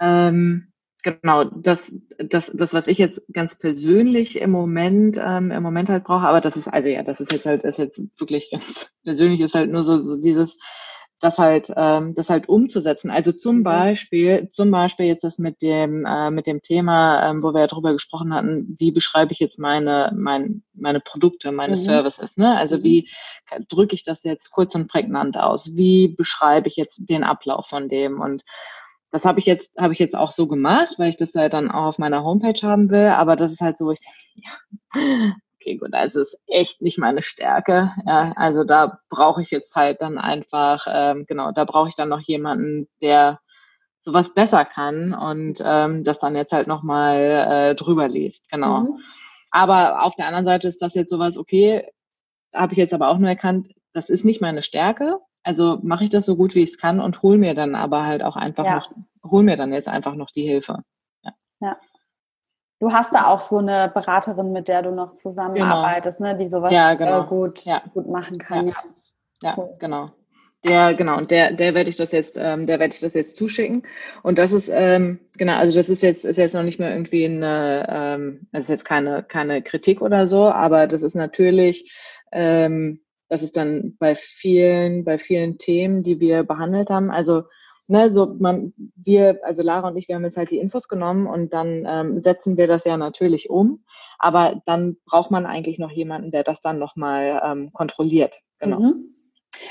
Ähm, 0.00 0.69
genau, 1.02 1.44
das, 1.44 1.92
das, 2.18 2.50
das, 2.54 2.72
was 2.72 2.86
ich 2.86 2.98
jetzt 2.98 3.22
ganz 3.32 3.56
persönlich 3.56 4.40
im 4.40 4.50
Moment, 4.50 5.18
ähm, 5.22 5.50
im 5.50 5.62
Moment 5.62 5.88
halt 5.88 6.04
brauche, 6.04 6.26
aber 6.26 6.40
das 6.40 6.56
ist, 6.56 6.68
also 6.68 6.88
ja, 6.88 7.02
das 7.02 7.20
ist 7.20 7.32
jetzt 7.32 7.46
halt, 7.46 7.64
ist 7.64 7.78
jetzt 7.78 8.00
wirklich 8.18 8.50
ganz 8.50 8.90
persönlich, 9.04 9.40
ist 9.40 9.54
halt 9.54 9.70
nur 9.70 9.84
so, 9.84 10.02
so 10.02 10.16
dieses, 10.20 10.56
das 11.20 11.38
halt, 11.38 11.70
ähm, 11.76 12.14
das 12.14 12.30
halt 12.30 12.48
umzusetzen. 12.48 13.10
Also 13.10 13.32
zum 13.32 13.58
mhm. 13.58 13.62
Beispiel, 13.62 14.48
zum 14.50 14.70
Beispiel 14.70 15.06
jetzt 15.06 15.22
das 15.22 15.38
mit 15.38 15.60
dem, 15.60 16.06
äh, 16.06 16.30
mit 16.30 16.46
dem 16.46 16.62
Thema, 16.62 17.30
ähm, 17.30 17.42
wo 17.42 17.52
wir 17.52 17.60
ja 17.60 17.66
drüber 17.66 17.92
gesprochen 17.92 18.34
hatten, 18.34 18.76
wie 18.78 18.90
beschreibe 18.90 19.32
ich 19.32 19.38
jetzt 19.38 19.58
meine, 19.58 20.12
mein, 20.16 20.62
meine 20.72 21.00
Produkte, 21.00 21.52
meine 21.52 21.76
mhm. 21.76 21.80
Services, 21.80 22.36
ne? 22.38 22.56
Also 22.56 22.78
mhm. 22.78 22.82
wie 22.84 23.08
drücke 23.68 23.94
ich 23.94 24.02
das 24.02 24.24
jetzt 24.24 24.50
kurz 24.50 24.74
und 24.74 24.88
prägnant 24.88 25.36
aus? 25.36 25.76
Wie 25.76 26.08
beschreibe 26.08 26.68
ich 26.68 26.76
jetzt 26.76 27.10
den 27.10 27.22
Ablauf 27.22 27.66
von 27.66 27.88
dem? 27.90 28.20
Und 28.20 28.42
das 29.10 29.24
habe 29.24 29.40
ich 29.40 29.46
jetzt, 29.46 29.76
habe 29.78 29.92
ich 29.92 29.98
jetzt 29.98 30.16
auch 30.16 30.30
so 30.30 30.46
gemacht, 30.46 30.94
weil 30.98 31.10
ich 31.10 31.16
das 31.16 31.34
ja 31.34 31.48
dann 31.48 31.70
auch 31.70 31.86
auf 31.86 31.98
meiner 31.98 32.24
Homepage 32.24 32.60
haben 32.62 32.90
will. 32.90 33.08
Aber 33.08 33.36
das 33.36 33.52
ist 33.52 33.60
halt 33.60 33.76
so, 33.78 33.90
ich 33.90 34.00
denke, 34.00 34.18
ja, 34.34 35.34
okay, 35.60 35.76
gut, 35.76 35.94
also 35.94 36.20
ist 36.20 36.38
echt 36.46 36.80
nicht 36.82 36.98
meine 36.98 37.22
Stärke. 37.22 37.92
Ja, 38.06 38.32
also 38.36 38.64
da 38.64 39.00
brauche 39.08 39.42
ich 39.42 39.50
jetzt 39.50 39.74
halt 39.74 40.00
dann 40.00 40.18
einfach, 40.18 40.86
ähm, 40.88 41.24
genau, 41.26 41.52
da 41.52 41.64
brauche 41.64 41.88
ich 41.88 41.96
dann 41.96 42.08
noch 42.08 42.20
jemanden, 42.20 42.88
der 43.02 43.40
sowas 44.00 44.32
besser 44.32 44.64
kann 44.64 45.12
und 45.12 45.60
ähm, 45.62 46.04
das 46.04 46.18
dann 46.18 46.36
jetzt 46.36 46.52
halt 46.52 46.66
nochmal 46.66 47.18
äh, 47.70 47.74
drüber 47.74 48.08
liest, 48.08 48.50
genau. 48.50 48.80
Mhm. 48.80 49.00
Aber 49.50 50.04
auf 50.04 50.14
der 50.14 50.26
anderen 50.26 50.46
Seite 50.46 50.68
ist 50.68 50.80
das 50.80 50.94
jetzt 50.94 51.10
sowas, 51.10 51.36
okay, 51.36 51.86
habe 52.54 52.72
ich 52.72 52.78
jetzt 52.78 52.94
aber 52.94 53.08
auch 53.08 53.18
nur 53.18 53.28
erkannt, 53.28 53.68
das 53.92 54.08
ist 54.08 54.24
nicht 54.24 54.40
meine 54.40 54.62
Stärke. 54.62 55.18
Also 55.42 55.78
mache 55.82 56.04
ich 56.04 56.10
das 56.10 56.26
so 56.26 56.36
gut 56.36 56.54
wie 56.54 56.62
ich 56.62 56.70
es 56.70 56.78
kann 56.78 57.00
und 57.00 57.22
hol 57.22 57.38
mir 57.38 57.54
dann 57.54 57.74
aber 57.74 58.04
halt 58.04 58.22
auch 58.22 58.36
einfach 58.36 58.64
ja. 58.64 58.74
noch, 58.76 58.92
hol 59.24 59.42
mir 59.42 59.56
dann 59.56 59.72
jetzt 59.72 59.88
einfach 59.88 60.14
noch 60.14 60.30
die 60.30 60.46
Hilfe. 60.46 60.82
Ja. 61.22 61.32
ja. 61.60 61.76
Du 62.78 62.92
hast 62.92 63.14
da 63.14 63.26
auch 63.26 63.40
so 63.40 63.58
eine 63.58 63.90
Beraterin, 63.92 64.52
mit 64.52 64.68
der 64.68 64.82
du 64.82 64.90
noch 64.90 65.12
zusammenarbeitest, 65.12 66.18
genau. 66.18 66.32
ne, 66.32 66.38
die 66.38 66.46
sowas 66.46 66.72
ja, 66.72 66.94
genau. 66.94 67.24
äh, 67.24 67.26
gut, 67.26 67.64
ja. 67.64 67.82
gut 67.92 68.08
machen 68.08 68.38
kann. 68.38 68.68
Ja, 68.68 68.74
ja 69.42 69.54
cool. 69.56 69.76
genau. 69.78 70.10
Der, 70.66 70.92
genau, 70.92 71.16
und 71.16 71.30
der, 71.30 71.52
der 71.52 71.74
werde 71.74 71.88
ich 71.88 71.96
das 71.96 72.12
jetzt, 72.12 72.36
ähm, 72.36 72.66
der 72.66 72.78
werde 72.78 72.92
ich 72.92 73.00
das 73.00 73.14
jetzt 73.14 73.36
zuschicken. 73.36 73.82
Und 74.22 74.38
das 74.38 74.52
ist, 74.52 74.70
ähm, 74.70 75.20
genau, 75.38 75.54
also 75.54 75.74
das 75.74 75.88
ist 75.88 76.02
jetzt, 76.02 76.26
ist 76.26 76.36
jetzt 76.36 76.54
noch 76.54 76.62
nicht 76.62 76.78
mehr 76.78 76.90
irgendwie 76.90 77.24
eine, 77.24 77.86
ähm, 77.88 78.46
das 78.52 78.64
ist 78.64 78.68
jetzt 78.68 78.84
keine, 78.84 79.22
keine 79.22 79.62
Kritik 79.62 80.02
oder 80.02 80.28
so, 80.28 80.50
aber 80.50 80.86
das 80.86 81.02
ist 81.02 81.14
natürlich, 81.14 81.90
ähm, 82.30 83.00
das 83.30 83.42
ist 83.42 83.56
dann 83.56 83.96
bei 83.98 84.16
vielen, 84.16 85.04
bei 85.04 85.16
vielen 85.16 85.56
Themen, 85.56 86.02
die 86.02 86.18
wir 86.18 86.42
behandelt 86.42 86.90
haben. 86.90 87.10
Also, 87.12 87.44
ne, 87.86 88.12
so 88.12 88.34
man, 88.38 88.74
wir, 88.96 89.38
also 89.44 89.62
Lara 89.62 89.88
und 89.88 89.96
ich, 89.96 90.08
wir 90.08 90.16
haben 90.16 90.24
jetzt 90.24 90.36
halt 90.36 90.50
die 90.50 90.58
Infos 90.58 90.88
genommen 90.88 91.28
und 91.28 91.52
dann 91.52 91.86
ähm, 91.88 92.20
setzen 92.20 92.56
wir 92.56 92.66
das 92.66 92.84
ja 92.84 92.96
natürlich 92.96 93.48
um. 93.48 93.84
Aber 94.18 94.60
dann 94.66 94.96
braucht 95.06 95.30
man 95.30 95.46
eigentlich 95.46 95.78
noch 95.78 95.92
jemanden, 95.92 96.32
der 96.32 96.42
das 96.42 96.60
dann 96.60 96.80
nochmal 96.80 97.40
ähm, 97.44 97.72
kontrolliert. 97.72 98.36
Genau. 98.58 98.80
Mhm. 98.80 99.14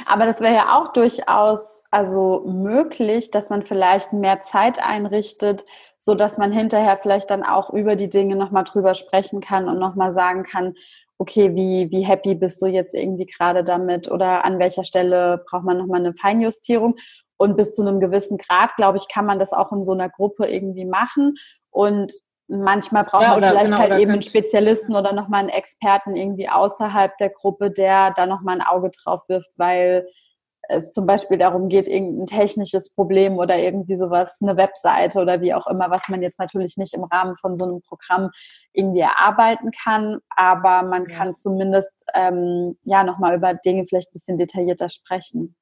Aber 0.05 0.25
das 0.25 0.39
wäre 0.39 0.55
ja 0.55 0.79
auch 0.79 0.93
durchaus 0.93 1.59
also 1.91 2.45
möglich, 2.45 3.31
dass 3.31 3.49
man 3.49 3.63
vielleicht 3.63 4.13
mehr 4.13 4.39
Zeit 4.41 4.79
einrichtet, 4.81 5.65
so 5.97 6.15
dass 6.15 6.37
man 6.37 6.51
hinterher 6.51 6.97
vielleicht 6.97 7.29
dann 7.29 7.43
auch 7.43 7.71
über 7.71 7.95
die 7.95 8.09
Dinge 8.09 8.35
nochmal 8.35 8.63
drüber 8.63 8.93
sprechen 8.93 9.41
kann 9.41 9.67
und 9.67 9.79
nochmal 9.79 10.13
sagen 10.13 10.43
kann, 10.43 10.75
okay, 11.19 11.53
wie, 11.53 11.91
wie 11.91 12.01
happy 12.01 12.33
bist 12.33 12.61
du 12.61 12.67
jetzt 12.67 12.95
irgendwie 12.95 13.25
gerade 13.25 13.63
damit 13.63 14.09
oder 14.09 14.45
an 14.45 14.57
welcher 14.57 14.85
Stelle 14.85 15.43
braucht 15.45 15.65
man 15.65 15.77
nochmal 15.77 15.99
eine 15.99 16.13
Feinjustierung? 16.13 16.95
Und 17.37 17.55
bis 17.55 17.75
zu 17.75 17.81
einem 17.81 17.99
gewissen 17.99 18.37
Grad, 18.37 18.75
glaube 18.75 18.97
ich, 18.97 19.07
kann 19.07 19.25
man 19.25 19.37
das 19.37 19.53
auch 19.53 19.71
in 19.71 19.83
so 19.83 19.91
einer 19.91 20.09
Gruppe 20.09 20.47
irgendwie 20.47 20.85
machen. 20.85 21.35
Und 21.69 22.13
manchmal 22.47 23.03
braucht 23.03 23.23
ja, 23.23 23.29
man 23.31 23.43
vielleicht 23.43 23.65
genau, 23.65 23.77
halt 23.77 23.95
eben 23.95 24.11
einen 24.11 24.21
Spezialisten 24.21 24.95
oder 24.95 25.13
nochmal 25.13 25.41
einen 25.41 25.49
Experten 25.49 26.15
irgendwie 26.15 26.49
außerhalb 26.49 27.17
der 27.17 27.29
Gruppe, 27.29 27.69
der 27.69 28.11
da 28.11 28.25
nochmal 28.25 28.55
ein 28.55 28.65
Auge 28.65 28.89
drauf 28.89 29.27
wirft, 29.27 29.51
weil 29.57 30.07
es 30.69 30.91
zum 30.91 31.05
Beispiel 31.05 31.37
darum 31.37 31.67
geht, 31.67 31.87
irgendein 31.87 32.27
technisches 32.27 32.93
Problem 32.93 33.37
oder 33.37 33.57
irgendwie 33.57 33.95
sowas, 33.95 34.37
eine 34.41 34.55
Webseite 34.55 35.19
oder 35.19 35.41
wie 35.41 35.53
auch 35.53 35.67
immer, 35.67 35.89
was 35.89 36.07
man 36.09 36.21
jetzt 36.21 36.39
natürlich 36.39 36.77
nicht 36.77 36.93
im 36.93 37.03
Rahmen 37.03 37.35
von 37.35 37.57
so 37.57 37.65
einem 37.65 37.81
Programm 37.81 38.29
irgendwie 38.71 39.01
erarbeiten 39.01 39.71
kann, 39.71 40.19
aber 40.29 40.83
man 40.83 41.07
kann 41.07 41.35
zumindest 41.35 42.05
ähm, 42.13 42.77
ja 42.83 43.03
nochmal 43.03 43.35
über 43.35 43.53
Dinge 43.53 43.85
vielleicht 43.87 44.09
ein 44.09 44.13
bisschen 44.13 44.37
detaillierter 44.37 44.89
sprechen. 44.89 45.55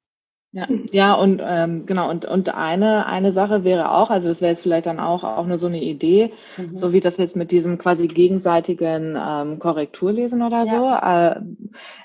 Ja, 0.52 0.66
ja 0.92 1.14
und 1.14 1.42
ähm, 1.44 1.84
genau, 1.84 2.08
und, 2.10 2.24
und 2.24 2.54
eine, 2.54 3.06
eine 3.06 3.32
Sache 3.32 3.64
wäre 3.64 3.90
auch, 3.92 4.10
also 4.10 4.28
das 4.28 4.40
wäre 4.40 4.52
jetzt 4.52 4.62
vielleicht 4.62 4.86
dann 4.86 5.00
auch, 5.00 5.24
auch 5.24 5.46
nur 5.46 5.58
so 5.58 5.66
eine 5.66 5.82
Idee, 5.82 6.32
mhm. 6.56 6.76
so 6.76 6.92
wie 6.92 7.00
das 7.00 7.18
jetzt 7.18 7.36
mit 7.36 7.50
diesem 7.50 7.76
quasi 7.76 8.08
gegenseitigen 8.08 9.18
ähm, 9.20 9.58
Korrekturlesen 9.58 10.42
oder 10.42 10.64
ja. 10.64 10.70
so. 10.70 11.06
Äh, 11.06 11.40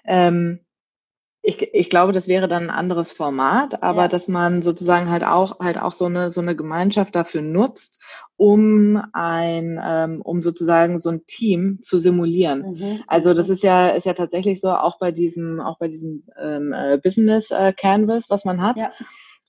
ähm, 0.06 0.60
ich, 1.46 1.62
ich 1.74 1.90
glaube, 1.90 2.14
das 2.14 2.30
wäre 2.30 2.48
dann 2.48 2.64
ein 2.64 2.70
anderes 2.70 3.12
Format, 3.12 3.84
aber 3.84 4.04
ja. 4.04 4.08
dass 4.08 4.30
man 4.30 4.62
sozusagen 4.62 5.10
halt 5.10 5.26
auch 5.26 5.60
halt 5.60 5.78
auch 5.78 5.92
so 5.92 6.06
eine 6.06 6.32
so 6.32 6.40
eine 6.40 6.56
Gemeinschaft 6.56 7.16
dafür 7.16 7.42
nutzt, 7.42 8.02
um 8.38 9.04
ein 9.12 9.78
ähm, 9.84 10.22
um 10.22 10.42
sozusagen 10.42 11.00
so 11.00 11.10
ein 11.10 11.26
Team 11.26 11.80
zu 11.82 11.98
simulieren. 11.98 12.72
Mhm. 12.72 13.04
Also 13.08 13.34
das 13.34 13.50
mhm. 13.50 13.54
ist 13.56 13.64
ja 13.64 13.90
ist 13.90 14.06
ja 14.06 14.14
tatsächlich 14.14 14.62
so 14.62 14.70
auch 14.70 15.00
bei 15.00 15.12
diesem 15.12 15.60
auch 15.60 15.80
bei 15.80 15.90
diesem 15.90 16.24
ähm, 16.42 16.72
äh, 16.72 16.98
Business 16.98 17.52
äh, 17.52 17.74
Canvas, 17.74 18.30
was 18.30 18.46
man 18.46 18.62
hat. 18.62 18.78
Ja 18.78 18.94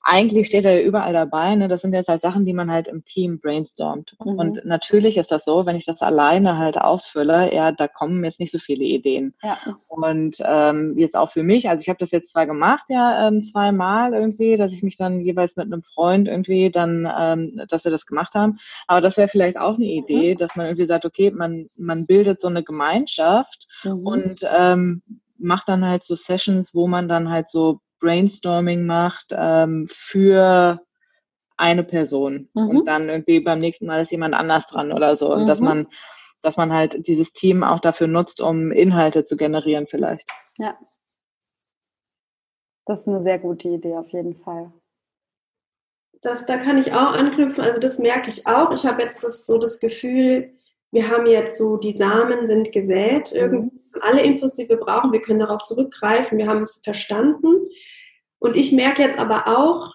eigentlich 0.07 0.47
steht 0.49 0.67
er 0.67 0.81
ja 0.81 0.87
überall 0.87 1.15
dabei. 1.15 1.55
Ne? 1.55 1.67
Das 1.67 1.81
sind 1.81 1.95
jetzt 1.95 2.09
halt 2.09 2.21
Sachen, 2.21 2.45
die 2.45 2.53
man 2.53 2.71
halt 2.71 2.89
im 2.89 3.05
Team 3.07 3.41
brainstormt. 3.41 4.15
Mhm. 4.23 4.39
Und 4.39 4.65
natürlich 4.67 5.17
ist 5.17 5.33
das 5.33 5.47
so, 5.47 5.65
wenn 5.65 5.77
ich 5.77 5.87
das 5.87 6.03
alleine 6.03 6.59
halt 6.59 6.79
ausfülle, 6.79 7.55
ja, 7.55 7.73
da 7.73 7.89
kommen 7.89 8.23
jetzt 8.23 8.39
nicht 8.39 8.53
so 8.53 8.59
viele 8.59 8.85
Ideen. 8.85 9.35
Ja. 9.43 9.57
Und 9.89 10.37
ähm, 10.45 10.95
jetzt 10.99 11.17
auch 11.17 11.31
für 11.31 11.43
mich, 11.43 11.71
also 11.71 11.81
ich 11.81 11.89
habe 11.89 11.99
das 11.99 12.11
jetzt 12.11 12.33
zwar 12.33 12.47
gemacht, 12.47 12.85
ja, 12.91 13.27
ähm, 13.27 13.45
zweimal 13.45 14.13
irgendwie, 14.13 14.59
dass 14.59 14.73
ich 14.73 14.83
mich 14.83 14.99
dann 14.99 15.21
jeweils 15.21 15.57
mit 15.57 15.67
einem 15.67 15.83
Freund 15.83 16.29
irgendwie 16.29 16.71
dann, 16.71 17.11
ähm, 17.19 17.63
dass 17.69 17.85
wir 17.85 17.91
das 17.91 18.05
gemacht 18.05 18.35
haben. 18.35 18.59
Aber 18.87 19.01
das 19.01 19.17
wäre 19.17 19.29
vielleicht 19.29 19.57
auch 19.57 19.77
eine 19.77 19.87
Idee, 19.87 20.35
mhm. 20.35 20.39
dass 20.39 20.55
man 20.55 20.67
irgendwie 20.67 20.87
sagt, 20.87 21.07
okay, 21.07 21.31
man, 21.31 21.67
man 21.79 22.05
bildet 22.05 22.43
so 22.43 22.49
eine 22.49 22.63
Gemeinschaft 22.63 23.67
mhm. 23.83 24.07
und 24.07 24.39
ähm, 24.55 25.03
macht 25.39 25.69
dann 25.69 25.85
halt 25.85 26.05
so 26.05 26.15
Sessions, 26.15 26.75
wo 26.75 26.87
man 26.89 27.09
dann 27.09 27.31
halt 27.31 27.49
so 27.49 27.81
Brainstorming 28.01 28.87
macht 28.87 29.35
ähm, 29.37 29.87
für 29.91 30.81
eine 31.57 31.85
Person 31.85 32.49
mhm. 32.55 32.69
und 32.69 32.85
dann 32.87 33.09
irgendwie 33.09 33.41
beim 33.41 33.61
nächsten 33.61 33.87
Mal 33.87 34.03
ist 34.03 34.11
jemand 34.11 34.35
anders 34.35 34.67
dran 34.67 34.93
oder 34.93 35.17
so. 35.17 35.33
Und 35.33 35.47
dass 35.47 35.61
mhm. 35.61 35.67
man, 35.67 35.89
dass 36.43 36.57
man 36.57 36.73
halt 36.73 37.07
dieses 37.07 37.33
Team 37.33 37.63
auch 37.63 37.81
dafür 37.81 38.07
nutzt, 38.07 38.41
um 38.41 38.71
Inhalte 38.71 39.25
zu 39.25 39.37
generieren 39.37 39.87
vielleicht. 39.87 40.29
Ja. 40.59 40.77
Das 42.87 43.01
ist 43.01 43.09
eine 43.09 43.21
sehr 43.21 43.39
gute 43.39 43.69
Idee 43.69 43.97
auf 43.97 44.09
jeden 44.09 44.37
Fall. 44.37 44.73
Das, 46.21 46.47
da 46.47 46.59
kann 46.59 46.79
ich 46.79 46.93
auch 46.93 47.13
anknüpfen, 47.13 47.63
also 47.63 47.79
das 47.79 47.99
merke 47.99 48.31
ich 48.31 48.47
auch. 48.47 48.73
Ich 48.73 48.87
habe 48.87 49.03
jetzt 49.03 49.23
das, 49.23 49.47
so 49.47 49.59
das 49.59 49.79
Gefühl, 49.79 50.55
wir 50.95 51.11
haben 51.11 51.27
jetzt 51.27 51.59
so, 51.59 51.77
die 51.77 51.97
Samen 51.97 52.47
sind 52.47 52.73
gesät, 52.73 53.33
mhm. 53.33 53.39
irgendwie 53.39 53.81
alle 54.01 54.23
Infos, 54.23 54.55
die 54.55 54.69
wir 54.69 54.77
brauchen, 54.77 55.13
wir 55.13 55.21
können 55.21 55.41
darauf 55.41 55.65
zurückgreifen, 55.65 56.39
wir 56.39 56.47
haben 56.47 56.63
es 56.63 56.81
verstanden. 56.83 57.69
Und 58.39 58.57
ich 58.57 58.73
merke 58.73 59.03
jetzt 59.03 59.19
aber 59.19 59.49
auch, 59.49 59.93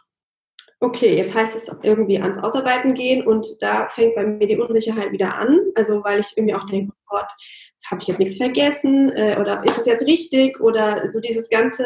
okay, 0.82 1.16
jetzt 1.16 1.34
heißt 1.34 1.56
es 1.56 1.74
irgendwie 1.84 2.20
ans 2.20 2.38
Ausarbeiten 2.38 2.94
gehen 2.94 3.26
und 3.26 3.48
da 3.62 3.90
fängt 3.90 4.16
bei 4.16 4.26
mir 4.26 4.48
die 4.48 4.58
Unsicherheit 4.58 5.12
wieder 5.12 5.36
an. 5.36 5.60
Also 5.76 6.04
weil 6.04 6.20
ich 6.20 6.34
irgendwie 6.36 6.56
auch 6.56 6.66
denke, 6.66 6.92
oh 6.92 7.16
Gott, 7.18 7.28
habe 7.90 8.02
ich 8.02 8.08
jetzt 8.08 8.20
nichts 8.20 8.38
vergessen 8.38 9.10
äh, 9.10 9.38
oder 9.40 9.64
ist 9.64 9.78
es 9.78 9.86
jetzt 9.86 10.06
richtig 10.06 10.60
oder 10.60 11.10
so 11.12 11.20
dieses 11.20 11.50
ganze, 11.50 11.86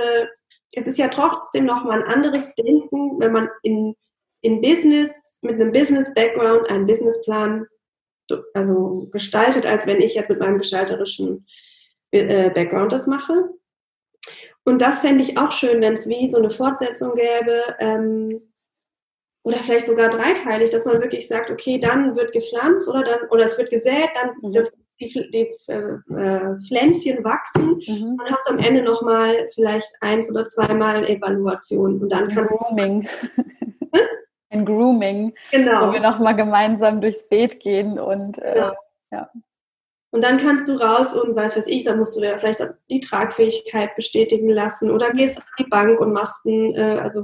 es 0.71 0.87
ist 0.87 0.97
ja 0.97 1.07
trotzdem 1.07 1.65
nochmal 1.65 2.01
ein 2.01 2.07
anderes 2.07 2.53
Denken, 2.55 3.19
wenn 3.19 3.31
man 3.31 3.49
in, 3.61 3.95
in 4.41 4.61
Business, 4.61 5.39
mit 5.41 5.55
einem 5.55 5.71
Business-Background 5.71 6.69
einen 6.69 6.87
Businessplan 6.87 7.65
also 8.53 9.07
gestaltet, 9.11 9.65
als 9.65 9.85
wenn 9.85 10.01
ich 10.01 10.15
jetzt 10.15 10.29
mit 10.29 10.39
meinem 10.39 10.57
gestalterischen 10.57 11.45
äh, 12.11 12.49
Background 12.49 12.91
das 12.91 13.07
mache. 13.07 13.49
Und 14.65 14.81
das 14.81 15.01
fände 15.01 15.23
ich 15.23 15.37
auch 15.37 15.51
schön, 15.51 15.81
wenn 15.81 15.93
es 15.93 16.07
wie 16.07 16.29
so 16.29 16.37
eine 16.37 16.49
Fortsetzung 16.49 17.15
gäbe 17.15 17.61
ähm, 17.79 18.41
oder 19.43 19.57
vielleicht 19.57 19.87
sogar 19.87 20.09
dreiteilig, 20.09 20.71
dass 20.71 20.85
man 20.85 21.01
wirklich 21.01 21.27
sagt, 21.27 21.51
okay, 21.51 21.79
dann 21.79 22.15
wird 22.15 22.31
gepflanzt 22.31 22.87
oder 22.87 23.03
dann 23.03 23.29
oder 23.29 23.43
es 23.45 23.57
wird 23.57 23.69
gesät, 23.69 24.09
dann 24.13 24.31
mhm. 24.41 24.53
das, 24.53 24.71
die, 25.01 25.07
die 25.07 25.53
äh, 25.67 25.97
äh, 26.15 26.55
Pflänzchen 26.65 27.23
wachsen. 27.25 27.81
Mhm. 27.85 28.17
Dann 28.17 28.31
hast 28.33 28.47
du 28.47 28.53
am 28.53 28.59
Ende 28.59 28.83
nochmal 28.83 29.49
vielleicht 29.53 29.91
eins 29.99 30.29
oder 30.29 30.45
zweimal 30.45 31.05
Evaluation 31.09 32.01
und 32.01 32.09
dann 32.09 32.29
kannst 32.29 32.53
Grooming. 32.53 33.01
du 33.01 33.99
ein 34.53 34.65
Grooming, 34.65 35.33
genau. 35.51 35.87
wo 35.87 35.93
wir 35.93 35.99
nochmal 35.99 36.35
gemeinsam 36.35 37.01
durchs 37.01 37.27
Beet 37.27 37.59
gehen 37.59 37.99
und 37.99 38.37
äh, 38.39 38.57
ja. 38.57 38.75
ja. 39.11 39.29
Und 40.11 40.23
dann 40.23 40.37
kannst 40.37 40.67
du 40.67 40.73
raus 40.73 41.15
und 41.15 41.35
weiß 41.35 41.57
was 41.57 41.65
ich, 41.65 41.85
dann 41.85 41.97
musst 41.97 42.15
du 42.15 42.21
dir 42.21 42.37
vielleicht 42.37 42.63
die 42.91 42.99
Tragfähigkeit 42.99 43.95
bestätigen 43.95 44.47
lassen 44.47 44.91
oder 44.91 45.11
gehst 45.11 45.39
auf 45.39 45.43
die 45.57 45.63
Bank 45.63 45.99
und 45.99 46.13
machst 46.13 46.45
einen 46.45 46.75
äh, 46.75 46.99
also 47.01 47.23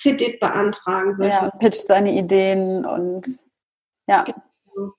Kredit 0.00 0.38
beantragen. 0.38 1.14
Ja, 1.20 1.50
pitchst 1.58 1.90
deine 1.90 2.12
Ideen 2.16 2.86
und 2.86 3.26
ja. 4.06 4.22
Genau. 4.22 4.92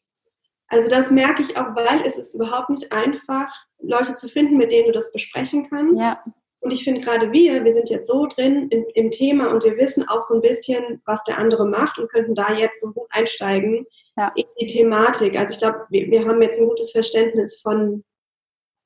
Also 0.69 0.89
das 0.89 1.09
merke 1.11 1.41
ich 1.41 1.55
auch, 1.55 1.75
weil 1.75 2.01
es 2.05 2.17
ist 2.17 2.33
überhaupt 2.33 2.69
nicht 2.69 2.91
einfach, 2.91 3.47
Leute 3.79 4.13
zu 4.13 4.27
finden, 4.27 4.57
mit 4.57 4.71
denen 4.73 4.87
du 4.87 4.91
das 4.91 5.13
besprechen 5.13 5.69
kannst. 5.69 6.01
Ja. 6.01 6.21
Und 6.61 6.71
ich 6.71 6.83
finde 6.83 7.01
gerade 7.01 7.31
wir, 7.31 7.63
wir 7.63 7.73
sind 7.73 7.89
jetzt 7.89 8.07
so 8.07 8.25
drin 8.25 8.67
in, 8.69 8.85
im 8.95 9.11
Thema 9.11 9.51
und 9.51 9.63
wir 9.63 9.77
wissen 9.77 10.07
auch 10.07 10.21
so 10.21 10.35
ein 10.35 10.41
bisschen, 10.41 11.01
was 11.05 11.23
der 11.23 11.37
andere 11.37 11.67
macht 11.67 11.99
und 11.99 12.09
könnten 12.11 12.35
da 12.35 12.53
jetzt 12.53 12.81
so 12.81 12.91
gut 12.91 13.07
einsteigen 13.11 13.85
ja. 14.17 14.31
in 14.35 14.45
die 14.59 14.65
Thematik. 14.65 15.37
Also 15.37 15.53
ich 15.53 15.59
glaube, 15.59 15.85
wir, 15.89 16.09
wir 16.09 16.25
haben 16.25 16.41
jetzt 16.41 16.59
ein 16.59 16.67
gutes 16.67 16.91
Verständnis 16.91 17.59
von 17.61 18.03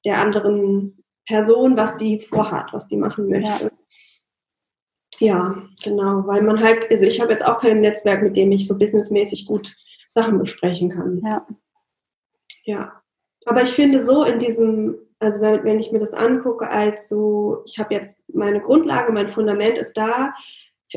der 0.06 0.18
anderen 0.20 1.04
Person, 1.26 1.78
was 1.78 1.96
die 1.98 2.20
vorhat, 2.20 2.74
was 2.74 2.88
die 2.88 2.98
machen 2.98 3.30
möchte. 3.30 3.72
Ja. 5.20 5.28
ja, 5.28 5.64
genau, 5.84 6.28
weil 6.28 6.42
man 6.42 6.62
halt, 6.62 6.90
also 6.92 7.06
ich 7.06 7.22
habe 7.22 7.32
jetzt 7.32 7.46
auch 7.46 7.62
kein 7.62 7.80
Netzwerk, 7.80 8.22
mit 8.22 8.36
dem 8.36 8.52
ich 8.52 8.68
so 8.68 8.78
businessmäßig 8.78 9.46
gut 9.48 9.74
Sachen 10.14 10.40
besprechen 10.40 10.90
kann. 10.90 11.22
Ja. 11.24 11.48
Ja. 12.66 13.02
Aber 13.46 13.64
ich 13.64 13.70
finde 13.70 14.04
so 14.04 14.24
in 14.24 14.40
diesem 14.40 14.98
also 15.22 15.42
wenn, 15.42 15.80
ich 15.80 15.92
mir 15.92 16.00
das 16.00 16.14
angucke, 16.14 16.68
als 16.70 17.08
so, 17.08 17.62
ich 17.66 17.78
habe 17.78 17.94
jetzt 17.94 18.28
meine 18.34 18.60
Grundlage, 18.60 19.12
mein 19.12 19.30
Fundament 19.30 19.78
ist 19.78 19.96
da, 19.96 20.34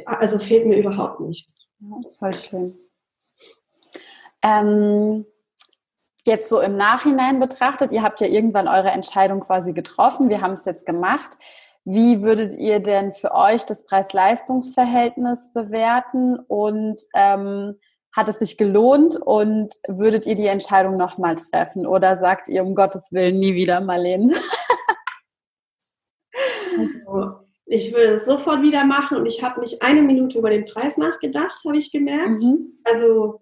also 0.07 0.39
fehlt 0.39 0.66
mir 0.66 0.79
überhaupt 0.79 1.20
nichts. 1.20 1.68
Ja, 1.79 2.11
voll 2.18 2.35
schön. 2.35 2.79
Ähm, 4.43 5.27
jetzt 6.25 6.49
so 6.49 6.61
im 6.61 6.77
Nachhinein 6.77 7.39
betrachtet, 7.39 7.93
ihr 7.93 8.03
habt 8.03 8.20
ja 8.20 8.27
irgendwann 8.27 8.66
eure 8.66 8.91
Entscheidung 8.91 9.41
quasi 9.41 9.75
getroffen, 9.75 10.31
wir 10.31 10.41
haben 10.41 10.55
es 10.55 10.64
jetzt 10.64 10.87
gemacht. 10.87 11.39
Wie 11.85 12.22
würdet 12.22 12.55
ihr 12.55 12.81
denn 12.81 13.12
für 13.12 13.35
euch 13.35 13.66
das 13.66 13.85
Preis-Leistungs-Verhältnis 13.85 15.53
bewerten 15.53 16.39
und 16.39 16.99
ähm, 17.14 17.79
hat 18.14 18.28
es 18.28 18.38
sich 18.38 18.56
gelohnt 18.56 19.16
und 19.20 19.74
würdet 19.88 20.24
ihr 20.24 20.36
die 20.36 20.46
Entscheidung 20.46 20.96
nochmal 20.96 21.34
treffen 21.34 21.86
oder 21.86 22.16
sagt 22.16 22.48
ihr 22.48 22.62
um 22.62 22.74
Gottes 22.74 23.12
Willen 23.12 23.40
nie 23.40 23.54
wieder 23.54 23.80
Marlene? 23.80 24.34
Also, 26.76 27.44
ich 27.66 27.92
will 27.92 28.14
es 28.14 28.26
sofort 28.26 28.62
wieder 28.62 28.84
machen 28.84 29.16
und 29.16 29.26
ich 29.26 29.42
habe 29.42 29.60
nicht 29.60 29.82
eine 29.82 30.02
Minute 30.02 30.38
über 30.38 30.50
den 30.50 30.64
Preis 30.64 30.96
nachgedacht, 30.96 31.62
habe 31.64 31.76
ich 31.76 31.92
gemerkt. 31.92 32.42
Mhm. 32.42 32.72
Also 32.84 33.40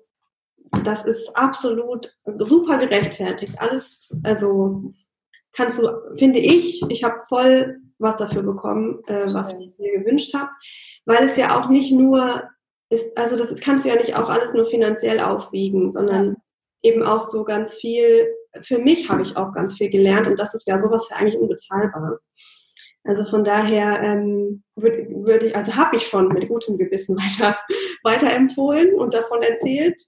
das 0.85 1.07
ist 1.07 1.37
absolut 1.37 2.15
super 2.39 2.79
gerechtfertigt. 2.79 3.55
Alles, 3.59 4.19
also 4.23 4.93
kannst 5.53 5.83
du, 5.83 5.89
finde 6.17 6.39
ich, 6.39 6.83
ich 6.89 7.05
habe 7.05 7.21
voll 7.29 7.79
was 7.99 8.17
dafür 8.17 8.43
bekommen, 8.43 9.03
äh, 9.07 9.33
was 9.33 9.53
ich 9.53 9.71
mir 9.79 9.99
gewünscht 9.99 10.35
habe, 10.35 10.51
weil 11.05 11.25
es 11.25 11.37
ja 11.37 11.61
auch 11.61 11.69
nicht 11.69 11.93
nur 11.93 12.43
ist, 12.93 13.17
also 13.17 13.37
das 13.37 13.55
kannst 13.61 13.85
du 13.85 13.89
ja 13.89 13.97
nicht 13.97 14.17
auch 14.17 14.29
alles 14.29 14.53
nur 14.53 14.67
finanziell 14.67 15.21
aufwiegen, 15.21 15.91
sondern 15.91 16.37
eben 16.83 17.03
auch 17.03 17.21
so 17.21 17.45
ganz 17.45 17.75
viel, 17.75 18.29
für 18.63 18.79
mich 18.79 19.09
habe 19.09 19.23
ich 19.23 19.37
auch 19.37 19.53
ganz 19.53 19.75
viel 19.75 19.89
gelernt 19.89 20.29
und 20.29 20.39
das 20.39 20.55
ist 20.55 20.67
ja 20.67 20.79
sowas 20.79 21.09
ja 21.11 21.17
eigentlich 21.17 21.41
unbezahlbar. 21.41 22.19
Also 23.05 23.25
von 23.25 23.43
daher 23.45 24.01
ähm, 24.03 24.63
würde 24.77 25.09
würd 25.09 25.43
ich, 25.45 25.57
also 25.57 25.75
habe 25.75 25.97
ich 25.97 26.07
schon 26.07 26.29
mit 26.29 26.49
gutem 26.49 26.77
Gewissen 26.77 27.17
weiter, 27.19 27.59
weiter 28.03 28.31
empfohlen 28.33 28.95
und 28.95 29.15
davon 29.15 29.43
erzählt. 29.43 30.01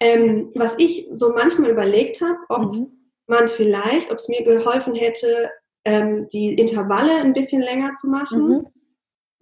Ähm, 0.00 0.50
was 0.54 0.74
ich 0.78 1.08
so 1.12 1.32
manchmal 1.32 1.70
überlegt 1.70 2.20
habe, 2.22 2.38
ob 2.48 2.74
mhm. 2.74 2.88
man 3.26 3.48
vielleicht, 3.48 4.10
ob 4.10 4.16
es 4.16 4.28
mir 4.28 4.42
geholfen 4.42 4.94
hätte, 4.94 5.50
ähm, 5.84 6.28
die 6.32 6.54
Intervalle 6.54 7.18
ein 7.18 7.34
bisschen 7.34 7.62
länger 7.62 7.92
zu 7.94 8.08
machen. 8.08 8.48
Mhm. 8.48 8.66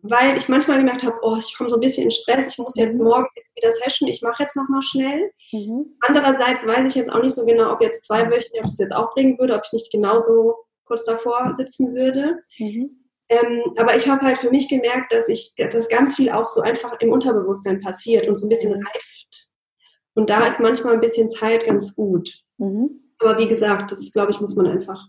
Weil 0.02 0.38
ich 0.38 0.48
manchmal 0.48 0.78
gemerkt 0.78 1.02
habe, 1.02 1.16
oh, 1.22 1.36
ich 1.36 1.56
komme 1.56 1.68
so 1.68 1.76
ein 1.76 1.80
bisschen 1.80 2.04
in 2.04 2.10
Stress, 2.10 2.52
ich 2.52 2.58
muss 2.58 2.76
jetzt 2.76 2.98
mhm. 2.98 3.04
morgen 3.04 3.26
jetzt 3.34 3.56
wieder 3.56 3.72
session, 3.72 4.08
ich 4.08 4.22
mache 4.22 4.44
jetzt 4.44 4.54
nochmal 4.54 4.82
schnell. 4.82 5.32
Mhm. 5.52 5.96
Andererseits 6.06 6.64
weiß 6.64 6.86
ich 6.86 6.94
jetzt 6.94 7.10
auch 7.10 7.22
nicht 7.22 7.34
so 7.34 7.44
genau, 7.44 7.72
ob 7.72 7.82
jetzt 7.82 8.06
zwei 8.06 8.30
Wöchchen, 8.30 8.60
ob 8.60 8.64
das 8.64 8.78
jetzt 8.78 8.94
auch 8.94 9.12
bringen 9.12 9.38
würde, 9.38 9.54
ob 9.54 9.62
ich 9.64 9.72
nicht 9.72 9.90
genauso 9.90 10.54
kurz 10.84 11.04
davor 11.04 11.52
sitzen 11.54 11.94
würde. 11.94 12.38
Mhm. 12.58 13.04
Ähm, 13.28 13.62
aber 13.76 13.96
ich 13.96 14.08
habe 14.08 14.22
halt 14.22 14.38
für 14.38 14.50
mich 14.50 14.68
gemerkt, 14.68 15.12
dass 15.12 15.28
ich, 15.28 15.52
dass 15.56 15.88
ganz 15.88 16.14
viel 16.14 16.30
auch 16.30 16.46
so 16.46 16.62
einfach 16.62 16.98
im 17.00 17.12
Unterbewusstsein 17.12 17.80
passiert 17.80 18.26
und 18.26 18.36
so 18.36 18.46
ein 18.46 18.48
bisschen 18.48 18.70
mhm. 18.70 18.86
reift. 18.86 19.48
Und 20.14 20.30
da 20.30 20.46
ist 20.46 20.60
manchmal 20.60 20.94
ein 20.94 21.00
bisschen 21.00 21.28
Zeit 21.28 21.66
ganz 21.66 21.94
gut. 21.94 22.40
Mhm. 22.56 23.12
Aber 23.20 23.38
wie 23.38 23.48
gesagt, 23.48 23.92
das 23.92 24.12
glaube 24.12 24.30
ich, 24.30 24.40
muss 24.40 24.54
man 24.54 24.66
einfach. 24.66 25.06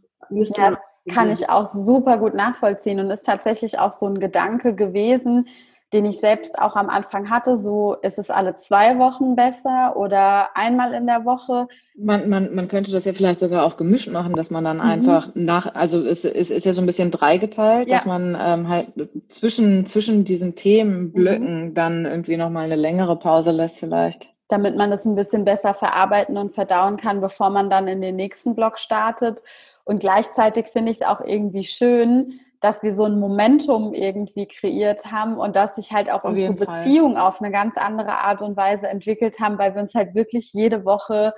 Ja, 1.07 1.13
kann 1.13 1.31
ich 1.31 1.49
auch 1.49 1.65
super 1.65 2.17
gut 2.17 2.33
nachvollziehen 2.33 2.99
und 2.99 3.09
ist 3.09 3.25
tatsächlich 3.25 3.79
auch 3.79 3.91
so 3.91 4.05
ein 4.05 4.19
Gedanke 4.19 4.75
gewesen, 4.75 5.47
den 5.93 6.05
ich 6.05 6.19
selbst 6.19 6.59
auch 6.59 6.75
am 6.75 6.89
Anfang 6.89 7.29
hatte, 7.29 7.57
so 7.57 7.95
ist 8.03 8.19
es 8.19 8.29
alle 8.29 8.55
zwei 8.55 8.99
Wochen 8.99 9.35
besser 9.35 9.95
oder 9.97 10.55
einmal 10.55 10.93
in 10.93 11.07
der 11.07 11.25
Woche. 11.25 11.67
Man, 11.97 12.29
man, 12.29 12.53
man 12.53 12.67
könnte 12.67 12.91
das 12.91 13.05
ja 13.05 13.13
vielleicht 13.13 13.39
sogar 13.39 13.65
auch 13.65 13.75
gemischt 13.75 14.11
machen, 14.11 14.35
dass 14.35 14.51
man 14.51 14.63
dann 14.63 14.77
mhm. 14.77 14.83
einfach 14.83 15.29
nach, 15.33 15.73
also 15.73 16.05
es, 16.05 16.25
es 16.25 16.51
ist 16.51 16.65
ja 16.65 16.73
so 16.73 16.81
ein 16.81 16.85
bisschen 16.85 17.09
dreigeteilt, 17.09 17.89
ja. 17.89 17.97
dass 17.97 18.05
man 18.05 18.37
ähm, 18.39 18.69
halt 18.69 18.93
zwischen, 19.29 19.87
zwischen 19.87 20.25
diesen 20.25 20.55
Themenblöcken 20.55 21.69
mhm. 21.69 21.73
dann 21.73 22.05
irgendwie 22.05 22.37
nochmal 22.37 22.65
eine 22.65 22.75
längere 22.75 23.17
Pause 23.17 23.51
lässt 23.51 23.79
vielleicht. 23.79 24.31
Damit 24.47 24.75
man 24.75 24.91
das 24.91 25.05
ein 25.05 25.15
bisschen 25.15 25.43
besser 25.43 25.73
verarbeiten 25.73 26.37
und 26.37 26.53
verdauen 26.53 26.97
kann, 26.97 27.19
bevor 27.19 27.49
man 27.49 27.69
dann 27.69 27.87
in 27.87 28.01
den 28.01 28.15
nächsten 28.15 28.55
Block 28.55 28.77
startet. 28.77 29.41
Und 29.89 30.01
gleichzeitig 30.01 30.67
finde 30.67 30.91
ich 30.91 31.01
es 31.01 31.07
auch 31.07 31.19
irgendwie 31.19 31.63
schön, 31.63 32.39
dass 32.59 32.83
wir 32.83 32.93
so 32.93 33.05
ein 33.05 33.19
Momentum 33.19 33.95
irgendwie 33.95 34.45
kreiert 34.45 35.11
haben 35.11 35.35
und 35.35 35.55
dass 35.55 35.77
sich 35.77 35.91
halt 35.91 36.11
auch 36.11 36.23
auf 36.23 36.25
unsere 36.25 36.53
Beziehung 36.53 37.13
Fall. 37.13 37.23
auf 37.23 37.41
eine 37.41 37.51
ganz 37.51 37.75
andere 37.75 38.19
Art 38.19 38.43
und 38.43 38.55
Weise 38.55 38.87
entwickelt 38.87 39.39
haben, 39.39 39.57
weil 39.57 39.73
wir 39.73 39.81
uns 39.81 39.95
halt 39.95 40.13
wirklich 40.13 40.53
jede 40.53 40.85
Woche 40.85 41.33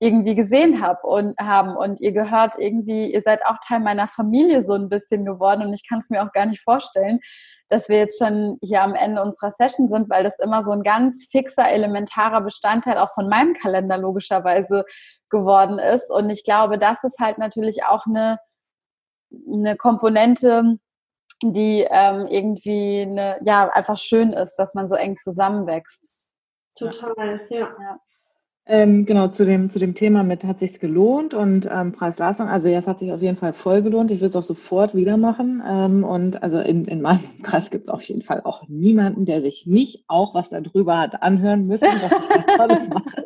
irgendwie 0.00 0.34
gesehen 0.34 0.82
hab 0.82 1.04
und 1.04 1.38
haben 1.38 1.76
und 1.76 2.00
ihr 2.00 2.12
gehört 2.12 2.54
irgendwie, 2.58 3.12
ihr 3.12 3.22
seid 3.22 3.44
auch 3.46 3.56
Teil 3.66 3.80
meiner 3.80 4.08
Familie 4.08 4.64
so 4.64 4.72
ein 4.72 4.88
bisschen 4.88 5.24
geworden 5.24 5.62
und 5.62 5.74
ich 5.74 5.86
kann 5.88 6.00
es 6.00 6.08
mir 6.08 6.24
auch 6.24 6.32
gar 6.32 6.46
nicht 6.46 6.62
vorstellen, 6.62 7.20
dass 7.68 7.88
wir 7.88 7.98
jetzt 7.98 8.18
schon 8.18 8.58
hier 8.62 8.82
am 8.82 8.94
Ende 8.94 9.22
unserer 9.22 9.50
Session 9.50 9.88
sind, 9.88 10.08
weil 10.08 10.24
das 10.24 10.38
immer 10.38 10.64
so 10.64 10.72
ein 10.72 10.82
ganz 10.82 11.28
fixer, 11.30 11.70
elementarer 11.70 12.40
Bestandteil 12.40 12.96
auch 12.98 13.12
von 13.14 13.28
meinem 13.28 13.52
Kalender 13.54 13.98
logischerweise 13.98 14.84
geworden 15.28 15.78
ist 15.78 16.10
und 16.10 16.30
ich 16.30 16.44
glaube, 16.44 16.78
das 16.78 17.04
ist 17.04 17.18
halt 17.20 17.38
natürlich 17.38 17.84
auch 17.84 18.06
eine 18.06 18.38
eine 19.46 19.76
Komponente, 19.76 20.78
die 21.42 21.86
ähm, 21.88 22.26
irgendwie 22.28 23.02
eine, 23.02 23.38
ja, 23.44 23.68
einfach 23.70 23.96
schön 23.96 24.32
ist, 24.32 24.56
dass 24.56 24.74
man 24.74 24.88
so 24.88 24.94
eng 24.94 25.16
zusammenwächst. 25.16 26.12
Total, 26.76 27.46
ja. 27.48 27.68
ja. 27.68 28.00
Ähm, 28.72 29.04
genau, 29.04 29.26
zu 29.26 29.44
dem, 29.44 29.68
zu 29.68 29.80
dem 29.80 29.96
Thema 29.96 30.22
mit 30.22 30.44
hat 30.44 30.60
sich's 30.60 30.78
gelohnt 30.78 31.34
und 31.34 31.68
ähm, 31.68 31.90
Preis-Leistung, 31.90 32.48
also 32.48 32.68
ja, 32.68 32.78
es 32.78 32.86
hat 32.86 33.00
sich 33.00 33.10
auf 33.10 33.20
jeden 33.20 33.36
Fall 33.36 33.52
voll 33.52 33.82
gelohnt. 33.82 34.12
Ich 34.12 34.20
würde 34.20 34.28
es 34.28 34.36
auch 34.36 34.44
sofort 34.44 34.94
wieder 34.94 35.16
machen. 35.16 35.60
Ähm, 35.66 36.04
und 36.04 36.40
also 36.40 36.60
in, 36.60 36.84
in 36.84 37.02
meinem 37.02 37.18
Kreis 37.42 37.72
gibt 37.72 37.88
es 37.88 37.90
auf 37.90 38.02
jeden 38.02 38.22
Fall 38.22 38.42
auch 38.44 38.68
niemanden, 38.68 39.26
der 39.26 39.42
sich 39.42 39.66
nicht 39.66 40.04
auch 40.06 40.36
was 40.36 40.50
darüber 40.50 40.98
hat 40.98 41.20
anhören 41.20 41.66
müssen, 41.66 41.88
was 41.88 42.12
ich 42.12 42.28
da 42.28 42.56
Tolles 42.56 42.88
mache 42.88 43.24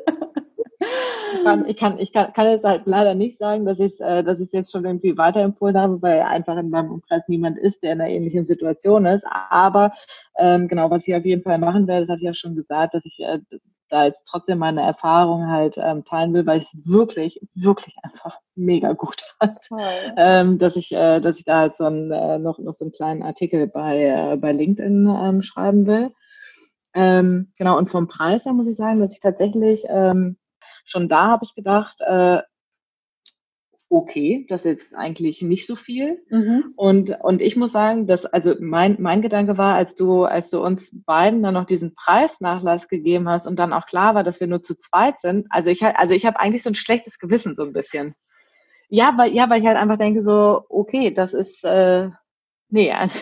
kann, 1.45 1.69
ich 1.69 1.77
kann, 1.77 1.99
ich 1.99 2.13
kann, 2.13 2.33
kann 2.33 2.47
jetzt 2.47 2.65
halt 2.65 2.83
leider 2.87 3.15
nicht 3.15 3.39
sagen, 3.39 3.65
dass 3.65 3.79
ich 3.79 4.01
äh, 4.01 4.23
dass 4.23 4.41
ich 4.41 4.51
jetzt 4.53 4.73
schon 4.73 4.85
irgendwie 4.85 5.17
weiterempfohlen 5.17 5.79
habe, 5.79 6.03
weil 6.03 6.23
einfach 6.23 6.57
in 6.57 6.71
meinem 6.71 6.91
Umkreis 6.91 7.29
niemand 7.29 7.59
ist, 7.59 7.83
der 7.83 7.93
in 7.93 8.01
einer 8.01 8.11
ähnlichen 8.11 8.47
Situation 8.47 9.07
ist. 9.07 9.25
Aber 9.51 9.93
ähm, 10.37 10.69
genau, 10.69 10.91
was 10.91 11.07
ich 11.07 11.15
auf 11.15 11.25
jeden 11.25 11.43
Fall 11.43 11.59
machen 11.59 11.87
werde, 11.87 12.07
das 12.07 12.13
hatte 12.13 12.23
ich 12.23 12.27
ja 12.27 12.35
schon 12.35 12.57
gesagt, 12.57 12.95
dass 12.95 13.05
ich 13.05 13.21
äh, 13.21 13.41
da 13.89 14.05
jetzt 14.05 14.23
trotzdem 14.27 14.59
meine 14.59 14.83
Erfahrung 14.83 15.49
halt 15.49 15.77
ähm, 15.79 16.05
teilen 16.05 16.33
will, 16.35 16.47
weil 16.47 16.61
ich 16.61 16.65
es 16.65 16.91
wirklich, 16.91 17.41
wirklich 17.55 17.97
einfach 18.03 18.39
mega 18.55 18.93
gut 18.93 19.21
fand, 19.39 19.59
ähm, 20.17 20.59
dass 20.59 20.77
ich, 20.77 20.93
äh, 20.93 21.21
dass 21.21 21.39
ich 21.39 21.45
da 21.45 21.59
halt 21.61 21.77
so 21.77 21.85
ein, 21.85 22.11
äh, 22.11 22.39
noch, 22.39 22.59
noch 22.59 22.75
so 22.75 22.85
einen 22.85 22.93
kleinen 22.93 23.23
Artikel 23.23 23.67
bei, 23.67 24.05
äh, 24.05 24.37
bei 24.37 24.53
LinkedIn 24.53 25.07
ähm, 25.07 25.43
schreiben 25.43 25.87
will. 25.87 26.13
Ähm, 26.95 27.53
genau, 27.59 27.77
und 27.77 27.91
vom 27.91 28.07
Preis 28.07 28.45
her 28.45 28.53
muss 28.53 28.69
ich 28.69 28.77
sagen, 28.77 29.01
dass 29.01 29.13
ich 29.13 29.21
tatsächlich 29.21 29.85
ähm, 29.89 30.37
schon 30.85 31.09
da 31.09 31.29
habe 31.29 31.45
ich 31.45 31.55
gedacht, 31.55 32.01
äh, 32.01 32.41
okay, 33.95 34.45
das 34.49 34.65
ist 34.65 34.83
jetzt 34.83 34.95
eigentlich 34.95 35.41
nicht 35.43 35.67
so 35.67 35.77
viel. 35.77 36.23
Mhm. 36.29 36.73
Und, 36.77 37.19
und 37.21 37.41
ich 37.41 37.57
muss 37.57 37.73
sagen, 37.73 38.07
dass, 38.07 38.27
also 38.27 38.55
mein, 38.61 38.97
mein 39.01 39.23
Gedanke 39.23 39.57
war, 39.57 39.75
als 39.75 39.95
du, 39.95 40.25
als 40.25 40.51
du 40.51 40.63
uns 40.63 40.91
beiden 41.05 41.43
dann 41.43 41.55
noch 41.55 41.67
diesen 41.67 41.95
Preisnachlass 41.95 42.89
gegeben 42.89 43.29
hast 43.29 43.47
und 43.47 43.57
dann 43.57 43.73
auch 43.73 43.87
klar 43.87 44.15
war, 44.15 44.25
dass 44.25 44.41
wir 44.41 44.49
nur 44.49 44.63
zu 44.63 44.77
zweit 44.77 45.21
sind, 45.21 45.47
also 45.51 45.71
ich 45.71 45.85
also 45.85 46.15
ich 46.15 46.27
habe 46.27 46.41
eigentlich 46.41 46.63
so 46.63 46.71
ein 46.71 46.75
schlechtes 46.75 47.19
Gewissen 47.19 47.55
so 47.55 47.63
ein 47.63 47.73
bisschen. 47.73 48.15
Ja, 48.89 49.15
weil, 49.17 49.33
ja, 49.33 49.49
weil 49.49 49.61
ich 49.61 49.67
halt 49.67 49.77
einfach 49.77 49.97
denke 49.97 50.23
so, 50.23 50.65
okay, 50.69 51.13
das 51.13 51.33
ist, 51.33 51.65
äh, 51.65 52.11
nee, 52.69 52.93
also, 52.93 53.19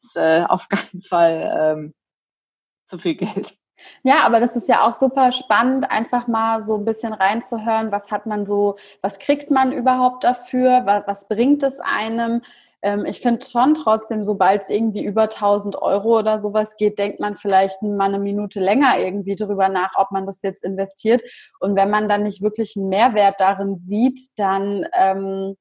ist 0.00 0.16
äh, 0.16 0.44
auf 0.48 0.68
keinen 0.68 1.02
Fall 1.02 1.76
ähm, 1.76 1.94
zu 2.86 2.98
viel 2.98 3.16
Geld. 3.16 3.59
Ja, 4.02 4.22
aber 4.24 4.40
das 4.40 4.56
ist 4.56 4.68
ja 4.68 4.86
auch 4.86 4.92
super 4.92 5.32
spannend, 5.32 5.90
einfach 5.90 6.26
mal 6.26 6.62
so 6.62 6.76
ein 6.76 6.84
bisschen 6.84 7.12
reinzuhören, 7.12 7.92
was 7.92 8.10
hat 8.10 8.26
man 8.26 8.46
so, 8.46 8.76
was 9.02 9.18
kriegt 9.18 9.50
man 9.50 9.72
überhaupt 9.72 10.24
dafür, 10.24 10.82
was, 10.84 11.02
was 11.06 11.28
bringt 11.28 11.62
es 11.62 11.80
einem? 11.80 12.42
Ähm, 12.82 13.04
ich 13.04 13.20
finde 13.20 13.44
schon 13.44 13.74
trotzdem, 13.74 14.24
sobald 14.24 14.62
es 14.62 14.68
irgendwie 14.70 15.04
über 15.04 15.28
1000 15.28 15.76
Euro 15.82 16.18
oder 16.18 16.40
sowas 16.40 16.76
geht, 16.76 16.98
denkt 16.98 17.20
man 17.20 17.36
vielleicht 17.36 17.82
mal 17.82 18.06
eine 18.06 18.18
Minute 18.18 18.60
länger 18.60 18.98
irgendwie 18.98 19.36
drüber 19.36 19.68
nach, 19.68 19.92
ob 19.96 20.10
man 20.12 20.26
das 20.26 20.42
jetzt 20.42 20.64
investiert. 20.64 21.22
Und 21.60 21.76
wenn 21.76 21.90
man 21.90 22.08
dann 22.08 22.22
nicht 22.22 22.42
wirklich 22.42 22.76
einen 22.76 22.88
Mehrwert 22.88 23.40
darin 23.40 23.76
sieht, 23.76 24.20
dann 24.36 24.86
ähm, 24.94 25.56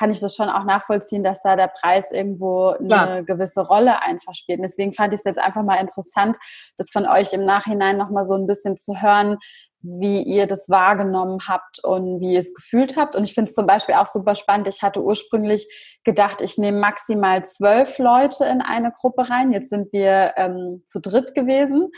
kann 0.00 0.10
ich 0.10 0.20
das 0.20 0.34
schon 0.34 0.48
auch 0.48 0.64
nachvollziehen, 0.64 1.22
dass 1.22 1.42
da 1.42 1.56
der 1.56 1.68
Preis 1.68 2.10
irgendwo 2.10 2.68
eine 2.68 2.86
Klar. 2.86 3.22
gewisse 3.22 3.60
Rolle 3.60 4.00
einfach 4.00 4.34
spielt. 4.34 4.58
Und 4.58 4.62
deswegen 4.62 4.94
fand 4.94 5.12
ich 5.12 5.18
es 5.18 5.24
jetzt 5.24 5.38
einfach 5.38 5.62
mal 5.62 5.74
interessant, 5.74 6.38
das 6.78 6.90
von 6.90 7.06
euch 7.06 7.34
im 7.34 7.44
Nachhinein 7.44 7.98
nochmal 7.98 8.24
so 8.24 8.34
ein 8.34 8.46
bisschen 8.46 8.78
zu 8.78 9.02
hören, 9.02 9.36
wie 9.82 10.22
ihr 10.22 10.46
das 10.46 10.70
wahrgenommen 10.70 11.40
habt 11.46 11.84
und 11.84 12.18
wie 12.18 12.32
ihr 12.32 12.40
es 12.40 12.54
gefühlt 12.54 12.96
habt. 12.96 13.14
Und 13.14 13.24
ich 13.24 13.34
finde 13.34 13.50
es 13.50 13.54
zum 13.54 13.66
Beispiel 13.66 13.94
auch 13.94 14.06
super 14.06 14.34
spannend. 14.36 14.68
Ich 14.68 14.80
hatte 14.80 15.02
ursprünglich 15.02 15.68
gedacht, 16.02 16.40
ich 16.40 16.56
nehme 16.56 16.78
maximal 16.78 17.44
zwölf 17.44 17.98
Leute 17.98 18.46
in 18.46 18.62
eine 18.62 18.92
Gruppe 18.92 19.28
rein. 19.28 19.52
Jetzt 19.52 19.68
sind 19.68 19.92
wir 19.92 20.32
ähm, 20.36 20.82
zu 20.86 21.00
dritt 21.00 21.34
gewesen. 21.34 21.90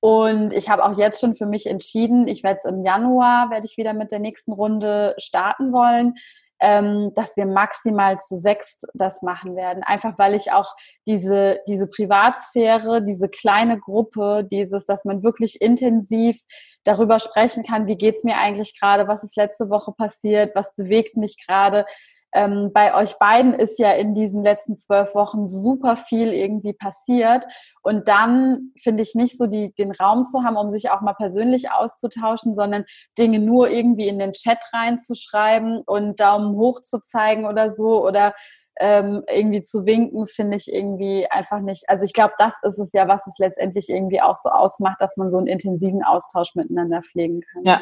Und 0.00 0.54
ich 0.54 0.70
habe 0.70 0.84
auch 0.86 0.96
jetzt 0.96 1.20
schon 1.20 1.34
für 1.34 1.46
mich 1.46 1.66
entschieden, 1.66 2.28
ich 2.28 2.42
werde 2.42 2.60
es 2.60 2.64
im 2.64 2.82
Januar, 2.82 3.50
werde 3.50 3.66
ich 3.66 3.76
wieder 3.76 3.92
mit 3.92 4.10
der 4.10 4.20
nächsten 4.20 4.52
Runde 4.52 5.14
starten 5.18 5.74
wollen 5.74 6.14
ähm, 6.62 7.12
dass 7.14 7.36
wir 7.36 7.44
maximal 7.44 8.18
zu 8.18 8.36
sechs 8.36 8.78
das 8.94 9.20
machen 9.22 9.56
werden. 9.56 9.82
Einfach 9.82 10.16
weil 10.16 10.34
ich 10.34 10.52
auch 10.52 10.74
diese, 11.06 11.58
diese 11.66 11.88
Privatsphäre, 11.88 13.02
diese 13.02 13.28
kleine 13.28 13.78
Gruppe, 13.80 14.46
dieses, 14.50 14.86
dass 14.86 15.04
man 15.04 15.24
wirklich 15.24 15.60
intensiv 15.60 16.40
darüber 16.84 17.18
sprechen 17.18 17.64
kann, 17.64 17.88
wie 17.88 17.96
geht's 17.96 18.24
mir 18.24 18.38
eigentlich 18.38 18.78
gerade, 18.78 19.08
was 19.08 19.24
ist 19.24 19.36
letzte 19.36 19.70
Woche 19.70 19.92
passiert, 19.92 20.54
was 20.54 20.74
bewegt 20.74 21.16
mich 21.16 21.36
gerade, 21.44 21.84
ähm, 22.32 22.70
bei 22.72 22.94
euch 22.94 23.18
beiden 23.18 23.52
ist 23.52 23.78
ja 23.78 23.92
in 23.92 24.14
diesen 24.14 24.42
letzten 24.42 24.76
zwölf 24.76 25.14
Wochen 25.14 25.48
super 25.48 25.96
viel 25.96 26.32
irgendwie 26.32 26.72
passiert. 26.72 27.46
Und 27.82 28.08
dann 28.08 28.72
finde 28.80 29.02
ich 29.02 29.14
nicht 29.14 29.38
so 29.38 29.46
die, 29.46 29.74
den 29.74 29.92
Raum 29.92 30.24
zu 30.24 30.42
haben, 30.42 30.56
um 30.56 30.70
sich 30.70 30.90
auch 30.90 31.00
mal 31.00 31.14
persönlich 31.14 31.70
auszutauschen, 31.70 32.54
sondern 32.54 32.84
Dinge 33.18 33.38
nur 33.38 33.70
irgendwie 33.70 34.08
in 34.08 34.18
den 34.18 34.32
Chat 34.32 34.58
reinzuschreiben 34.72 35.82
und 35.86 36.20
Daumen 36.20 36.56
hoch 36.56 36.80
zu 36.80 37.00
zeigen 37.00 37.46
oder 37.46 37.72
so 37.74 38.06
oder 38.06 38.34
ähm, 38.78 39.22
irgendwie 39.30 39.62
zu 39.62 39.84
winken, 39.84 40.26
finde 40.26 40.56
ich 40.56 40.72
irgendwie 40.72 41.26
einfach 41.30 41.60
nicht. 41.60 41.88
Also 41.88 42.04
ich 42.04 42.12
glaube, 42.12 42.34
das 42.38 42.54
ist 42.62 42.78
es 42.78 42.92
ja, 42.92 43.06
was 43.06 43.26
es 43.26 43.38
letztendlich 43.38 43.88
irgendwie 43.88 44.22
auch 44.22 44.36
so 44.36 44.48
ausmacht, 44.48 45.00
dass 45.00 45.16
man 45.16 45.30
so 45.30 45.38
einen 45.38 45.46
intensiven 45.46 46.02
Austausch 46.02 46.54
miteinander 46.54 47.02
pflegen 47.02 47.42
kann. 47.42 47.64
Ja. 47.64 47.80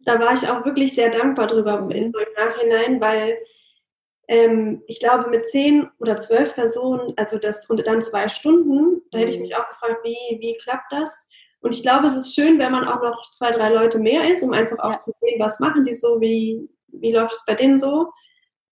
Da 0.00 0.20
war 0.20 0.32
ich 0.32 0.48
auch 0.48 0.64
wirklich 0.64 0.94
sehr 0.94 1.10
dankbar 1.10 1.46
drüber 1.46 1.80
mhm. 1.80 1.90
im 1.90 2.12
Nachhinein, 2.36 3.00
weil 3.00 3.38
ähm, 4.28 4.82
ich 4.86 5.00
glaube, 5.00 5.30
mit 5.30 5.46
zehn 5.46 5.88
oder 5.98 6.18
zwölf 6.18 6.54
Personen, 6.54 7.14
also 7.16 7.38
das 7.38 7.68
und 7.68 7.86
dann 7.86 8.02
zwei 8.02 8.28
Stunden, 8.28 9.02
da 9.10 9.18
hätte 9.18 9.32
ich 9.32 9.38
mhm. 9.38 9.44
mich 9.44 9.56
auch 9.56 9.68
gefragt, 9.68 10.00
wie, 10.04 10.38
wie 10.40 10.56
klappt 10.58 10.92
das? 10.92 11.26
Und 11.60 11.74
ich 11.74 11.82
glaube, 11.82 12.06
es 12.06 12.14
ist 12.14 12.34
schön, 12.34 12.58
wenn 12.58 12.72
man 12.72 12.86
auch 12.86 13.02
noch 13.02 13.30
zwei, 13.32 13.50
drei 13.50 13.70
Leute 13.70 13.98
mehr 13.98 14.30
ist, 14.30 14.42
um 14.42 14.52
einfach 14.52 14.78
auch 14.78 14.92
ja. 14.92 14.98
zu 14.98 15.10
sehen, 15.20 15.40
was 15.40 15.58
machen 15.58 15.82
die 15.82 15.94
so, 15.94 16.20
wie, 16.20 16.68
wie 16.88 17.12
läuft 17.12 17.32
es 17.32 17.44
bei 17.46 17.54
denen 17.54 17.78
so. 17.78 18.12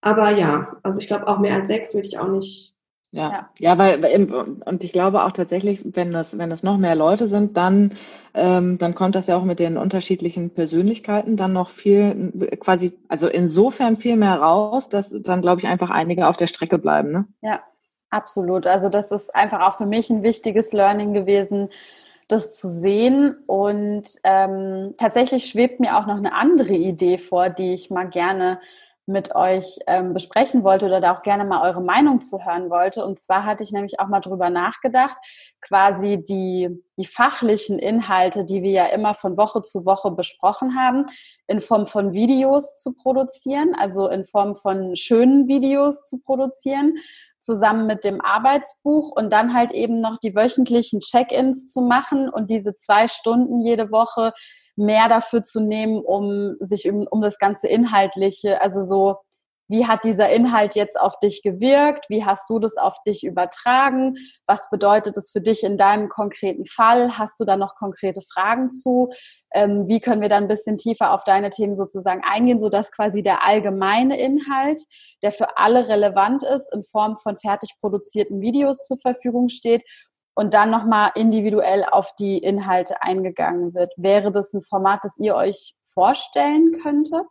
Aber 0.02 0.30
ja, 0.30 0.76
also 0.82 1.00
ich 1.00 1.08
glaube, 1.08 1.26
auch 1.26 1.38
mehr 1.38 1.54
als 1.54 1.68
sechs 1.68 1.94
würde 1.94 2.06
ich 2.06 2.18
auch 2.18 2.28
nicht. 2.28 2.75
Ja, 3.16 3.30
ja, 3.30 3.50
ja 3.58 3.78
weil, 3.78 4.30
und 4.66 4.84
ich 4.84 4.92
glaube 4.92 5.24
auch 5.24 5.32
tatsächlich, 5.32 5.80
wenn 5.96 6.12
das, 6.12 6.36
wenn 6.36 6.50
das 6.50 6.62
noch 6.62 6.76
mehr 6.76 6.94
Leute 6.94 7.28
sind, 7.28 7.56
dann, 7.56 7.94
ähm, 8.34 8.76
dann 8.76 8.94
kommt 8.94 9.14
das 9.14 9.26
ja 9.26 9.38
auch 9.38 9.44
mit 9.44 9.58
den 9.58 9.78
unterschiedlichen 9.78 10.50
Persönlichkeiten 10.50 11.38
dann 11.38 11.54
noch 11.54 11.70
viel, 11.70 12.30
quasi, 12.60 12.92
also 13.08 13.26
insofern 13.26 13.96
viel 13.96 14.16
mehr 14.16 14.34
raus, 14.34 14.90
dass 14.90 15.08
dann, 15.10 15.40
glaube 15.40 15.62
ich, 15.62 15.66
einfach 15.66 15.88
einige 15.88 16.28
auf 16.28 16.36
der 16.36 16.46
Strecke 16.46 16.76
bleiben. 16.78 17.10
Ne? 17.10 17.24
Ja, 17.40 17.60
absolut. 18.10 18.66
Also 18.66 18.90
das 18.90 19.10
ist 19.10 19.34
einfach 19.34 19.62
auch 19.62 19.78
für 19.78 19.86
mich 19.86 20.10
ein 20.10 20.22
wichtiges 20.22 20.74
Learning 20.74 21.14
gewesen, 21.14 21.70
das 22.28 22.60
zu 22.60 22.68
sehen. 22.68 23.34
Und 23.46 24.08
ähm, 24.24 24.92
tatsächlich 24.98 25.46
schwebt 25.46 25.80
mir 25.80 25.96
auch 25.96 26.06
noch 26.06 26.18
eine 26.18 26.34
andere 26.34 26.74
Idee 26.74 27.16
vor, 27.16 27.48
die 27.48 27.72
ich 27.72 27.88
mal 27.88 28.10
gerne 28.10 28.60
mit 29.06 29.34
euch 29.34 29.78
ähm, 29.86 30.12
besprechen 30.14 30.64
wollte 30.64 30.86
oder 30.86 31.00
da 31.00 31.16
auch 31.16 31.22
gerne 31.22 31.44
mal 31.44 31.62
eure 31.62 31.80
Meinung 31.80 32.20
zu 32.20 32.44
hören 32.44 32.70
wollte. 32.70 33.04
Und 33.04 33.18
zwar 33.18 33.44
hatte 33.44 33.62
ich 33.62 33.72
nämlich 33.72 34.00
auch 34.00 34.08
mal 34.08 34.20
drüber 34.20 34.50
nachgedacht, 34.50 35.16
quasi 35.60 36.22
die, 36.22 36.68
die 36.98 37.06
fachlichen 37.06 37.78
Inhalte, 37.78 38.44
die 38.44 38.62
wir 38.62 38.72
ja 38.72 38.86
immer 38.86 39.14
von 39.14 39.36
Woche 39.36 39.62
zu 39.62 39.86
Woche 39.86 40.10
besprochen 40.10 40.76
haben, 40.76 41.04
in 41.46 41.60
Form 41.60 41.86
von 41.86 42.14
Videos 42.14 42.74
zu 42.76 42.92
produzieren, 42.94 43.74
also 43.78 44.08
in 44.08 44.24
Form 44.24 44.54
von 44.54 44.96
schönen 44.96 45.46
Videos 45.46 46.08
zu 46.08 46.20
produzieren 46.20 46.94
zusammen 47.46 47.86
mit 47.86 48.02
dem 48.02 48.20
Arbeitsbuch 48.20 49.12
und 49.14 49.32
dann 49.32 49.54
halt 49.54 49.70
eben 49.70 50.00
noch 50.00 50.18
die 50.18 50.34
wöchentlichen 50.34 51.00
Check-ins 51.00 51.72
zu 51.72 51.80
machen 51.80 52.28
und 52.28 52.50
diese 52.50 52.74
zwei 52.74 53.06
Stunden 53.06 53.60
jede 53.60 53.92
Woche 53.92 54.32
mehr 54.76 55.08
dafür 55.08 55.42
zu 55.42 55.60
nehmen, 55.60 56.00
um 56.00 56.56
sich 56.60 56.88
um, 56.90 57.06
um 57.10 57.22
das 57.22 57.38
ganze 57.38 57.68
Inhaltliche, 57.68 58.60
also 58.60 58.82
so 58.82 59.16
wie 59.68 59.86
hat 59.86 60.04
dieser 60.04 60.30
Inhalt 60.30 60.76
jetzt 60.76 60.98
auf 60.98 61.18
dich 61.18 61.42
gewirkt? 61.42 62.06
Wie 62.08 62.24
hast 62.24 62.48
du 62.48 62.58
das 62.58 62.76
auf 62.76 63.02
dich 63.04 63.24
übertragen? 63.24 64.16
Was 64.46 64.68
bedeutet 64.70 65.16
es 65.16 65.30
für 65.30 65.40
dich 65.40 65.64
in 65.64 65.76
deinem 65.76 66.08
konkreten 66.08 66.66
Fall? 66.66 67.18
Hast 67.18 67.40
du 67.40 67.44
da 67.44 67.56
noch 67.56 67.74
konkrete 67.74 68.20
Fragen 68.22 68.70
zu? 68.70 69.10
Ähm, 69.52 69.88
wie 69.88 70.00
können 70.00 70.22
wir 70.22 70.28
dann 70.28 70.44
ein 70.44 70.48
bisschen 70.48 70.76
tiefer 70.76 71.12
auf 71.12 71.24
deine 71.24 71.50
Themen 71.50 71.74
sozusagen 71.74 72.22
eingehen, 72.24 72.60
sodass 72.60 72.92
quasi 72.92 73.22
der 73.22 73.44
allgemeine 73.44 74.18
Inhalt, 74.18 74.80
der 75.22 75.32
für 75.32 75.56
alle 75.56 75.88
relevant 75.88 76.44
ist, 76.44 76.72
in 76.72 76.84
Form 76.84 77.16
von 77.16 77.36
fertig 77.36 77.74
produzierten 77.80 78.40
Videos 78.40 78.86
zur 78.86 78.98
Verfügung 78.98 79.48
steht 79.48 79.82
und 80.36 80.52
dann 80.52 80.70
nochmal 80.70 81.10
individuell 81.14 81.84
auf 81.90 82.14
die 82.18 82.38
Inhalte 82.38 83.02
eingegangen 83.02 83.74
wird. 83.74 83.92
Wäre 83.96 84.30
das 84.30 84.52
ein 84.52 84.60
Format, 84.60 85.00
das 85.02 85.16
ihr 85.18 85.34
euch 85.34 85.74
vorstellen 85.82 86.72
könntet? 86.82 87.26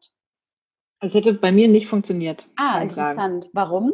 Es 1.02 1.14
hätte 1.14 1.34
bei 1.34 1.52
mir 1.52 1.68
nicht 1.68 1.88
funktioniert. 1.88 2.48
Ah, 2.58 2.82
interessant. 2.82 3.48
Warum? 3.54 3.94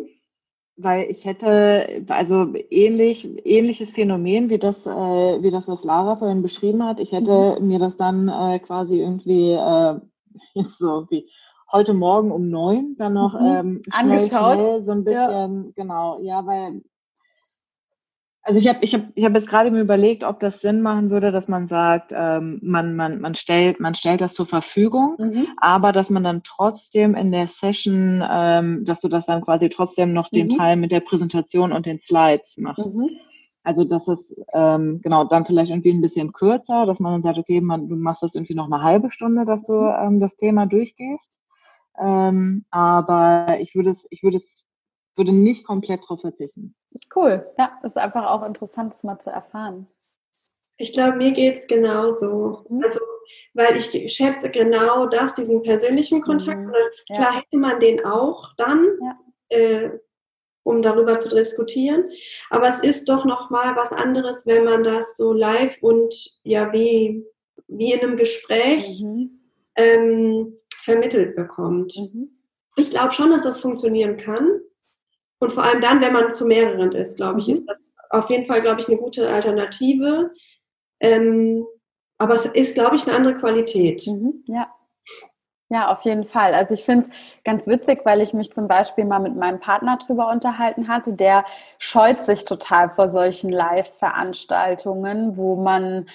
Weil 0.77 1.11
ich 1.11 1.25
hätte, 1.25 2.05
also 2.07 2.53
ähnlich, 2.69 3.27
ähnliches 3.45 3.89
Phänomen 3.89 4.49
wie 4.49 4.59
das, 4.59 4.85
äh, 4.87 4.89
wie 4.89 5.51
das, 5.51 5.67
was 5.67 5.83
Lara 5.83 6.15
vorhin 6.15 6.41
beschrieben 6.41 6.85
hat. 6.85 6.99
Ich 6.99 7.11
hätte 7.11 7.57
mhm. 7.59 7.67
mir 7.67 7.79
das 7.79 7.97
dann 7.97 8.29
äh, 8.29 8.59
quasi 8.59 9.01
irgendwie 9.01 9.51
äh, 9.51 9.99
so 10.69 11.05
wie 11.09 11.29
heute 11.69 11.93
Morgen 11.93 12.31
um 12.31 12.49
neun 12.49 12.95
dann 12.97 13.13
noch 13.13 13.33
mhm. 13.33 13.45
ähm, 13.45 13.81
schnell, 13.89 14.11
Angeschaut. 14.11 14.61
Schnell 14.61 14.81
so 14.83 14.91
ein 14.93 15.03
bisschen, 15.03 15.65
ja. 15.65 15.71
genau, 15.75 16.19
ja, 16.21 16.45
weil 16.45 16.81
also 18.43 18.59
ich 18.59 18.67
habe 18.67 18.79
ich 18.81 18.93
hab, 18.95 19.03
ich 19.13 19.23
hab 19.23 19.35
jetzt 19.35 19.47
gerade 19.47 19.69
mir 19.69 19.81
überlegt, 19.81 20.23
ob 20.23 20.39
das 20.39 20.61
Sinn 20.61 20.81
machen 20.81 21.11
würde, 21.11 21.31
dass 21.31 21.47
man 21.47 21.67
sagt, 21.67 22.11
ähm, 22.13 22.59
man, 22.63 22.95
man, 22.95 23.21
man, 23.21 23.35
stellt, 23.35 23.79
man 23.79 23.93
stellt 23.93 24.21
das 24.21 24.33
zur 24.33 24.47
Verfügung, 24.47 25.15
mhm. 25.19 25.47
aber 25.57 25.91
dass 25.91 26.09
man 26.09 26.23
dann 26.23 26.41
trotzdem 26.43 27.13
in 27.13 27.31
der 27.31 27.47
Session, 27.47 28.23
ähm, 28.27 28.83
dass 28.85 28.99
du 28.99 29.09
das 29.09 29.27
dann 29.27 29.41
quasi 29.41 29.69
trotzdem 29.69 30.13
noch 30.13 30.31
mhm. 30.31 30.35
den 30.37 30.49
Teil 30.49 30.75
mit 30.75 30.91
der 30.91 31.01
Präsentation 31.01 31.71
und 31.71 31.85
den 31.85 31.99
Slides 31.99 32.57
machst. 32.57 32.85
Mhm. 32.85 33.11
Also 33.63 33.83
das 33.83 34.07
ist 34.07 34.35
ähm, 34.53 35.01
genau 35.03 35.23
dann 35.25 35.45
vielleicht 35.45 35.69
irgendwie 35.69 35.91
ein 35.91 36.01
bisschen 36.01 36.33
kürzer, 36.33 36.87
dass 36.87 36.99
man 36.99 37.13
dann 37.13 37.23
sagt, 37.23 37.37
okay, 37.37 37.61
man, 37.61 37.87
du 37.87 37.95
machst 37.95 38.23
das 38.23 38.33
irgendwie 38.33 38.55
noch 38.55 38.65
eine 38.65 38.81
halbe 38.81 39.11
Stunde, 39.11 39.45
dass 39.45 39.63
du 39.65 39.73
mhm. 39.73 39.95
ähm, 40.01 40.19
das 40.19 40.35
Thema 40.35 40.65
durchgehst. 40.65 41.37
Ähm, 42.01 42.65
aber 42.71 43.59
ich 43.59 43.75
würde 43.75 43.91
es, 43.91 44.07
ich 44.09 44.23
würde 44.23 44.37
es 44.37 44.65
würde 45.15 45.33
nicht 45.33 45.65
komplett 45.65 46.01
darauf 46.01 46.21
verzichten. 46.21 46.73
Cool. 47.15 47.45
Ja, 47.57 47.79
ist 47.83 47.97
einfach 47.97 48.29
auch 48.29 48.45
interessant, 48.45 48.93
das 48.93 49.03
mal 49.03 49.19
zu 49.19 49.29
erfahren. 49.29 49.87
Ich 50.77 50.93
glaube, 50.93 51.17
mir 51.17 51.31
geht 51.31 51.55
es 51.55 51.67
genauso. 51.67 52.65
Mhm. 52.69 52.83
Also, 52.83 52.99
weil 53.53 53.77
ich 53.77 54.13
schätze 54.13 54.49
genau 54.49 55.05
das, 55.05 55.35
diesen 55.35 55.61
persönlichen 55.61 56.21
Kontakt. 56.21 56.59
Mhm. 56.59 56.73
Ja. 57.07 57.15
Klar 57.17 57.35
hätte 57.35 57.57
man 57.57 57.79
den 57.79 58.03
auch 58.03 58.53
dann, 58.57 58.87
ja. 59.01 59.57
äh, 59.57 59.99
um 60.63 60.81
darüber 60.81 61.17
zu 61.17 61.29
diskutieren. 61.29 62.09
Aber 62.49 62.67
es 62.67 62.79
ist 62.79 63.09
doch 63.09 63.25
nochmal 63.25 63.75
was 63.75 63.91
anderes, 63.91 64.45
wenn 64.45 64.63
man 64.63 64.83
das 64.83 65.17
so 65.17 65.33
live 65.33 65.77
und 65.81 66.39
ja, 66.43 66.71
wie, 66.71 67.25
wie 67.67 67.93
in 67.93 67.99
einem 68.01 68.17
Gespräch 68.17 69.01
mhm. 69.03 69.39
ähm, 69.75 70.57
vermittelt 70.73 71.35
bekommt. 71.35 71.95
Mhm. 71.97 72.31
Ich 72.75 72.89
glaube 72.89 73.11
schon, 73.11 73.31
dass 73.31 73.43
das 73.43 73.59
funktionieren 73.59 74.17
kann. 74.17 74.61
Und 75.41 75.51
vor 75.51 75.63
allem 75.63 75.81
dann, 75.81 76.01
wenn 76.01 76.13
man 76.13 76.31
zu 76.31 76.45
mehreren 76.45 76.91
ist, 76.91 77.17
glaube 77.17 77.39
ich, 77.39 77.47
mhm. 77.47 77.53
ist 77.55 77.65
das 77.67 77.77
auf 78.11 78.29
jeden 78.29 78.45
Fall, 78.45 78.61
glaube 78.61 78.79
ich, 78.79 78.87
eine 78.87 78.97
gute 78.97 79.27
Alternative. 79.27 80.31
Ähm, 80.99 81.65
aber 82.19 82.35
es 82.35 82.45
ist, 82.45 82.75
glaube 82.75 82.95
ich, 82.95 83.07
eine 83.07 83.15
andere 83.15 83.33
Qualität. 83.33 84.05
Mhm, 84.05 84.43
ja. 84.45 84.67
Ja, 85.69 85.89
auf 85.89 86.03
jeden 86.03 86.25
Fall. 86.25 86.53
Also 86.53 86.73
ich 86.73 86.83
finde 86.83 87.07
es 87.07 87.43
ganz 87.43 87.65
witzig, 87.65 88.01
weil 88.03 88.21
ich 88.21 88.33
mich 88.33 88.51
zum 88.51 88.67
Beispiel 88.67 89.05
mal 89.05 89.19
mit 89.19 89.35
meinem 89.35 89.59
Partner 89.59 89.97
drüber 89.97 90.29
unterhalten 90.29 90.89
hatte. 90.89 91.13
Der 91.13 91.45
scheut 91.79 92.21
sich 92.21 92.45
total 92.45 92.89
vor 92.89 93.09
solchen 93.09 93.51
Live-Veranstaltungen, 93.51 95.37
wo 95.37 95.55
man 95.55 96.07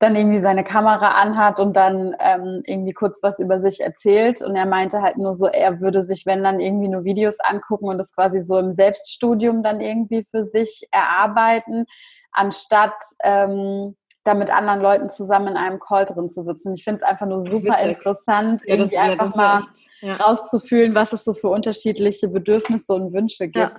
dann 0.00 0.16
irgendwie 0.16 0.40
seine 0.40 0.64
Kamera 0.64 1.08
anhat 1.20 1.60
und 1.60 1.76
dann 1.76 2.16
ähm, 2.20 2.62
irgendwie 2.64 2.94
kurz 2.94 3.22
was 3.22 3.38
über 3.38 3.60
sich 3.60 3.80
erzählt. 3.80 4.40
Und 4.40 4.56
er 4.56 4.64
meinte 4.64 5.02
halt 5.02 5.18
nur 5.18 5.34
so, 5.34 5.46
er 5.46 5.82
würde 5.82 6.02
sich, 6.02 6.24
wenn 6.24 6.42
dann 6.42 6.58
irgendwie 6.58 6.88
nur 6.88 7.04
Videos 7.04 7.38
angucken 7.40 7.84
und 7.84 7.98
das 7.98 8.14
quasi 8.14 8.42
so 8.42 8.58
im 8.58 8.74
Selbststudium 8.74 9.62
dann 9.62 9.82
irgendwie 9.82 10.24
für 10.24 10.42
sich 10.42 10.88
erarbeiten, 10.90 11.84
anstatt 12.32 12.94
ähm, 13.22 13.94
da 14.24 14.32
mit 14.32 14.48
anderen 14.50 14.80
Leuten 14.80 15.10
zusammen 15.10 15.48
in 15.48 15.56
einem 15.58 15.78
Call 15.78 16.06
drin 16.06 16.30
zu 16.30 16.42
sitzen. 16.44 16.72
Ich 16.72 16.82
finde 16.82 17.02
es 17.02 17.06
einfach 17.06 17.26
nur 17.26 17.42
super 17.42 17.76
Witzig. 17.76 17.98
interessant, 17.98 18.62
ja, 18.64 18.74
irgendwie 18.74 18.98
einfach 18.98 19.34
mal 19.34 19.64
ja. 20.00 20.14
rauszufühlen, 20.14 20.94
was 20.94 21.12
es 21.12 21.24
so 21.24 21.34
für 21.34 21.48
unterschiedliche 21.48 22.28
Bedürfnisse 22.28 22.94
und 22.94 23.12
Wünsche 23.12 23.48
gibt. 23.48 23.76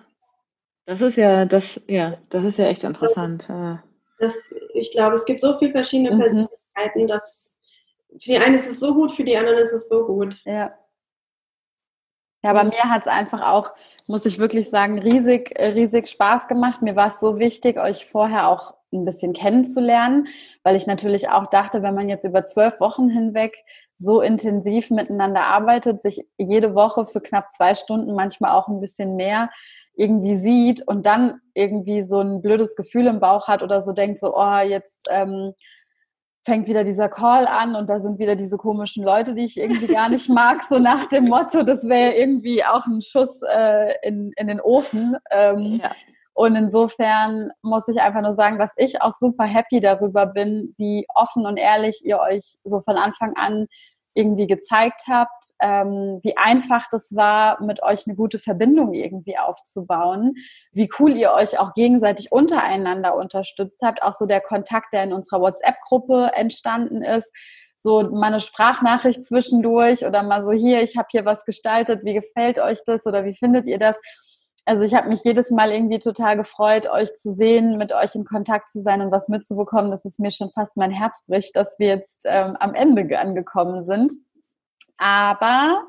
Das 0.86 1.02
ist 1.02 1.16
ja, 1.16 1.46
das, 1.46 1.82
ja, 1.88 2.18
das 2.30 2.44
ist 2.44 2.60
ja 2.60 2.66
echt 2.66 2.84
interessant. 2.84 3.46
Ja 3.50 3.82
das, 4.22 4.54
ich 4.74 4.92
glaube, 4.92 5.16
es 5.16 5.26
gibt 5.26 5.42
so 5.42 5.58
viele 5.58 5.72
verschiedene 5.72 6.16
mhm. 6.16 6.20
Persönlichkeiten, 6.20 7.08
dass 7.08 7.60
für 8.12 8.32
die 8.32 8.38
einen 8.38 8.56
ist 8.56 8.70
es 8.70 8.80
so 8.80 8.94
gut, 8.94 9.12
für 9.12 9.24
die 9.24 9.38
anderen 9.38 9.60
ist 9.60 9.72
es 9.72 9.90
so 9.90 10.06
gut. 10.06 10.40
Ja. 10.46 10.78
Ja, 12.44 12.54
bei 12.54 12.64
mir 12.64 12.84
hat 12.90 13.02
es 13.02 13.08
einfach 13.08 13.42
auch, 13.42 13.72
muss 14.08 14.26
ich 14.26 14.40
wirklich 14.40 14.70
sagen, 14.70 14.98
riesig, 14.98 15.54
riesig 15.60 16.10
Spaß 16.10 16.48
gemacht. 16.48 16.82
Mir 16.82 16.96
war 16.96 17.08
es 17.08 17.20
so 17.20 17.38
wichtig, 17.38 17.78
euch 17.78 18.06
vorher 18.06 18.48
auch 18.48 18.74
ein 18.94 19.06
bisschen 19.06 19.34
kennenzulernen, 19.34 20.28
weil 20.64 20.76
ich 20.76 20.88
natürlich 20.88 21.30
auch 21.30 21.48
dachte, 21.48 21.82
wenn 21.82 21.96
man 21.96 22.10
jetzt 22.10 22.26
über 22.26 22.44
zwölf 22.46 22.80
Wochen 22.80 23.10
hinweg 23.10 23.64
so 23.96 24.22
intensiv 24.22 24.90
miteinander 24.90 25.44
arbeitet, 25.44 26.02
sich 26.02 26.26
jede 26.38 26.74
Woche 26.76 27.06
für 27.06 27.22
knapp 27.22 27.52
zwei 27.52 27.76
Stunden, 27.76 28.16
manchmal 28.16 28.52
auch 28.52 28.68
ein 28.68 28.82
bisschen 28.82 29.16
mehr, 29.16 29.50
irgendwie 29.96 30.36
sieht 30.36 30.88
und 30.88 31.06
dann 31.06 31.40
irgendwie 31.54 32.02
so 32.02 32.20
ein 32.20 32.42
blödes 32.42 32.76
Gefühl 32.76 33.08
im 33.08 33.20
Bauch 33.20 33.48
hat 33.48 33.62
oder 33.62 33.82
so 33.82 33.92
denkt, 33.92 34.20
so, 34.20 34.36
oh, 34.36 34.60
jetzt 34.60 35.08
ähm, 35.12 35.54
fängt 36.44 36.68
wieder 36.68 36.84
dieser 36.84 37.10
Call 37.10 37.46
an 37.46 37.76
und 37.76 37.90
da 37.90 38.00
sind 38.00 38.18
wieder 38.18 38.36
diese 38.36 38.58
komischen 38.58 39.04
Leute, 39.04 39.36
die 39.36 39.46
ich 39.46 39.58
irgendwie 39.58 39.88
gar 39.88 40.10
nicht 40.10 40.30
mag, 40.30 40.64
so 40.64 40.80
nach 40.80 41.06
dem 41.06 41.26
Motto, 41.26 41.64
das 41.64 41.88
wäre 41.88 42.14
irgendwie 42.14 42.64
auch 42.64 42.86
ein 42.88 43.02
Schuss 43.02 43.42
äh, 43.44 43.94
in, 44.02 44.32
in 44.36 44.48
den 44.48 44.60
Ofen. 44.62 45.18
Ähm, 45.30 45.80
ja. 45.84 45.92
Und 46.34 46.56
insofern 46.56 47.52
muss 47.62 47.88
ich 47.88 48.02
einfach 48.02 48.22
nur 48.22 48.34
sagen, 48.34 48.58
dass 48.58 48.74
ich 48.78 49.02
auch 49.02 49.12
super 49.12 49.44
happy 49.46 49.80
darüber 49.80 50.26
bin, 50.26 50.74
wie 50.78 51.06
offen 51.14 51.46
und 51.46 51.58
ehrlich 51.58 52.02
ihr 52.06 52.20
euch 52.20 52.56
so 52.64 52.80
von 52.80 52.98
Anfang 52.98 53.34
an 53.36 53.68
irgendwie 54.14 54.48
gezeigt 54.48 55.04
habt, 55.08 55.54
ähm, 55.62 56.20
wie 56.24 56.36
einfach 56.36 56.88
das 56.92 57.16
war, 57.16 57.62
mit 57.64 57.82
euch 57.82 58.08
eine 58.08 58.16
gute 58.16 58.40
Verbindung 58.40 58.94
irgendwie 58.94 59.38
aufzubauen, 59.38 60.34
wie 60.74 60.90
cool 61.00 61.16
ihr 61.16 61.32
euch 61.32 61.58
auch 61.58 61.74
gegenseitig 61.74 62.32
untereinander 62.32 63.16
unterstützt 63.16 63.82
habt, 63.84 64.04
auch 64.04 64.14
so 64.14 64.26
der 64.26 64.42
Kontakt, 64.42 64.94
der 64.94 65.04
in 65.04 65.14
unserer 65.14 65.40
WhatsApp-Gruppe 65.40 66.32
entstanden 66.34 67.02
ist, 67.02 67.32
so 67.78 68.04
mal 68.12 68.28
eine 68.28 68.40
Sprachnachricht 68.40 69.26
zwischendurch 69.26 70.06
oder 70.06 70.24
mal 70.24 70.44
so 70.44 70.52
hier, 70.52 70.84
ich 70.84 70.98
habe 70.98 71.08
hier 71.10 71.26
was 71.26 71.46
gestaltet, 71.46 72.04
wie 72.04 72.14
gefällt 72.14 72.60
euch 72.60 72.80
das 72.86 73.06
oder 73.06 73.24
wie 73.24 73.34
findet 73.34 73.66
ihr 73.66 73.80
das? 73.80 73.98
Also 74.66 74.84
ich 74.84 74.94
habe 74.94 75.10
mich 75.10 75.24
jedes 75.24 75.50
Mal 75.50 75.72
irgendwie 75.72 76.00
total 76.00 76.38
gefreut, 76.38 76.88
euch 76.88 77.14
zu 77.14 77.34
sehen, 77.34 77.78
mit 77.78 77.94
euch 77.94 78.16
in 78.16 78.26
Kontakt 78.26 78.70
zu 78.70 78.82
sein 78.82 79.02
und 79.02 79.12
was 79.12 79.28
mitzubekommen, 79.28 79.90
dass 79.90 80.06
es 80.06 80.20
mir 80.20 80.32
schon 80.32 80.52
fast 80.52 80.78
mein 80.78 80.92
Herz 80.92 81.24
bricht, 81.26 81.56
dass 81.56 81.80
wir 81.80 81.88
jetzt 81.88 82.26
ähm, 82.26 82.56
am 82.60 82.76
Ende 82.76 83.18
angekommen 83.18 83.86
sind. 83.86 84.14
Aber 84.98 85.88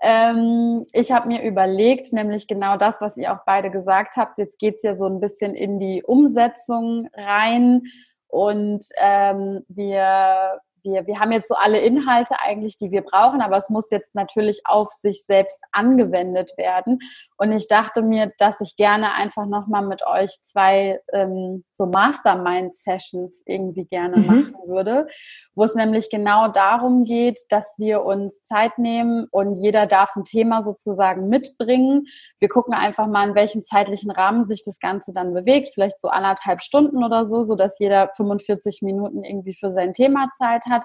ähm, 0.00 0.86
ich 0.92 1.12
habe 1.12 1.28
mir 1.28 1.42
überlegt, 1.42 2.12
nämlich 2.12 2.46
genau 2.46 2.76
das, 2.76 3.00
was 3.00 3.16
ihr 3.16 3.32
auch 3.32 3.44
beide 3.44 3.70
gesagt 3.70 4.16
habt. 4.16 4.38
Jetzt 4.38 4.58
geht's 4.58 4.82
ja 4.82 4.96
so 4.96 5.06
ein 5.06 5.20
bisschen 5.20 5.54
in 5.54 5.78
die 5.78 6.02
Umsetzung 6.02 7.08
rein 7.14 7.82
und 8.28 8.84
ähm, 8.96 9.64
wir 9.68 10.60
wir, 10.88 11.06
wir 11.06 11.20
haben 11.20 11.32
jetzt 11.32 11.48
so 11.48 11.54
alle 11.54 11.78
Inhalte 11.78 12.36
eigentlich, 12.42 12.76
die 12.76 12.90
wir 12.90 13.02
brauchen, 13.02 13.40
aber 13.40 13.56
es 13.56 13.68
muss 13.70 13.90
jetzt 13.90 14.14
natürlich 14.14 14.62
auf 14.64 14.88
sich 14.88 15.24
selbst 15.24 15.62
angewendet 15.72 16.52
werden. 16.56 16.98
Und 17.36 17.52
ich 17.52 17.68
dachte 17.68 18.02
mir, 18.02 18.32
dass 18.38 18.60
ich 18.60 18.76
gerne 18.76 19.14
einfach 19.14 19.46
nochmal 19.46 19.86
mit 19.86 20.06
euch 20.06 20.30
zwei 20.42 21.00
ähm, 21.12 21.64
so 21.72 21.86
Mastermind-Sessions 21.86 23.42
irgendwie 23.46 23.84
gerne 23.84 24.18
mhm. 24.18 24.26
machen 24.26 24.54
würde, 24.66 25.06
wo 25.54 25.64
es 25.64 25.74
nämlich 25.74 26.10
genau 26.10 26.48
darum 26.48 27.04
geht, 27.04 27.40
dass 27.50 27.76
wir 27.78 28.02
uns 28.02 28.42
Zeit 28.42 28.78
nehmen 28.78 29.26
und 29.30 29.54
jeder 29.54 29.86
darf 29.86 30.16
ein 30.16 30.24
Thema 30.24 30.62
sozusagen 30.62 31.28
mitbringen. 31.28 32.06
Wir 32.38 32.48
gucken 32.48 32.74
einfach 32.74 33.06
mal, 33.06 33.28
in 33.28 33.34
welchem 33.34 33.62
zeitlichen 33.62 34.10
Rahmen 34.10 34.46
sich 34.46 34.62
das 34.64 34.78
Ganze 34.78 35.12
dann 35.12 35.34
bewegt, 35.34 35.68
vielleicht 35.72 36.00
so 36.00 36.08
anderthalb 36.08 36.62
Stunden 36.62 37.04
oder 37.04 37.26
so, 37.26 37.42
so 37.42 37.54
dass 37.54 37.78
jeder 37.78 38.10
45 38.16 38.82
Minuten 38.82 39.24
irgendwie 39.24 39.54
für 39.54 39.70
sein 39.70 39.92
Thema 39.92 40.30
Zeit 40.36 40.64
hat 40.66 40.77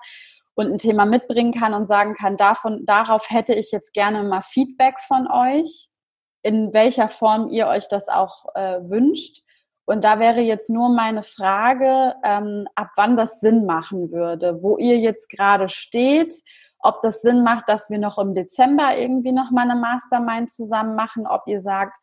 und 0.56 0.72
ein 0.72 0.78
Thema 0.78 1.06
mitbringen 1.06 1.54
kann 1.54 1.74
und 1.74 1.88
sagen 1.88 2.16
kann, 2.16 2.38
davon, 2.38 2.86
darauf 2.86 3.30
hätte 3.30 3.54
ich 3.54 3.72
jetzt 3.72 3.94
gerne 3.94 4.24
mal 4.24 4.42
Feedback 4.42 5.00
von 5.00 5.28
euch, 5.30 5.88
in 6.44 6.74
welcher 6.74 7.10
Form 7.10 7.50
ihr 7.50 7.68
euch 7.68 7.88
das 7.88 8.08
auch 8.08 8.46
äh, 8.56 8.80
wünscht. 8.84 9.44
Und 9.86 10.04
da 10.04 10.20
wäre 10.20 10.42
jetzt 10.42 10.70
nur 10.70 10.90
meine 10.90 11.24
Frage, 11.24 12.16
ähm, 12.24 12.68
ab 12.76 12.92
wann 12.96 13.18
das 13.18 13.40
Sinn 13.40 13.66
machen 13.66 14.12
würde, 14.12 14.62
wo 14.62 14.78
ihr 14.78 14.98
jetzt 15.00 15.30
gerade 15.30 15.68
steht, 15.68 16.36
ob 16.80 17.02
das 17.02 17.22
Sinn 17.22 17.44
macht, 17.44 17.68
dass 17.68 17.90
wir 17.90 17.98
noch 17.98 18.18
im 18.18 18.34
Dezember 18.34 18.98
irgendwie 18.98 19.32
noch 19.32 19.52
mal 19.52 19.64
eine 19.70 19.76
Mastermind 19.76 20.52
zusammen 20.52 20.96
machen, 20.96 21.26
ob 21.28 21.44
ihr 21.48 21.62
sagt, 21.62 21.98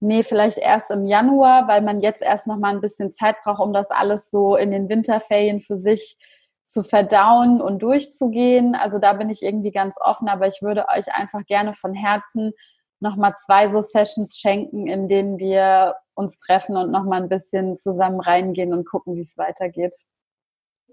nee, 0.00 0.22
vielleicht 0.22 0.58
erst 0.58 0.90
im 0.90 1.06
Januar, 1.06 1.66
weil 1.68 1.82
man 1.82 2.00
jetzt 2.00 2.22
erst 2.22 2.46
noch 2.46 2.58
mal 2.58 2.74
ein 2.74 2.80
bisschen 2.80 3.12
Zeit 3.12 3.36
braucht, 3.42 3.60
um 3.60 3.72
das 3.72 3.90
alles 3.90 4.30
so 4.30 4.56
in 4.56 4.70
den 4.70 4.88
Winterferien 4.88 5.60
für 5.60 5.76
sich 5.76 6.16
zu 6.64 6.82
verdauen 6.82 7.60
und 7.60 7.82
durchzugehen. 7.82 8.74
Also 8.74 8.98
da 8.98 9.12
bin 9.12 9.30
ich 9.30 9.42
irgendwie 9.42 9.70
ganz 9.70 9.96
offen, 10.00 10.28
aber 10.28 10.46
ich 10.46 10.62
würde 10.62 10.86
euch 10.88 11.14
einfach 11.14 11.44
gerne 11.46 11.74
von 11.74 11.94
Herzen 11.94 12.52
nochmal 13.00 13.34
zwei 13.34 13.70
so 13.70 13.80
Sessions 13.80 14.38
schenken, 14.38 14.86
in 14.86 15.08
denen 15.08 15.38
wir 15.38 15.96
uns 16.14 16.38
treffen 16.38 16.76
und 16.76 16.90
nochmal 16.90 17.22
ein 17.22 17.28
bisschen 17.28 17.76
zusammen 17.76 18.20
reingehen 18.20 18.72
und 18.72 18.88
gucken, 18.88 19.16
wie 19.16 19.20
es 19.20 19.36
weitergeht. 19.36 19.94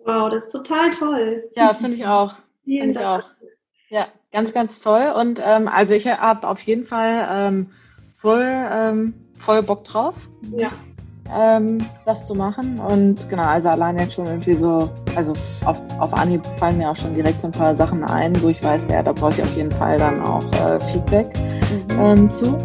Wow, 0.03 0.29
das 0.29 0.45
ist 0.45 0.51
total 0.51 0.91
toll. 0.91 1.49
Ja, 1.55 1.73
finde 1.73 1.95
ich 1.95 2.05
auch. 2.05 2.35
Vielen 2.63 2.93
find 2.93 2.97
Dank. 2.97 3.23
Auch. 3.23 3.29
Ja, 3.89 4.07
ganz, 4.31 4.53
ganz 4.53 4.79
toll. 4.81 5.13
Und 5.15 5.41
ähm, 5.43 5.67
also 5.67 5.93
ich 5.93 6.07
habe 6.07 6.47
auf 6.47 6.59
jeden 6.61 6.85
Fall 6.85 7.27
ähm, 7.29 7.71
voll, 8.17 8.43
ähm, 8.43 9.13
voll 9.33 9.63
Bock 9.63 9.83
drauf. 9.83 10.15
Ja 10.57 10.69
ähm, 11.35 11.85
das 12.05 12.25
zu 12.25 12.35
machen. 12.35 12.79
Und 12.79 13.29
genau, 13.29 13.43
also 13.43 13.69
allein 13.69 13.97
jetzt 13.97 14.13
schon 14.13 14.25
irgendwie 14.25 14.55
so, 14.55 14.89
also 15.15 15.33
auf, 15.65 15.77
auf 15.99 16.13
Anhieb 16.13 16.45
fallen 16.57 16.77
mir 16.77 16.89
auch 16.89 16.95
schon 16.95 17.13
direkt 17.13 17.41
so 17.41 17.47
ein 17.47 17.51
paar 17.51 17.75
Sachen 17.75 18.03
ein, 18.03 18.39
wo 18.41 18.49
ich 18.49 18.63
weiß, 18.63 18.81
ja, 18.89 19.01
da 19.01 19.11
brauche 19.11 19.31
ich 19.31 19.43
auf 19.43 19.55
jeden 19.55 19.71
Fall 19.71 19.97
dann 19.97 20.21
auch 20.21 20.43
äh, 20.53 20.79
Feedback 20.81 21.27
mhm. 21.37 21.99
ähm, 21.99 22.29
zu. 22.29 22.57